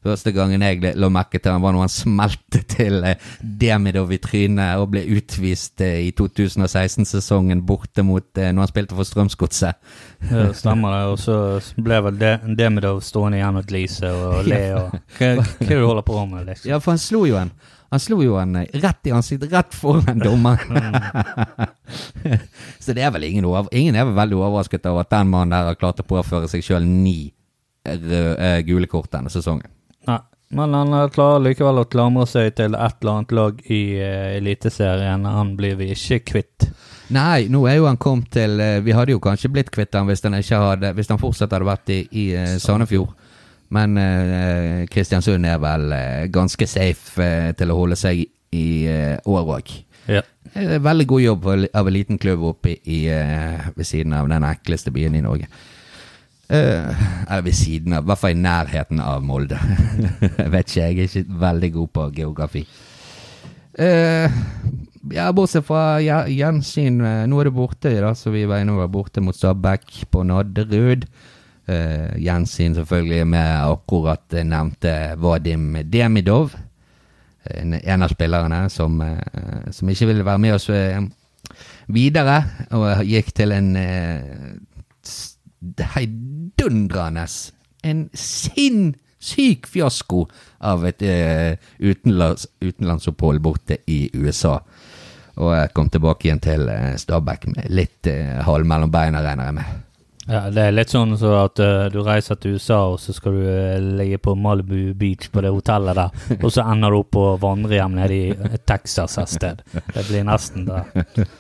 første 0.04 0.34
gangen 0.36 0.60
jeg 0.64 0.82
la 1.00 1.08
merke 1.12 1.40
til 1.40 1.54
han 1.56 1.62
var 1.64 1.72
når 1.76 1.86
han 1.86 1.92
smelte 1.94 2.60
til 2.72 2.98
eh, 3.08 3.28
Demidov 3.40 4.12
i 4.12 4.18
trynet 4.24 4.80
og 4.82 4.90
ble 4.96 5.04
utvist 5.16 5.80
eh, 5.84 6.02
i 6.08 6.10
2016-sesongen 6.20 7.62
borte 7.68 8.04
mot 8.04 8.26
eh, 8.40 8.52
når 8.52 8.66
han 8.66 8.72
spilte 8.72 8.98
for 8.98 9.08
Strømsgodset. 9.08 9.80
Ja, 10.32 10.50
stemmer 10.56 10.96
det. 10.98 11.04
Og 11.14 11.20
så 11.24 11.38
ble 11.84 12.00
vel 12.08 12.20
De- 12.20 12.56
Demidov 12.60 13.00
stående 13.06 13.40
igjen 13.40 13.60
og 13.62 13.68
glise 13.70 14.12
og 14.12 14.48
le 14.48 14.62
og 14.80 14.98
hva 15.20 15.32
er 15.36 15.44
det 15.60 15.70
du 15.80 15.86
holder 15.88 16.08
på 16.08 16.20
med, 16.32 16.48
liksom? 16.52 16.72
Ja, 16.74 16.80
for 16.84 16.96
han 16.96 17.04
slo 17.04 17.24
jo 17.30 17.40
en 17.40 17.52
Han 17.94 18.02
slo 18.02 18.18
jo 18.26 18.40
en 18.42 18.58
eh, 18.58 18.80
rett 18.82 19.08
i 19.08 19.14
ansiktet, 19.14 19.52
rett 19.54 19.76
foran 19.78 20.22
dommeren. 20.24 20.98
Så 22.84 22.96
det 22.98 23.06
er 23.06 23.14
vel 23.14 23.28
ingen 23.30 23.46
over, 23.46 23.70
Ingen 23.72 24.00
er 24.00 24.08
vel 24.10 24.18
veldig 24.18 24.40
overrasket 24.40 24.90
over 24.90 25.06
at 25.06 25.14
den 25.14 25.30
mannen 25.30 25.54
der 25.54 25.70
har 25.70 25.80
klart 25.80 26.02
å 26.02 26.08
påføre 26.08 26.50
seg 26.50 26.66
sjøl 26.66 26.88
ni 26.90 27.32
røde, 27.86 28.24
eh, 28.42 28.62
gule 28.66 28.90
kort 28.90 29.12
denne 29.14 29.30
sesongen. 29.30 29.70
Nei, 30.10 30.20
men 30.58 30.74
han 30.74 30.98
eh, 30.98 31.10
klarer 31.14 31.46
likevel 31.46 31.84
å 31.84 31.90
klamre 31.90 32.26
seg 32.30 32.56
til 32.58 32.74
et 32.74 32.98
eller 33.04 33.14
annet 33.14 33.38
lag 33.38 33.62
i 33.70 33.84
Eliteserien. 34.40 35.30
Han 35.30 35.54
blir 35.60 35.78
vi 35.78 35.94
ikke 35.94 36.24
kvitt. 36.34 36.72
Nei, 37.14 37.46
nå 37.52 37.66
er 37.68 37.78
jo 37.78 37.88
han 37.90 38.00
kommet 38.02 38.32
til 38.34 38.62
eh, 38.64 38.80
Vi 38.82 38.94
hadde 38.96 39.14
jo 39.14 39.22
kanskje 39.22 39.52
blitt 39.52 39.72
kvitt 39.74 39.94
han 39.98 40.08
hvis 40.08 40.24
han 40.24 40.38
hadde 40.38 40.94
Hvis 40.96 41.12
han 41.12 41.20
fortsatt 41.22 41.52
hadde 41.52 41.68
vært 41.68 41.92
i, 41.94 42.00
i 42.10 42.26
eh, 42.38 42.56
Sandefjord. 42.64 43.12
Men 43.74 43.98
eh, 43.98 44.84
Kristiansund 44.92 45.48
er 45.50 45.60
vel 45.62 45.90
eh, 45.96 46.28
ganske 46.34 46.68
safe 46.70 47.24
eh, 47.24 47.52
til 47.58 47.74
å 47.74 47.80
holde 47.80 47.98
seg 48.00 48.26
i 48.54 48.68
år 49.26 49.48
òg. 49.56 49.70
Ja. 50.06 50.22
Veldig 50.54 51.06
god 51.10 51.22
jobb 51.24 51.46
av 51.50 51.88
en 51.88 51.96
liten 51.96 52.20
klubb 52.22 52.44
oppe 52.46 52.76
i, 52.86 53.00
ved 53.08 53.88
siden 53.88 54.14
av 54.14 54.28
den 54.30 54.46
ekleste 54.46 54.94
byen 54.94 55.16
i 55.18 55.24
Norge. 55.26 55.48
Eh, 56.54 57.04
eller 57.30 57.46
ved 57.48 57.56
siden 57.58 57.96
av, 57.98 58.04
i 58.04 58.12
hvert 58.12 58.22
fall 58.22 58.36
i 58.36 58.42
nærheten 58.44 59.00
av 59.02 59.24
Molde. 59.26 59.58
jeg 60.44 60.52
vet 60.54 60.70
ikke, 60.70 60.82
jeg 60.82 60.92
er 60.92 61.08
ikke 61.08 61.40
veldig 61.48 61.72
god 61.80 61.94
på 61.98 62.08
geografi. 62.20 62.64
Eh, 63.74 64.42
ja, 65.16 65.32
bortsett 65.34 65.66
fra 65.66 65.98
gjensyn. 66.04 67.02
nå 67.02 67.40
er 67.40 67.50
det 67.50 67.56
borte, 67.56 67.96
da, 68.04 68.14
så 68.14 68.36
vi 68.36 68.46
var 68.50 68.62
innover 68.62 68.92
borte 68.92 69.24
mot 69.24 69.38
Stabæk 69.38 70.04
på 70.14 70.28
Nadderud. 70.30 71.08
Uh, 71.64 72.12
gjensyn 72.20 72.74
selvfølgelig 72.76 73.24
med 73.32 73.70
akkurat 73.72 74.34
nevnte 74.44 75.14
Vadim 75.16 75.78
Demidov. 75.88 76.52
En, 77.48 77.78
en 77.80 78.04
av 78.04 78.12
spillerne 78.12 78.66
som, 78.68 78.98
uh, 79.00 79.70
som 79.72 79.88
ikke 79.88 80.10
ville 80.10 80.26
være 80.28 80.42
med 80.44 80.58
oss 80.58 80.68
uh, 80.68 81.00
videre, 81.88 82.42
og 82.76 83.06
gikk 83.08 83.32
til 83.38 83.56
en 83.56 83.70
heidundrende 85.94 87.24
En 87.84 88.04
sinnssyk 88.12 89.68
fiasko 89.72 90.26
av 90.60 90.84
et 90.88 91.08
utenlands, 91.80 92.48
utenlandsopphold 92.60 93.40
borte 93.44 93.80
i 93.88 94.10
USA. 94.16 94.58
Og 95.40 95.56
kom 95.76 95.90
tilbake 95.90 96.28
igjen 96.28 96.44
til 96.44 96.68
Stabæk 97.00 97.48
med 97.56 97.72
litt 97.72 98.08
halv 98.48 98.68
mellom 98.68 98.92
beina, 98.92 99.24
regner 99.24 99.52
jeg 99.52 99.60
med. 99.62 99.84
Ja, 100.28 100.46
Det 100.50 100.62
er 100.64 100.72
litt 100.72 100.92
sånn 100.94 101.18
så 101.20 101.34
at 101.42 101.60
uh, 101.60 101.90
du 101.92 102.00
reiser 102.06 102.38
til 102.40 102.56
USA, 102.56 102.80
og 102.94 103.00
så 103.04 103.12
skal 103.16 103.36
du 103.36 103.42
uh, 103.44 103.96
ligge 104.00 104.22
på 104.24 104.36
Malibu 104.40 104.94
Beach 104.96 105.28
på 105.34 105.44
det 105.44 105.52
hotellet 105.52 106.00
der, 106.00 106.14
og 106.44 106.54
så 106.54 106.64
ender 106.72 106.94
du 106.94 107.00
opp 107.02 107.12
på 107.16 107.26
vandrehjem 107.42 107.98
nede 107.98 108.20
i 108.30 108.60
Texas 108.64 109.18
et 109.20 109.34
sted. 109.34 109.64
Det 109.74 110.06
blir 110.08 110.24
nesten 110.28 110.70
det. 110.70 110.80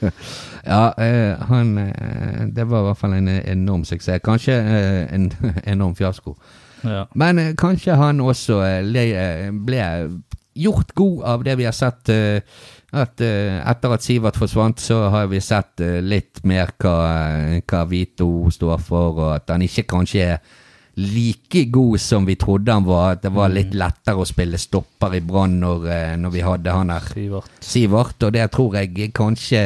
ja, 0.73 0.83
uh, 0.99 1.47
han 1.47 1.71
Det 2.53 2.67
var 2.67 2.83
i 2.83 2.89
hvert 2.89 2.99
fall 2.99 3.15
en 3.21 3.31
enorm 3.31 3.87
suksess. 3.87 4.21
Kanskje 4.23 4.59
en 4.59 5.31
enorm 5.75 5.95
fiasko. 5.95 6.35
Ja. 6.83 7.05
Men 7.15 7.39
kanskje 7.55 7.95
han 7.95 8.19
også 8.19 8.59
ble 9.63 9.83
gjort 10.59 10.91
god 10.93 11.23
av 11.31 11.45
det 11.47 11.55
vi 11.57 11.65
har 11.65 11.75
sett 11.75 12.11
at 12.93 13.21
uh, 13.25 13.61
etter 13.65 13.93
at 13.95 14.03
Sivert 14.05 14.37
forsvant, 14.37 14.81
så 14.81 15.07
har 15.13 15.29
vi 15.31 15.41
sett 15.41 15.81
uh, 15.81 15.97
litt 16.03 16.43
mer 16.45 16.75
hva, 16.77 16.97
hva 17.65 17.85
Vito 17.89 18.27
står 18.53 18.83
for, 18.83 19.17
og 19.17 19.31
at 19.39 19.49
han 19.53 19.65
ikke 19.65 19.87
kanskje 19.95 20.27
er 20.35 20.59
like 20.93 21.63
god 21.73 21.97
som 21.97 22.27
vi 22.27 22.35
trodde 22.37 22.69
han 22.69 22.85
var. 22.85 23.15
At 23.15 23.23
det 23.23 23.31
var 23.33 23.49
litt 23.49 23.71
mm. 23.71 23.79
lettere 23.81 24.21
å 24.21 24.27
spille 24.29 24.59
stopper 24.61 25.15
i 25.17 25.23
Brann 25.25 25.55
når, 25.63 25.87
når, 26.21 26.33
vi 26.35 26.43
hadde 26.45 26.75
han 26.75 26.93
her. 26.93 27.07
Sivert. 27.15 27.55
Sivert. 27.65 28.27
Og 28.27 28.35
det 28.35 28.45
tror 28.53 28.77
jeg 28.77 29.09
kanskje 29.17 29.63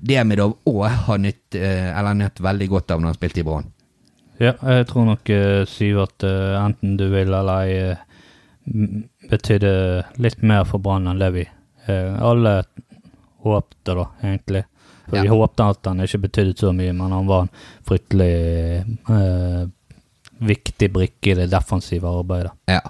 Demidov 0.00 0.56
òg 0.72 0.86
har 1.04 1.20
nytt, 1.20 1.58
eller 1.58 2.16
nytt 2.16 2.40
veldig 2.40 2.70
godt 2.72 2.96
av 2.96 3.04
når 3.04 3.12
han 3.12 3.20
spilte 3.20 3.44
i 3.44 3.46
Brann. 3.50 3.68
Ja, 4.40 4.54
jeg 4.54 4.88
tror 4.88 5.04
nok 5.10 5.34
Sivert, 5.68 6.24
enten 6.24 6.96
du 6.96 7.10
vil 7.12 7.28
eller 7.28 7.68
ei, 7.68 7.92
betydde 9.28 9.76
litt 10.16 10.40
mer 10.40 10.64
for 10.64 10.80
Brann 10.80 11.12
enn 11.12 11.20
det 11.20 11.32
vi 11.36 11.44
Eh, 11.44 11.57
alle 11.92 12.62
håpte, 13.44 13.94
da, 13.94 14.06
egentlig. 14.22 14.64
For 15.08 15.16
ja. 15.16 15.22
Vi 15.22 15.28
håpte 15.28 15.64
at 15.72 15.88
han 15.88 16.04
ikke 16.04 16.22
betydde 16.26 16.54
så 16.60 16.72
mye, 16.76 16.92
men 16.92 17.12
han 17.12 17.26
var 17.28 17.46
en 17.46 17.52
fryktelig 17.88 18.32
eh, 19.08 19.66
viktig 20.38 20.90
brikke 20.92 21.32
i 21.32 21.36
det 21.38 21.50
defensive 21.52 22.08
arbeidet. 22.08 22.52
Ja. 22.68 22.82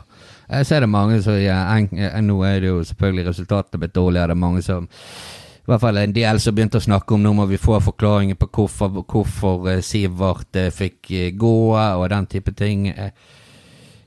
Jeg 0.49 0.67
ser 0.67 0.81
det 0.81 0.89
mange 0.89 1.21
som 1.23 1.37
ja, 1.37 1.61
eh, 1.77 2.21
Nå 2.25 2.41
er 2.49 2.63
det 2.63 2.71
jo 2.71 2.85
selvfølgelig 2.85 3.29
resultatet 3.29 3.81
blitt 3.81 3.95
dårligere. 3.95 4.33
Det 4.33 4.39
er 4.39 4.47
mange 4.47 4.63
som 4.65 4.89
i 4.89 5.71
hvert 5.71 5.83
fall 5.83 5.99
en 6.01 6.15
del 6.17 6.39
som 6.41 6.55
begynte 6.57 6.81
å 6.81 6.85
snakke 6.87 7.13
om 7.13 7.21
nå 7.21 7.35
må 7.37 7.45
vi 7.51 7.59
få 7.61 7.77
forklaringer 7.85 8.39
på 8.41 8.47
hvorfor, 8.57 9.03
hvorfor 9.05 9.67
Sivert 9.85 10.57
fikk 10.73 11.11
gå, 11.37 11.57
og 11.77 12.07
den 12.09 12.27
type 12.27 12.55
ting. 12.57 12.87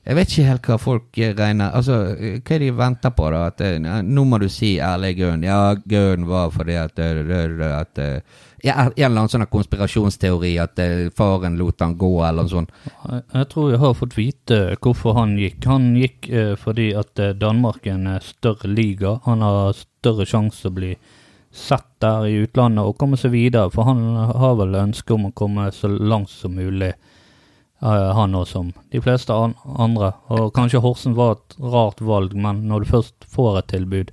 Jeg 0.02 0.18
vet 0.18 0.32
ikke 0.32 0.46
helt 0.48 0.66
hva 0.66 0.76
folk 0.82 1.18
regner 1.38 1.74
Altså, 1.78 1.96
hva 2.18 2.54
er 2.56 2.62
de 2.64 2.70
venter 2.74 3.12
på, 3.14 3.28
da? 3.30 3.42
At 3.52 3.60
ja, 3.62 4.00
nå 4.02 4.24
må 4.26 4.40
du 4.42 4.48
si 4.50 4.72
ærlig 4.82 5.12
grunn. 5.20 5.44
Ja, 5.46 5.76
grunnen 5.78 6.26
var 6.26 6.50
fordi 6.50 6.74
at, 6.80 6.98
eh, 6.98 7.20
at 7.68 8.00
eh, 8.02 8.40
ja, 8.66 8.74
En 8.88 8.90
eller 8.96 9.22
annen 9.22 9.30
sånn 9.30 9.46
konspirasjonsteori 9.50 10.56
at 10.62 10.82
faren 11.14 11.58
lot 11.58 11.82
han 11.82 11.94
gå, 11.98 12.10
eller 12.26 12.46
noe 12.46 12.50
sånt. 12.50 12.74
Jeg 13.34 13.48
tror 13.50 13.70
jeg 13.70 13.82
har 13.82 13.96
fått 13.98 14.18
vite 14.18 14.60
hvorfor 14.82 15.16
han 15.20 15.36
gikk. 15.38 15.66
Han 15.70 15.92
gikk 15.98 16.30
eh, 16.30 16.52
fordi 16.58 16.92
at 16.98 17.22
Danmark 17.38 17.86
er 17.86 17.98
en 18.00 18.20
større 18.26 18.70
liga. 18.70 19.20
Han 19.28 19.46
har 19.46 19.78
større 19.78 20.26
sjanse 20.26 20.66
å 20.66 20.76
bli 20.82 20.96
sett 21.52 21.86
der 22.02 22.26
i 22.26 22.38
utlandet 22.42 22.88
og 22.88 22.98
komme 22.98 23.18
seg 23.20 23.36
videre. 23.36 23.70
For 23.70 23.86
han 23.86 24.02
har 24.18 24.58
vel 24.58 24.78
ønske 24.82 25.14
om 25.14 25.30
å 25.30 25.34
komme 25.36 25.70
så 25.74 25.90
langt 25.92 26.32
som 26.32 26.58
mulig 26.58 26.94
han 27.82 28.34
òg, 28.38 28.46
som 28.46 28.72
de 28.92 29.00
fleste 29.02 29.34
andre. 29.34 30.12
Og 30.30 30.52
kanskje 30.54 30.82
Horsen 30.84 31.16
var 31.18 31.36
et 31.36 31.56
rart 31.58 32.00
valg, 32.00 32.34
men 32.38 32.64
når 32.70 32.84
du 32.84 32.90
først 32.92 33.26
får 33.28 33.58
et 33.58 33.70
tilbud, 33.74 34.12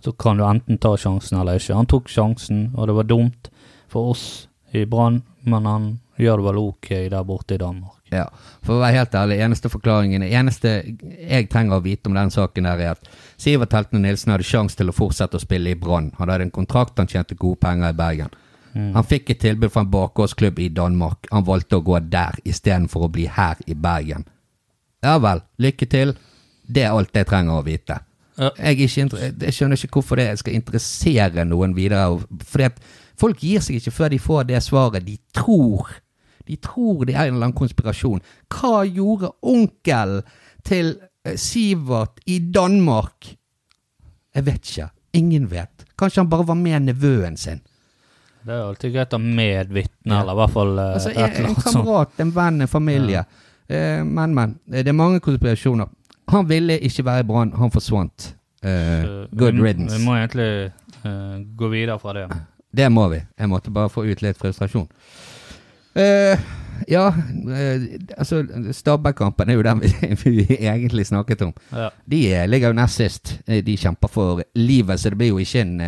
så 0.00 0.12
kan 0.12 0.40
du 0.40 0.46
enten 0.48 0.80
ta 0.80 0.94
sjansen 0.96 1.40
eller 1.40 1.60
ikke. 1.60 1.76
Han 1.76 1.90
tok 1.90 2.08
sjansen, 2.08 2.70
og 2.76 2.88
det 2.88 2.96
var 2.96 3.10
dumt 3.10 3.50
for 3.90 4.14
oss 4.14 4.24
i 4.72 4.86
Brann, 4.88 5.22
men 5.44 5.66
han 5.66 5.90
gjør 6.20 6.40
det 6.40 6.46
vel 6.46 6.60
ok 6.62 6.88
der 7.12 7.24
borte 7.26 7.56
i 7.56 7.60
Danmark. 7.60 7.96
Ja, 8.10 8.26
for 8.66 8.76
å 8.76 8.82
være 8.82 8.98
helt 8.98 9.14
ærlig, 9.14 9.38
eneste 9.44 9.70
forklaringen 9.70 10.24
eneste 10.26 10.72
jeg 10.82 11.46
trenger 11.52 11.78
å 11.78 11.84
vite 11.84 12.10
om 12.10 12.16
den 12.18 12.32
saken 12.34 12.66
der, 12.66 12.82
er 12.82 12.96
at 12.96 13.10
Sivert 13.40 13.74
Heltene 13.76 14.02
Nilsen 14.02 14.34
hadde 14.34 14.46
sjanse 14.46 14.78
til 14.78 14.90
å 14.90 14.96
fortsette 14.96 15.38
å 15.38 15.42
spille 15.42 15.72
i 15.72 15.78
Brann. 15.78 16.10
Han 16.18 16.32
hadde 16.32 16.48
en 16.48 16.54
kontrakt, 16.54 16.98
han 16.98 17.10
tjente 17.10 17.38
gode 17.38 17.60
penger 17.62 17.94
i 17.94 17.98
Bergen. 18.00 18.34
Mm. 18.74 18.92
Han 18.94 19.06
fikk 19.06 19.32
et 19.34 19.40
tilbud 19.42 19.72
fra 19.72 19.84
en 19.84 19.90
bakgårdsklubb 19.90 20.58
i 20.58 20.68
Danmark. 20.74 21.26
Han 21.30 21.46
valgte 21.46 21.80
å 21.80 21.84
gå 21.84 21.98
der 22.12 22.38
istedenfor 22.44 23.06
å 23.06 23.12
bli 23.12 23.26
her 23.30 23.58
i 23.66 23.74
Bergen. 23.74 24.26
Ja 25.04 25.16
vel, 25.22 25.42
lykke 25.58 25.88
til. 25.90 26.14
Det 26.62 26.84
er 26.84 26.94
alt 26.94 27.16
jeg 27.16 27.28
trenger 27.28 27.58
å 27.58 27.66
vite. 27.66 27.98
Ja. 28.40 28.50
Jeg, 28.56 28.86
jeg, 28.86 29.52
skjønner 29.52 29.76
ikke 29.76 29.98
hvorfor 29.98 30.20
det 30.20 30.30
skal 30.40 30.56
interessere 30.56 31.44
noen 31.48 31.74
videre. 31.76 32.20
Fordi 32.46 32.70
folk 33.20 33.42
gir 33.44 33.64
seg 33.64 33.80
ikke 33.80 33.96
før 33.96 34.14
de 34.14 34.20
får 34.22 34.46
det 34.52 34.62
svaret 34.64 35.06
de 35.06 35.16
tror. 35.36 35.90
De 36.48 36.56
tror 36.62 37.04
det 37.06 37.16
er 37.16 37.28
en 37.28 37.34
eller 37.34 37.50
annen 37.50 37.58
konspirasjon. 37.58 38.22
Hva 38.50 38.84
gjorde 38.86 39.32
onkelen 39.46 40.24
til 40.66 40.94
eh, 41.24 41.36
Sivert 41.38 42.22
i 42.26 42.40
Danmark? 42.40 43.34
Jeg 44.34 44.46
vet 44.46 44.72
ikke. 44.72 44.88
Ingen 45.18 45.50
vet. 45.50 45.84
Kanskje 45.98 46.22
han 46.22 46.30
bare 46.30 46.46
var 46.48 46.58
med 46.58 46.86
nevøen 46.86 47.36
sin. 47.36 47.60
Det 48.40 48.54
er 48.54 48.60
alltid 48.64 48.92
greit 48.94 49.14
å 49.14 49.20
medvitne, 49.20 50.14
ja. 50.14 50.20
eller 50.22 50.32
i 50.32 50.40
hvert 50.40 50.52
fall 50.54 50.70
uh, 50.78 50.84
altså, 50.96 51.12
en, 51.12 51.34
en 51.44 51.56
kamerat, 51.60 52.12
en 52.24 52.34
venn, 52.36 52.60
en 52.64 52.70
familie. 52.70 53.24
Ja. 53.24 53.48
Uh, 53.70 54.04
men, 54.08 54.36
men. 54.36 54.54
Det 54.64 54.86
er 54.88 54.96
mange 54.96 55.20
konspirasjoner. 55.24 55.90
Han 56.32 56.46
ville 56.48 56.78
ikke 56.86 57.04
være 57.04 57.24
i 57.24 57.26
Brann, 57.28 57.52
han 57.58 57.74
forsvant. 57.74 58.30
Uh, 58.64 59.26
good 59.36 59.58
vi, 59.58 59.66
riddance. 59.66 59.98
Vi 59.98 60.06
må 60.06 60.16
egentlig 60.16 60.50
gå 61.56 61.68
videre 61.72 61.96
fra 62.00 62.12
det. 62.16 62.26
Det 62.76 62.88
må 62.92 63.06
vi. 63.08 63.20
Jeg 63.40 63.48
måtte 63.48 63.72
bare 63.72 63.88
få 63.92 64.04
ut 64.04 64.20
litt 64.22 64.36
frustrasjon. 64.38 64.88
ja, 66.88 67.06
altså 68.16 68.42
Stabæk-kampen 68.76 69.48
er 69.50 69.56
jo 69.56 69.64
den 69.64 69.80
vi, 69.80 69.90
vi, 70.24 70.58
egentlig 70.58 71.06
snakket 71.08 71.42
om. 71.48 71.54
Ja. 71.72 71.88
De 72.04 72.20
ligger 72.52 72.72
jo 72.72 72.78
nest 72.78 73.00
sist. 73.00 73.32
De 73.48 73.76
kjemper 73.80 74.12
for 74.12 74.44
livet, 74.54 75.00
så 75.00 75.10
det 75.10 75.18
blir 75.18 75.32
jo 75.32 75.40
ikke 75.40 75.64
en 75.64 75.80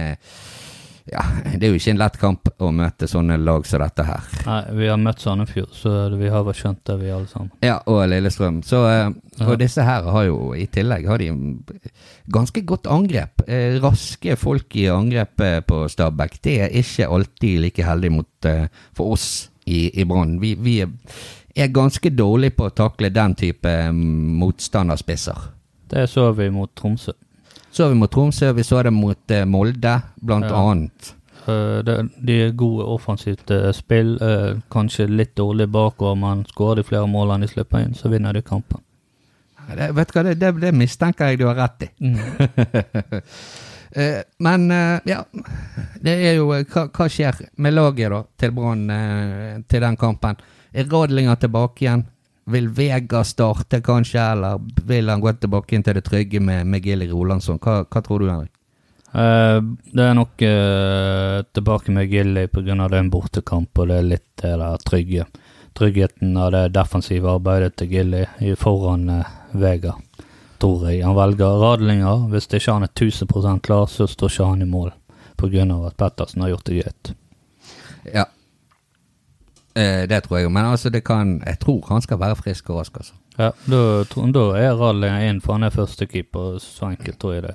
ja, 1.11 1.23
det 1.59 1.67
er 1.67 1.73
jo 1.73 1.79
ikke 1.81 1.91
en 1.91 1.99
lett 1.99 2.17
kamp 2.21 2.49
å 2.63 2.69
møte 2.75 3.09
sånne 3.11 3.35
lag 3.43 3.65
som 3.67 3.83
dette 3.83 4.05
her. 4.07 4.27
Nei, 4.47 4.59
vi 4.79 4.89
har 4.91 5.01
møtt 5.03 5.23
Sandefjord, 5.25 5.73
så 5.75 5.95
vi 6.15 6.31
har 6.31 6.45
vel 6.47 6.55
skjønt 6.55 6.83
det, 6.87 6.97
vi 7.01 7.11
alle 7.11 7.27
sammen. 7.31 7.51
Ja, 7.65 7.81
og 7.91 8.05
Lillestrøm. 8.11 8.61
Så, 8.67 8.85
eh, 8.87 9.09
og 9.43 9.57
disse 9.59 9.83
her 9.87 10.07
har 10.15 10.29
jo 10.29 10.53
i 10.55 10.69
tillegg 10.71 11.09
har 11.11 11.23
de 11.23 11.33
ganske 12.33 12.63
godt 12.69 12.87
angrep. 12.87 13.43
Eh, 13.49 13.81
raske 13.83 14.37
folk 14.39 14.77
i 14.79 14.87
angrepet 14.95 15.67
på 15.67 15.83
Stabæk. 15.91 16.39
Det 16.45 16.57
er 16.69 16.79
ikke 16.83 17.11
alltid 17.11 17.65
like 17.67 17.89
heldig 17.89 18.13
mot, 18.21 18.31
eh, 18.47 18.69
for 18.95 19.17
oss 19.17 19.49
i, 19.67 19.89
i 19.99 20.07
Brann. 20.07 20.39
Vi, 20.43 20.55
vi, 20.55 20.79
er 21.53 21.69
ganske 21.69 22.09
dårlige 22.17 22.57
på 22.57 22.71
å 22.71 22.73
takle 22.73 23.11
den 23.13 23.35
type 23.37 23.69
motstanderspisser. 23.93 25.51
Det 25.93 26.07
så 26.09 26.31
vi 26.33 26.47
mot 26.49 26.71
Tromsø. 26.79 27.13
Så 27.73 27.89
vi 27.89 27.95
mot 27.95 28.11
Tromsø, 28.13 28.53
vi 28.53 28.65
så 28.65 28.83
det 28.85 28.93
mot 28.93 29.31
uh, 29.33 29.45
Molde, 29.49 29.95
blant 30.21 30.45
ja. 30.45 30.61
annet. 30.61 31.15
Uh, 31.47 31.81
de 32.21 32.35
er 32.37 32.53
gode 32.53 32.85
offensivt 32.85 33.51
uh, 33.51 33.71
spill. 33.73 34.19
Kanskje 34.73 35.09
litt 35.09 35.33
dårlig 35.41 35.71
bakover, 35.73 36.19
men 36.21 36.45
skårer 36.51 36.83
de 36.83 36.87
flere 36.91 37.09
mål 37.09 37.33
enn 37.33 37.47
de 37.47 37.49
slipper 37.49 37.87
inn, 37.87 37.97
så 37.97 38.13
vinner 38.13 38.37
de 38.37 38.45
kampen. 38.45 38.85
Det, 39.73 39.89
vet 39.97 40.11
du 40.11 40.17
hva, 40.19 40.25
det, 40.27 40.37
det, 40.43 40.53
det, 40.61 40.75
mistenker 40.77 41.33
jeg 41.33 41.41
du 41.41 41.47
har 41.49 41.57
rett 41.63 41.87
i. 41.87 41.91
Mm. 42.03 42.19
men 44.45 44.65
ja, 45.07 45.21
det 46.03 46.15
er 46.27 46.35
jo 46.41 46.49
hva, 46.51 46.89
hva 46.91 47.07
skjer 47.13 47.39
med 47.63 47.77
laget 47.77 48.11
da 48.13 48.19
til 48.43 48.53
Brann 48.57 48.83
til 49.71 49.85
den 49.87 49.97
kampen? 50.01 50.43
Er 50.75 50.91
Radlinger 50.91 51.39
tilbake 51.41 51.87
igjen? 51.87 52.05
Vil 52.45 52.69
Vega 52.69 53.25
starte, 53.25 53.81
kanskje, 53.81 54.21
eller 54.21 54.59
vil 54.87 55.09
han 55.09 55.21
gå 55.23 55.33
tilbake 55.39 55.77
inn 55.77 55.85
til 55.87 55.95
det 55.99 56.05
trygge 56.09 56.41
med, 56.43 56.67
med 56.67 56.83
Gilly 56.83 57.07
Rolandsson? 57.11 57.61
Hva, 57.63 57.85
hva, 57.87 58.03
tror 58.03 58.23
du, 58.23 58.31
Henrik? 58.31 58.51
Uh, 59.13 59.61
det 59.93 60.07
er 60.09 60.17
nok 60.17 60.43
uh, 60.43 61.39
tilbake 61.55 61.95
med 61.95 62.11
Gilly 62.11 62.47
pga. 62.49 62.75
det 62.75 62.97
er 62.97 62.99
en 62.99 63.13
bortekamp, 63.13 63.79
og 63.79 63.89
det 63.91 63.99
er 64.01 64.11
litt 64.15 64.27
det 64.43 64.57
der 64.59 64.83
trygge. 64.83 65.29
Tryggheten 65.79 66.37
av 66.37 66.51
det 66.53 66.65
defensive 66.75 67.31
arbeidet 67.31 67.77
til 67.77 67.93
Gilly 67.93 68.25
foran 68.59 69.07
uh, 69.09 69.31
Vega, 69.53 69.95
tror 70.59 70.89
jeg. 70.91 71.05
Han 71.07 71.17
velger 71.17 71.63
Radlinger. 71.63 72.27
Hvis 72.33 72.51
ikke 72.51 72.73
han 72.73 72.89
er 72.89 72.93
1000% 72.97 73.63
klar, 73.63 73.87
så 73.87 74.11
står 74.11 74.35
ikke 74.35 74.51
han 74.51 74.67
i 74.67 74.71
mål 74.75 74.93
pga. 75.39 75.67
at 75.87 75.97
Pettersen 75.97 76.43
har 76.43 76.57
gjort 76.57 76.67
det 76.67 76.83
greit. 76.83 77.15
Ja, 78.13 78.27
Eh, 79.75 80.07
det 80.09 80.23
tror 80.27 80.39
jeg 80.39 80.51
men 80.53 80.65
altså 80.69 80.91
det 80.93 81.01
kan 81.05 81.41
Jeg 81.47 81.59
tror 81.59 81.87
han 81.89 82.03
skal 82.05 82.19
være 82.21 82.37
frisk 82.37 82.71
og 82.71 82.77
rask, 82.81 82.97
altså. 82.97 83.15
Ja, 83.39 83.51
da, 83.67 84.05
da 84.33 84.43
er 84.61 84.75
Rally 84.77 85.09
inn, 85.29 85.41
for 85.41 85.53
han 85.57 85.63
er 85.65 85.71
førstekeeper. 85.73 86.59
Så 86.61 86.91
enkelt 86.91 87.19
tror 87.19 87.33
jeg 87.39 87.43
det. 87.47 87.55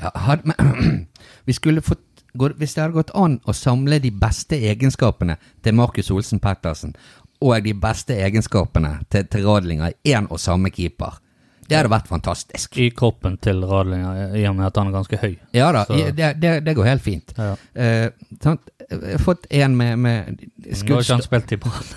Ja, 0.00 0.10
had, 0.14 0.44
men, 0.44 1.06
vi 1.46 1.52
skulle 1.56 1.80
fått 1.82 2.02
gå- 2.36 2.52
Hvis 2.58 2.74
det 2.74 2.82
hadde 2.82 2.94
gått 2.98 3.14
an 3.14 3.38
å 3.46 3.52
samle 3.56 3.98
de 4.02 4.10
beste 4.10 4.56
egenskapene 4.58 5.36
til 5.62 5.74
Markus 5.74 6.10
Olsen 6.10 6.40
Pettersen, 6.42 6.94
og 7.40 7.62
de 7.64 7.72
beste 7.74 8.14
egenskapene 8.16 8.98
til, 9.10 9.24
til 9.30 9.44
Radlinger 9.46 9.92
i 10.04 10.12
én 10.14 10.26
og 10.30 10.40
samme 10.40 10.70
keeper, 10.70 11.20
det 11.68 11.78
hadde 11.78 11.90
vært 11.92 12.08
fantastisk. 12.10 12.76
I 12.76 12.90
kroppen 12.90 13.38
til 13.40 13.62
Radlinger, 13.64 14.34
i 14.36 14.44
og 14.48 14.56
med 14.58 14.66
at 14.66 14.76
han 14.76 14.90
er 14.90 14.96
ganske 14.98 15.16
høy. 15.22 15.36
Ja 15.56 15.70
da, 15.72 15.84
det, 15.88 16.34
det, 16.42 16.52
det 16.66 16.74
går 16.76 16.84
helt 16.90 17.02
fint. 17.04 17.32
Ja. 17.38 17.54
Eh, 17.74 18.10
sant? 18.44 18.68
Jeg 18.90 19.14
har 19.16 19.22
fått 19.24 19.46
en 19.50 19.76
med, 19.76 19.98
med 19.98 20.42
Nå 20.64 20.94
har 20.94 21.00
ikke 21.04 21.16
han 21.16 21.24
spilt 21.24 21.52
i 21.56 21.56
Brann. 21.62 21.88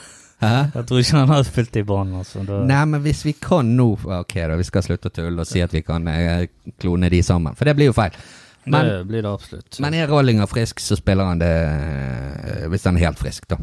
Jeg 0.42 0.86
tror 0.86 1.00
ikke 1.02 1.18
han 1.18 1.32
har 1.34 1.46
spilt 1.48 1.76
i 1.80 1.84
Brann. 1.84 2.12
Altså. 2.20 2.44
Da- 2.46 2.64
Nei, 2.70 2.82
men 2.86 3.02
hvis 3.02 3.24
vi 3.26 3.34
kan 3.42 3.72
nå 3.78 3.88
Ok, 4.20 4.36
da, 4.36 4.56
vi 4.60 4.68
skal 4.68 4.86
slutte 4.86 5.10
å 5.10 5.16
tulle 5.16 5.42
og 5.42 5.50
si 5.50 5.64
at 5.66 5.74
vi 5.74 5.82
kan 5.82 6.08
eh, 6.12 6.46
klone 6.80 7.10
de 7.10 7.24
sammen, 7.26 7.56
for 7.58 7.66
det 7.66 7.76
blir 7.80 7.90
jo 7.90 7.96
feil. 7.98 8.14
Men, 8.68 8.86
det 8.86 9.06
blir 9.08 9.24
det 9.24 9.32
absolutt. 9.32 9.80
men 9.80 9.94
er 9.96 10.10
Rollinger 10.12 10.48
frisk, 10.52 10.80
så 10.84 10.98
spiller 11.00 11.24
han 11.30 11.40
det 11.40 11.52
eh, 11.56 12.66
hvis 12.68 12.84
han 12.86 12.98
er 13.00 13.08
helt 13.08 13.20
frisk, 13.20 13.48
da. 13.48 13.58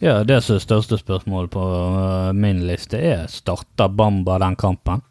Ja, 0.00 0.22
det 0.24 0.38
som 0.46 0.56
er 0.56 0.62
største 0.62 0.98
spørsmål 1.00 1.48
på 1.52 1.60
øh, 1.60 2.32
min 2.34 2.62
liste, 2.66 3.00
er 3.02 3.26
starter 3.28 3.88
Bamba 3.88 4.38
den 4.38 4.56
kampen? 4.56 5.02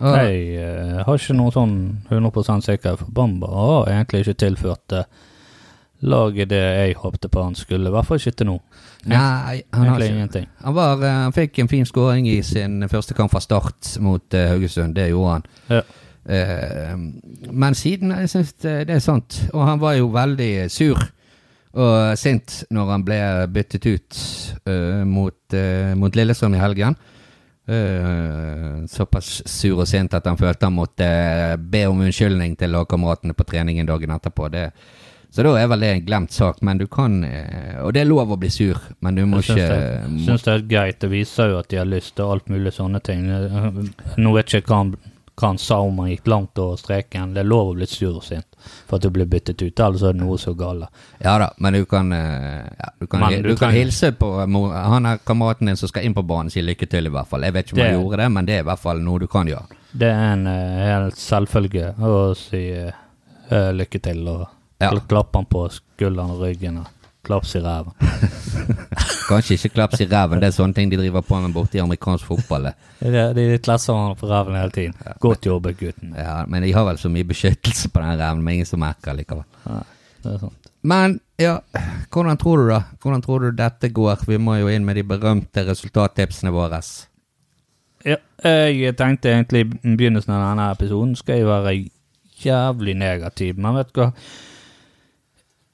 Ah. 0.00 0.24
Jeg 0.26 1.04
har 1.06 1.18
ikke 1.18 1.36
noe 1.38 1.52
sånn 1.54 1.74
100 2.10 2.62
sikkerhet, 2.66 2.98
for 3.02 3.12
Bamba 3.14 3.50
har 3.54 3.90
egentlig 3.92 4.24
ikke 4.24 4.40
tilført 4.46 4.96
øh, 4.96 5.04
laget 6.00 6.50
det 6.50 6.60
jeg 6.60 6.96
håpte 7.00 7.28
på 7.28 7.42
han 7.42 7.54
skulle, 7.54 7.88
i 7.88 7.92
hvert 7.92 8.06
fall 8.06 8.20
ikke 8.20 8.38
til 8.38 8.50
nå. 8.50 8.58
Nei, 9.08 9.62
han 9.72 9.88
har 9.88 10.02
ikke. 10.04 10.46
Han, 10.64 10.76
var, 10.76 11.02
eh, 11.02 11.18
han 11.24 11.34
fikk 11.36 11.60
en 11.62 11.68
fin 11.68 11.86
skåring 11.88 12.28
i 12.28 12.40
sin 12.42 12.84
første 12.88 13.16
kamp 13.16 13.32
fra 13.32 13.42
start 13.44 13.96
mot 14.04 14.36
uh, 14.36 14.48
Haugesund. 14.52 14.96
Det 14.96 15.10
gjorde 15.10 15.32
han. 15.32 15.46
Ja. 15.70 15.82
Uh, 16.24 16.94
men 17.52 17.74
siden 17.76 18.10
Jeg 18.10 18.30
syns 18.32 18.54
det, 18.64 18.86
det 18.88 18.96
er 18.96 19.04
sant. 19.04 19.42
Og 19.52 19.66
han 19.66 19.80
var 19.80 19.98
jo 19.98 20.08
veldig 20.12 20.70
sur 20.72 21.00
og 21.74 22.14
sint 22.14 22.60
når 22.70 22.90
han 22.92 23.02
ble 23.02 23.18
byttet 23.50 23.86
ut 23.90 24.18
uh, 24.70 25.02
mot, 25.04 25.56
mot 25.98 26.16
Lillestrøm 26.16 26.54
i 26.54 26.62
helgen. 26.62 26.96
Såpass 28.92 29.38
sur 29.48 29.78
og 29.80 29.88
sint 29.88 30.12
at 30.14 30.26
han 30.28 30.36
følte 30.36 30.68
han 30.68 30.76
måtte 30.76 31.06
be 31.56 31.86
om 31.88 32.02
unnskyldning 32.04 32.58
til 32.60 32.74
lagkameratene 32.76 33.32
på 33.32 33.46
treningen 33.48 33.88
dagen 33.88 34.12
etterpå. 34.12 34.50
Det, 34.52 34.66
så 35.34 35.42
da 35.42 35.54
er 35.58 35.66
vel 35.72 35.80
det 35.82 35.88
en 35.90 36.04
glemt 36.06 36.30
sak, 36.34 36.60
men 36.62 36.78
du 36.78 36.84
kan 36.86 37.24
eh, 37.26 37.80
Og 37.82 37.90
det 37.96 38.04
er 38.04 38.06
lov 38.06 38.30
å 38.30 38.36
bli 38.38 38.50
sur, 38.54 38.78
men 39.02 39.16
du 39.18 39.24
må 39.26 39.40
Jeg 39.42 39.48
syns 39.48 39.58
ikke 39.64 39.80
det, 39.80 40.12
må, 40.12 40.20
syns 40.28 40.44
det 40.46 40.52
er 40.54 40.62
greit. 40.70 41.00
Det 41.02 41.10
viser 41.10 41.50
jo 41.50 41.58
at 41.58 41.68
de 41.72 41.80
har 41.80 41.90
lyst 41.90 42.14
til 42.14 42.30
alt 42.30 42.46
mulig 42.52 42.70
sånne 42.76 43.00
ting. 43.02 43.26
Nå 44.22 44.32
vet 44.36 44.54
ikke 44.60 44.70
hva 44.70 44.78
han, 44.84 44.94
hva 45.34 45.50
han 45.50 45.58
sa 45.58 45.80
om 45.82 45.98
han 46.04 46.12
gikk 46.12 46.30
langt 46.30 46.62
over 46.62 46.78
streken. 46.78 47.34
Det 47.34 47.42
er 47.42 47.50
lov 47.50 47.72
å 47.72 47.74
bli 47.80 47.88
sur 47.90 48.14
og 48.20 48.22
sint 48.22 48.46
for 48.86 48.96
at 48.96 49.02
du 49.04 49.10
blir 49.12 49.26
byttet 49.28 49.60
ut, 49.60 49.80
ellers 49.82 50.02
er 50.06 50.14
det 50.14 50.22
noe 50.22 50.38
så 50.40 50.54
galt. 50.56 50.86
Ja 51.20 51.34
da, 51.42 51.50
men 51.58 51.74
du 51.76 51.82
kan, 51.90 52.12
eh, 52.14 52.62
ja, 52.78 52.92
du 53.00 53.06
kan, 53.10 53.20
Men 53.26 53.42
du 53.42 53.50
du 53.50 53.56
kan 53.56 53.72
kan- 53.72 53.76
hilse 53.76 54.12
på 54.16 54.30
han 54.72 55.06
er 55.10 55.18
kameraten 55.26 55.66
din 55.66 55.76
som 55.76 55.90
skal 55.90 56.06
inn 56.06 56.14
på 56.14 56.22
banen, 56.24 56.48
si 56.54 56.62
lykke 56.62 56.88
til, 56.88 57.10
i 57.10 57.12
hvert 57.12 57.28
fall. 57.28 57.42
Jeg 57.42 57.52
vet 57.58 57.66
ikke 57.66 57.80
om 57.80 57.84
han 57.84 57.98
gjorde 57.98 58.22
det, 58.22 58.30
men 58.38 58.46
det 58.46 58.54
er 58.54 58.62
i 58.62 58.68
hvert 58.70 58.78
fall 58.86 59.02
noe 59.02 59.18
du 59.18 59.26
kan 59.26 59.50
gjøre. 59.50 59.66
Det 59.92 60.08
er 60.14 60.32
en 60.32 60.46
uh, 60.46 60.84
helt 60.86 61.18
selvfølge 61.20 61.90
å 62.00 62.34
si 62.38 62.62
uh, 62.72 63.72
lykke 63.74 64.00
til 64.00 64.28
og 64.28 64.46
Ja. 64.84 65.06
Klapp 65.08 65.34
han 65.36 65.48
på 65.50 65.64
skulderen 65.72 66.34
og 66.34 66.44
ryggen 66.44 66.82
og 66.82 66.90
klaps 67.24 67.54
i 67.56 67.62
ræven. 67.64 67.92
Kanskje 69.28 69.56
ikke 69.56 69.72
klaps 69.78 70.02
i 70.04 70.08
ræven, 70.10 70.42
det 70.42 70.50
er 70.50 70.56
sånne 70.56 70.76
ting 70.76 70.90
de 70.92 70.98
driver 71.00 71.24
på 71.24 71.38
med 71.40 71.54
borte 71.56 71.78
i 71.78 71.82
amerikansk 71.82 72.28
fotball. 72.28 72.68
det. 72.68 72.74
De, 73.00 73.22
de 73.38 73.46
klasser 73.64 73.96
han 73.96 74.18
på 74.20 74.28
ræven 74.28 74.58
hele 74.60 74.74
tiden. 74.74 74.98
Godt 75.24 75.48
jobbet, 75.48 75.78
gutten. 75.80 76.12
Ja, 76.18 76.42
men 76.46 76.62
de 76.66 76.74
har 76.76 76.84
vel 76.88 77.00
så 77.00 77.08
mye 77.12 77.24
beskyttelse 77.28 77.88
på 77.88 78.04
den 78.04 78.20
ræven, 78.20 78.44
men 78.44 78.58
ingen 78.58 78.68
som 78.68 78.84
merker 78.84 79.16
likevel. 79.16 79.46
Ja, 79.64 79.80
det 80.24 80.36
er 80.36 80.44
sant. 80.44 80.70
Men 80.84 81.18
ja, 81.40 81.56
hvordan 82.12 82.36
tror 82.36 82.60
du 82.60 82.68
da? 82.68 82.82
Hvordan 83.00 83.22
tror 83.24 83.46
du 83.46 83.50
dette 83.56 83.88
går? 83.88 84.26
Vi 84.28 84.36
må 84.36 84.58
jo 84.60 84.68
inn 84.68 84.84
med 84.84 84.98
de 85.00 85.06
berømte 85.08 85.64
resultattipsene 85.64 86.52
våre. 86.52 86.82
Ja, 88.04 88.18
jeg 88.44 88.96
tenkte 89.00 89.32
egentlig 89.32 89.64
i 89.64 89.94
begynnelsen 89.96 90.34
av 90.36 90.42
denne 90.44 90.66
episoden 90.74 91.14
skal 91.16 91.40
jeg 91.40 91.48
være 91.48 91.72
jævlig 92.44 92.98
negativ, 93.00 93.56
men 93.56 93.78
vet 93.78 93.94
du 93.94 94.02
hva? 94.02 94.10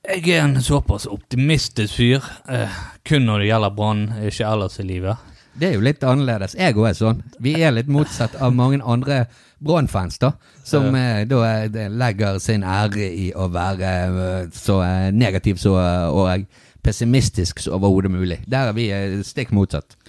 Jeg 0.09 0.31
er 0.33 0.47
en 0.47 0.63
såpass 0.65 1.05
optimistisk 1.07 1.99
fyr, 1.99 2.25
eh, 2.49 2.77
kun 3.05 3.27
når 3.29 3.43
det 3.43 3.49
gjelder 3.51 3.75
Brann, 3.77 4.07
ikke 4.31 4.47
ellers 4.49 4.79
i 4.81 4.87
livet. 4.89 5.17
Det 5.61 5.69
er 5.69 5.75
jo 5.75 5.83
litt 5.85 6.01
annerledes. 6.07 6.55
Jeg 6.57 6.73
òg 6.79 6.89
er 6.89 6.97
sånn. 6.97 7.21
Vi 7.43 7.53
er 7.61 7.75
litt 7.77 7.91
motsatt 7.93 8.39
av 8.41 8.55
mange 8.57 8.81
andre 8.81 9.27
Brann-fans, 9.61 10.17
da. 10.23 10.33
Som 10.65 10.95
eh, 10.97 11.27
da 11.29 11.43
eh, 11.67 11.91
legger 11.93 12.41
sin 12.41 12.65
ære 12.65 13.11
i 13.13 13.29
å 13.37 13.51
være 13.53 13.93
eh, 14.09 14.49
så 14.57 14.81
eh, 14.87 15.11
negativ 15.13 15.61
så, 15.61 15.77
og 16.09 16.47
pessimistisk 16.81 17.61
som 17.61 17.77
overhodet 17.77 18.15
mulig. 18.15 18.41
Der 18.49 18.71
er 18.73 18.79
vi 18.79 18.89
eh, 18.95 19.21
stikk 19.27 19.53
motsatt. 19.53 20.00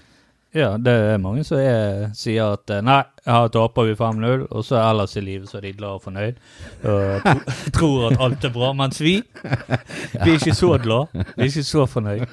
Ja, 0.51 0.73
det 0.75 0.91
er 0.91 1.19
mange 1.23 1.45
som 1.47 1.61
er, 1.63 2.09
sier 2.17 2.57
at 2.57 2.71
eh, 2.75 2.81
nei, 2.83 2.99
her 3.23 3.45
taper 3.53 3.85
vi 3.87 3.93
5-0, 3.95 4.41
og 4.51 4.65
så 4.67 4.81
ellers 4.81 5.13
i 5.15 5.23
livet 5.23 5.47
så 5.47 5.61
er 5.61 5.69
de 5.69 5.71
glad 5.77 5.99
og 5.99 6.03
fornøyd. 6.03 6.41
Og 6.83 7.21
tro, 7.23 7.35
tror 7.77 8.07
at 8.09 8.23
alt 8.25 8.47
er 8.49 8.51
bra, 8.57 8.73
mens 8.75 8.99
vi, 8.99 9.13
vi 9.45 10.25
er 10.25 10.33
ikke 10.35 10.55
så 10.57 10.73
glad, 10.83 11.15
vi 11.15 11.45
er 11.45 11.47
ikke 11.47 11.63
så 11.69 11.85
fornøyd. 11.93 12.25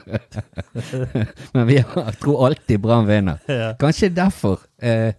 Men 1.55 1.69
vi 1.71 1.79
tror 2.19 2.49
alltid 2.49 2.83
Brann 2.83 3.07
vinner. 3.07 3.39
Kanskje 3.79 4.11
derfor 4.19 4.67
eh, 4.83 5.15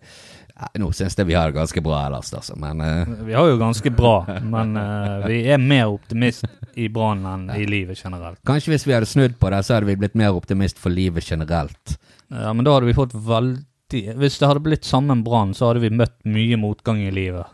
Nå 0.80 0.89
syns 0.95 1.16
jeg 1.16 1.28
vi 1.30 1.36
har 1.38 1.51
det 1.51 1.55
ganske 1.55 1.82
bra 1.84 2.01
ellers, 2.05 2.34
altså, 2.36 2.55
men 2.60 2.82
uh... 2.84 3.12
Vi 3.28 3.36
har 3.36 3.47
jo 3.47 3.60
ganske 3.60 3.91
bra, 3.95 4.16
men 4.43 4.76
uh, 4.76 5.28
vi 5.28 5.39
er 5.47 5.62
mer 5.62 5.88
optimist 5.93 6.47
i 6.76 6.89
Brann 6.91 7.24
enn 7.28 7.45
i 7.55 7.68
livet 7.70 8.01
generelt. 8.03 8.41
kanskje 8.47 8.74
hvis 8.74 8.88
vi 8.88 8.95
hadde 8.97 9.10
snudd 9.10 9.38
på 9.39 9.51
det, 9.53 9.62
så 9.64 9.78
hadde 9.78 9.88
vi 9.88 9.97
blitt 10.01 10.18
mer 10.20 10.36
optimist 10.36 10.82
for 10.82 10.91
livet 10.91 11.28
generelt. 11.32 11.95
Ja, 12.28 12.51
Men 12.53 12.68
da 12.68 12.76
hadde 12.76 12.89
vi 12.89 12.97
fått 12.97 13.16
veldig 13.16 13.66
Hvis 13.89 14.36
det 14.38 14.45
hadde 14.45 14.62
blitt 14.62 14.86
sammen 14.86 15.24
Brann, 15.26 15.55
så 15.57 15.72
hadde 15.72 15.82
vi 15.82 15.89
møtt 15.89 16.20
mye 16.30 16.60
motgang 16.62 16.99
i 17.01 17.10
livet. 17.10 17.47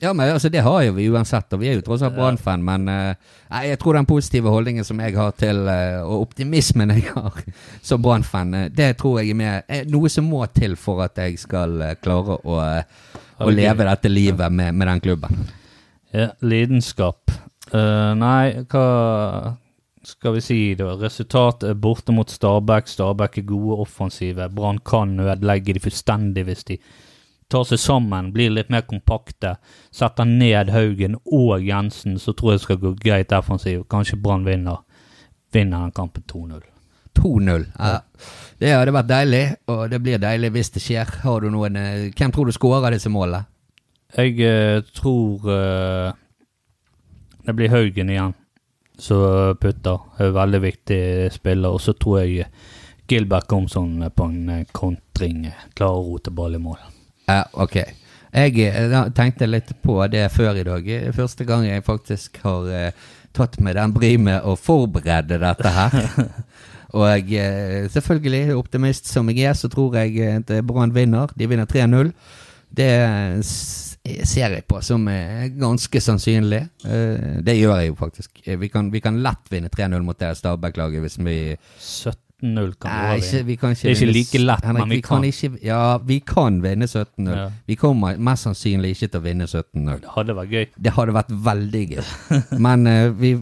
Ja, 0.00 0.12
men 0.12 0.30
altså, 0.32 0.48
det 0.48 0.62
har 0.64 0.82
jo 0.82 0.94
vi 0.96 1.08
uansett, 1.12 1.52
og 1.52 1.60
vi 1.60 1.68
er 1.68 1.74
jo 1.76 1.82
tross 1.84 2.00
alt 2.06 2.14
Brann-fan, 2.16 2.62
men 2.64 2.88
uh, 2.88 3.34
jeg 3.66 3.76
tror 3.82 3.98
den 3.98 4.08
positive 4.08 4.48
holdningen 4.48 4.86
som 4.86 5.00
jeg 5.04 5.12
har 5.12 5.34
til, 5.36 5.60
uh, 5.68 6.00
og 6.06 6.24
optimismen 6.24 6.92
jeg 6.96 7.04
har 7.12 7.36
som 7.84 8.00
Brann-fan, 8.00 8.54
uh, 8.56 8.66
det 8.72 8.94
tror 9.00 9.20
jeg 9.20 9.34
er 9.34 9.40
med, 9.42 9.74
noe 9.92 10.08
som 10.08 10.30
må 10.32 10.40
til 10.56 10.78
for 10.80 11.04
at 11.04 11.20
jeg 11.20 11.36
skal 11.42 11.76
klare 12.00 12.38
å, 12.40 12.60
å 13.44 13.52
leve 13.52 13.88
dette 13.90 14.12
livet 14.12 14.48
med, 14.48 14.72
med 14.72 14.88
den 14.88 15.04
klubben. 15.04 15.44
Ja, 16.16 16.30
lidenskap. 16.40 17.30
Nei, 17.70 18.64
hva 18.72 18.86
skal 20.02 20.34
vi 20.34 20.40
si 20.42 20.58
da? 20.80 20.94
Resultatet 20.98 21.68
er 21.70 21.78
borte 21.78 22.14
mot 22.16 22.32
Stabæk. 22.32 22.88
Stabæk 22.88 23.38
er 23.38 23.46
gode 23.52 23.76
offensive. 23.84 24.48
Brann 24.56 24.80
kan 24.80 25.12
ødelegge 25.20 25.76
de 25.76 25.84
fullstendig 25.84 26.48
hvis 26.48 26.66
de 26.72 26.80
tar 27.50 27.66
seg 27.68 27.80
sammen, 27.82 28.32
blir 28.34 28.52
litt 28.54 28.70
mer 28.72 28.86
kompakte, 28.88 29.56
setter 29.94 30.28
ned 30.28 30.70
Haugen 30.74 31.18
og 31.24 31.64
Jensen, 31.66 32.18
så 32.22 32.34
tror 32.36 32.54
jeg 32.54 32.60
det 32.60 32.66
skal 32.66 32.82
gå 32.84 32.94
greit 33.02 33.30
defensivt. 33.32 33.88
Kanskje 33.90 34.18
Brann 34.22 34.46
vinner, 34.46 34.84
vinner 35.52 35.86
den 35.86 35.96
kampen 35.96 36.24
2-0. 36.30 36.62
2-0. 37.18 37.66
Ja. 37.78 38.00
Det 38.60 38.74
hadde 38.74 38.94
vært 38.94 39.10
deilig, 39.10 39.44
og 39.72 39.86
det 39.90 40.02
blir 40.04 40.20
deilig 40.22 40.52
hvis 40.54 40.74
det 40.76 40.82
skjer. 40.84 41.14
Har 41.24 41.40
du 41.42 41.50
noen, 41.52 41.78
eh, 41.80 42.10
hvem 42.16 42.34
tror 42.34 42.46
du 42.46 42.54
skårer 42.54 42.94
disse 42.94 43.12
målene? 43.12 43.46
Jeg 44.10 44.34
uh, 44.42 44.82
tror 44.90 45.46
uh, 45.46 46.10
det 47.46 47.54
blir 47.56 47.70
Haugen 47.70 48.10
igjen 48.10 48.34
som 49.00 49.56
putter. 49.60 50.02
Er 50.18 50.34
veldig 50.36 50.62
viktig 50.64 51.02
spiller. 51.32 51.72
Og 51.72 51.80
så 51.80 51.94
tror 51.94 52.20
jeg 52.22 52.50
Gilbert 53.10 53.48
Komson 53.50 54.02
på 54.14 54.26
en 54.28 54.66
kontring 54.76 55.46
klarer 55.74 56.02
å 56.02 56.08
rote 56.10 56.34
ball 56.34 56.58
i 56.58 56.62
mål. 56.62 56.99
Ja, 57.30 57.46
ok. 57.52 57.76
Jeg 58.30 58.58
eh, 58.62 58.96
tenkte 59.14 59.48
litt 59.48 59.72
på 59.82 59.98
det 60.10 60.28
før 60.34 60.58
i 60.58 60.66
dag. 60.66 60.90
Første 61.14 61.46
gang 61.46 61.66
jeg 61.66 61.86
faktisk 61.86 62.40
har 62.44 62.68
eh, 62.74 63.08
tatt 63.36 63.58
meg 63.62 63.76
den 63.78 63.94
bry 63.94 64.14
med 64.22 64.46
å 64.46 64.56
forberede 64.58 65.40
dette 65.42 65.74
her. 65.74 65.96
Og 66.96 67.06
jeg, 67.06 67.26
eh, 67.38 67.88
selvfølgelig, 67.90 68.56
optimist 68.58 69.10
som 69.10 69.30
jeg 69.30 69.50
er, 69.50 69.58
så 69.58 69.70
tror 69.70 69.98
jeg 70.00 70.40
at 70.40 70.54
Brann 70.66 70.94
vinner. 70.94 71.30
De 71.38 71.50
vinner 71.50 71.70
3-0. 71.70 72.10
Det 72.70 72.90
ser 73.42 74.54
jeg 74.54 74.64
på 74.70 74.78
som 74.86 75.08
ganske 75.58 76.00
sannsynlig. 76.00 76.60
Det 77.42 77.56
gjør 77.58 77.80
jeg 77.82 77.90
jo 77.90 77.96
faktisk. 77.98 78.30
Vi 78.62 78.70
kan, 78.70 78.92
vi 78.94 79.02
kan 79.02 79.18
lett 79.26 79.50
vinne 79.50 79.70
3-0 79.74 80.06
mot 80.06 80.18
det 80.18 80.36
Stabæk-laget 80.38 81.02
hvis 81.02 81.18
vi 81.18 81.40
17-0 82.40 82.72
kan 82.80 82.90
Nei, 82.90 83.20
vi 83.20 83.26
ikke, 83.26 83.46
vi 83.46 83.56
kan 83.56 83.74
ikke 83.74 83.82
Det 83.82 83.90
er 83.90 83.96
ikke 84.00 84.14
like 84.16 84.40
lett, 84.42 84.64
Henrik, 84.64 84.80
men 84.80 84.94
vi 84.94 85.00
kan. 85.00 85.24
Ikke, 85.24 85.50
ja, 85.64 85.80
vi 85.98 86.18
kan 86.26 86.60
vinne 86.62 86.86
17-0. 86.86 87.30
Ja. 87.36 87.46
Vi 87.66 87.76
kommer 87.80 88.20
mest 88.30 88.48
sannsynlig 88.48 88.94
ikke 88.96 89.08
til 89.08 89.20
å 89.20 89.24
vinne 89.24 89.48
17-0. 89.48 90.00
Det 90.02 90.14
hadde 90.16 90.36
vært 90.38 90.54
gøy. 90.54 90.68
Det 90.76 90.94
hadde 90.96 91.16
vært 91.16 91.32
veldig 91.50 91.84
gøy. 91.94 92.04
Men 92.66 92.86
uh, 92.88 93.08
vi, 93.20 93.34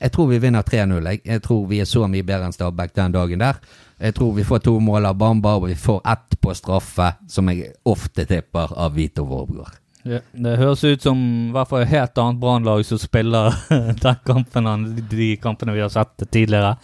jeg 0.00 0.14
tror 0.16 0.32
vi 0.32 0.40
vinner 0.42 0.66
3-0. 0.68 1.10
Jeg. 1.10 1.22
jeg 1.24 1.44
tror 1.46 1.66
vi 1.70 1.82
er 1.82 1.88
så 1.88 2.06
mye 2.10 2.26
bedre 2.28 2.48
enn 2.48 2.56
Stabæk 2.56 2.96
den 2.98 3.16
dagen 3.16 3.44
der. 3.44 3.60
Jeg 4.02 4.16
tror 4.18 4.32
vi 4.34 4.44
får 4.46 4.64
to 4.66 4.78
mål 4.82 5.06
av 5.12 5.14
Bamba, 5.20 5.54
og 5.60 5.68
vi 5.70 5.78
får 5.78 6.00
ett 6.10 6.40
på 6.42 6.54
straffe, 6.58 7.12
som 7.30 7.48
jeg 7.52 7.70
ofte 7.86 8.26
tipper 8.26 8.74
av 8.74 8.96
Vito 8.98 9.24
Vårbror. 9.28 9.78
Ja, 10.02 10.18
det 10.34 10.56
høres 10.58 10.82
ut 10.82 11.04
som 11.04 11.18
i 11.20 11.52
hvert 11.54 11.70
fall 11.70 11.84
et 11.84 11.92
helt 11.92 12.18
annet 12.18 12.40
brannlag 12.42 12.82
som 12.86 12.98
spiller 12.98 13.54
den 14.02 14.18
kampen 14.26 14.66
enn 14.66 14.86
de 15.06 15.36
kampene 15.42 15.76
vi 15.76 15.84
har 15.84 15.92
sett 15.94 16.26
tidligere. 16.26 16.74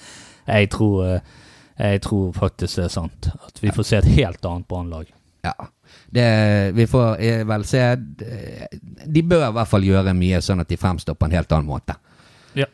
Jeg 0.47 0.71
tror, 0.73 1.01
eh, 1.07 1.38
jeg 1.79 2.03
tror 2.03 2.33
faktisk 2.35 2.81
det 2.81 2.85
er 2.89 2.93
sant. 2.93 3.31
At 3.47 3.62
vi 3.62 3.70
får 3.74 3.87
se 3.87 4.01
et 4.01 4.11
helt 4.18 4.45
annet 4.45 4.68
brannlag. 4.68 5.12
Ja. 5.47 5.55
Det, 6.11 6.24
vi 6.74 6.87
får 6.91 7.20
eh, 7.22 7.45
vel 7.47 7.64
se 7.64 7.81
eh, 7.81 8.64
De 9.07 9.22
bør 9.22 9.45
i 9.47 9.53
hvert 9.55 9.70
fall 9.70 9.87
gjøre 9.87 10.14
mye, 10.16 10.41
sånn 10.43 10.61
at 10.64 10.68
de 10.68 10.76
fremstår 10.81 11.14
på 11.14 11.29
en 11.29 11.37
helt 11.39 11.53
annen 11.55 11.68
måte. 11.68 11.95
Ja. 12.59 12.66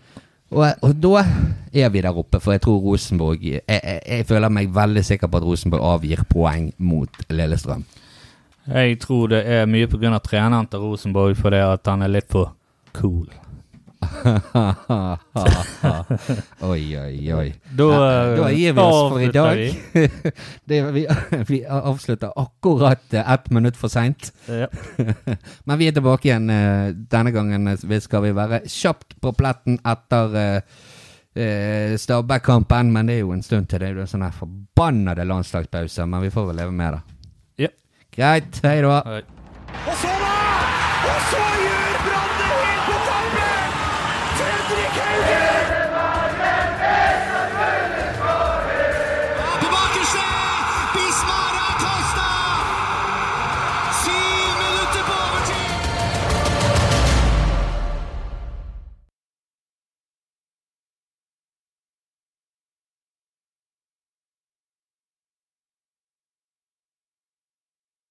Og, 0.55 0.65
og 0.87 0.95
da 1.03 1.25
er 1.75 1.93
vi 1.93 2.03
der 2.05 2.17
oppe, 2.17 2.41
for 2.41 2.55
jeg 2.55 2.63
tror 2.65 2.81
Rosenborg 2.85 3.43
jeg, 3.43 3.61
jeg, 3.67 4.01
jeg 4.07 4.27
føler 4.29 4.53
meg 4.55 4.73
veldig 4.75 5.05
sikker 5.05 5.31
på 5.31 5.41
at 5.41 5.47
Rosenborg 5.47 5.87
avgir 5.97 6.25
poeng 6.31 6.71
mot 6.79 7.25
Lillestrøm. 7.29 7.85
Jeg 8.65 8.99
tror 9.03 9.29
det 9.35 9.43
er 9.45 9.67
mye 9.69 9.89
pga. 9.91 10.19
treneren 10.25 10.69
til 10.71 10.87
Rosenborg, 10.87 11.37
fordi 11.37 11.61
at 11.61 11.91
han 11.91 12.03
er 12.03 12.15
litt 12.15 12.31
for 12.33 12.55
cool. 12.97 13.27
oi, 16.61 16.97
oi, 16.99 17.33
oi. 17.35 17.55
Da, 17.77 17.85
Ja, 17.91 18.37
da 18.37 18.51
gir 18.53 18.73
vi 18.77 18.81
oss 18.81 19.11
for 19.13 19.21
i 19.23 19.29
dag. 19.33 19.59
Det, 20.69 20.81
vi, 20.97 21.05
vi 21.51 21.59
avslutter 21.67 22.33
akkurat 22.37 23.15
eh, 23.15 23.33
ett 23.35 23.51
minutt 23.51 23.77
for 23.77 23.89
seint. 23.93 24.31
Ja. 24.49 24.67
Men 25.65 25.79
vi 25.81 25.89
er 25.89 25.93
tilbake 25.97 26.29
igjen. 26.31 26.51
eh, 26.51 26.93
Denne 27.13 27.31
gangen 27.35 27.69
eh, 27.69 27.79
vi 27.85 28.01
skal 28.01 28.23
vi 28.27 28.33
være 28.37 28.63
kjapt 28.71 29.17
på 29.21 29.33
pletten 29.37 29.79
etter 29.85 30.37
eh, 30.41 30.61
eh, 31.35 31.97
Stabæk-kampen. 32.01 32.93
Men 32.95 33.07
det 33.11 33.19
er 33.19 33.25
jo 33.27 33.35
en 33.37 33.45
stund 33.45 33.69
til 33.71 33.83
det 33.85 33.91
er 33.93 34.01
jo 34.01 34.07
en 34.07 34.13
sånn 34.15 34.27
her 34.27 34.37
forbannede 34.39 35.29
landslagspause. 35.29 36.07
Men 36.09 36.25
vi 36.25 36.33
får 36.35 36.51
vel 36.53 36.63
leve 36.65 36.75
med 36.81 36.99
det. 36.99 37.03
Ja. 37.67 37.73
Greit. 38.15 38.61
Hei 38.65 38.79
da. 38.85 39.01
Hei. 39.09 40.14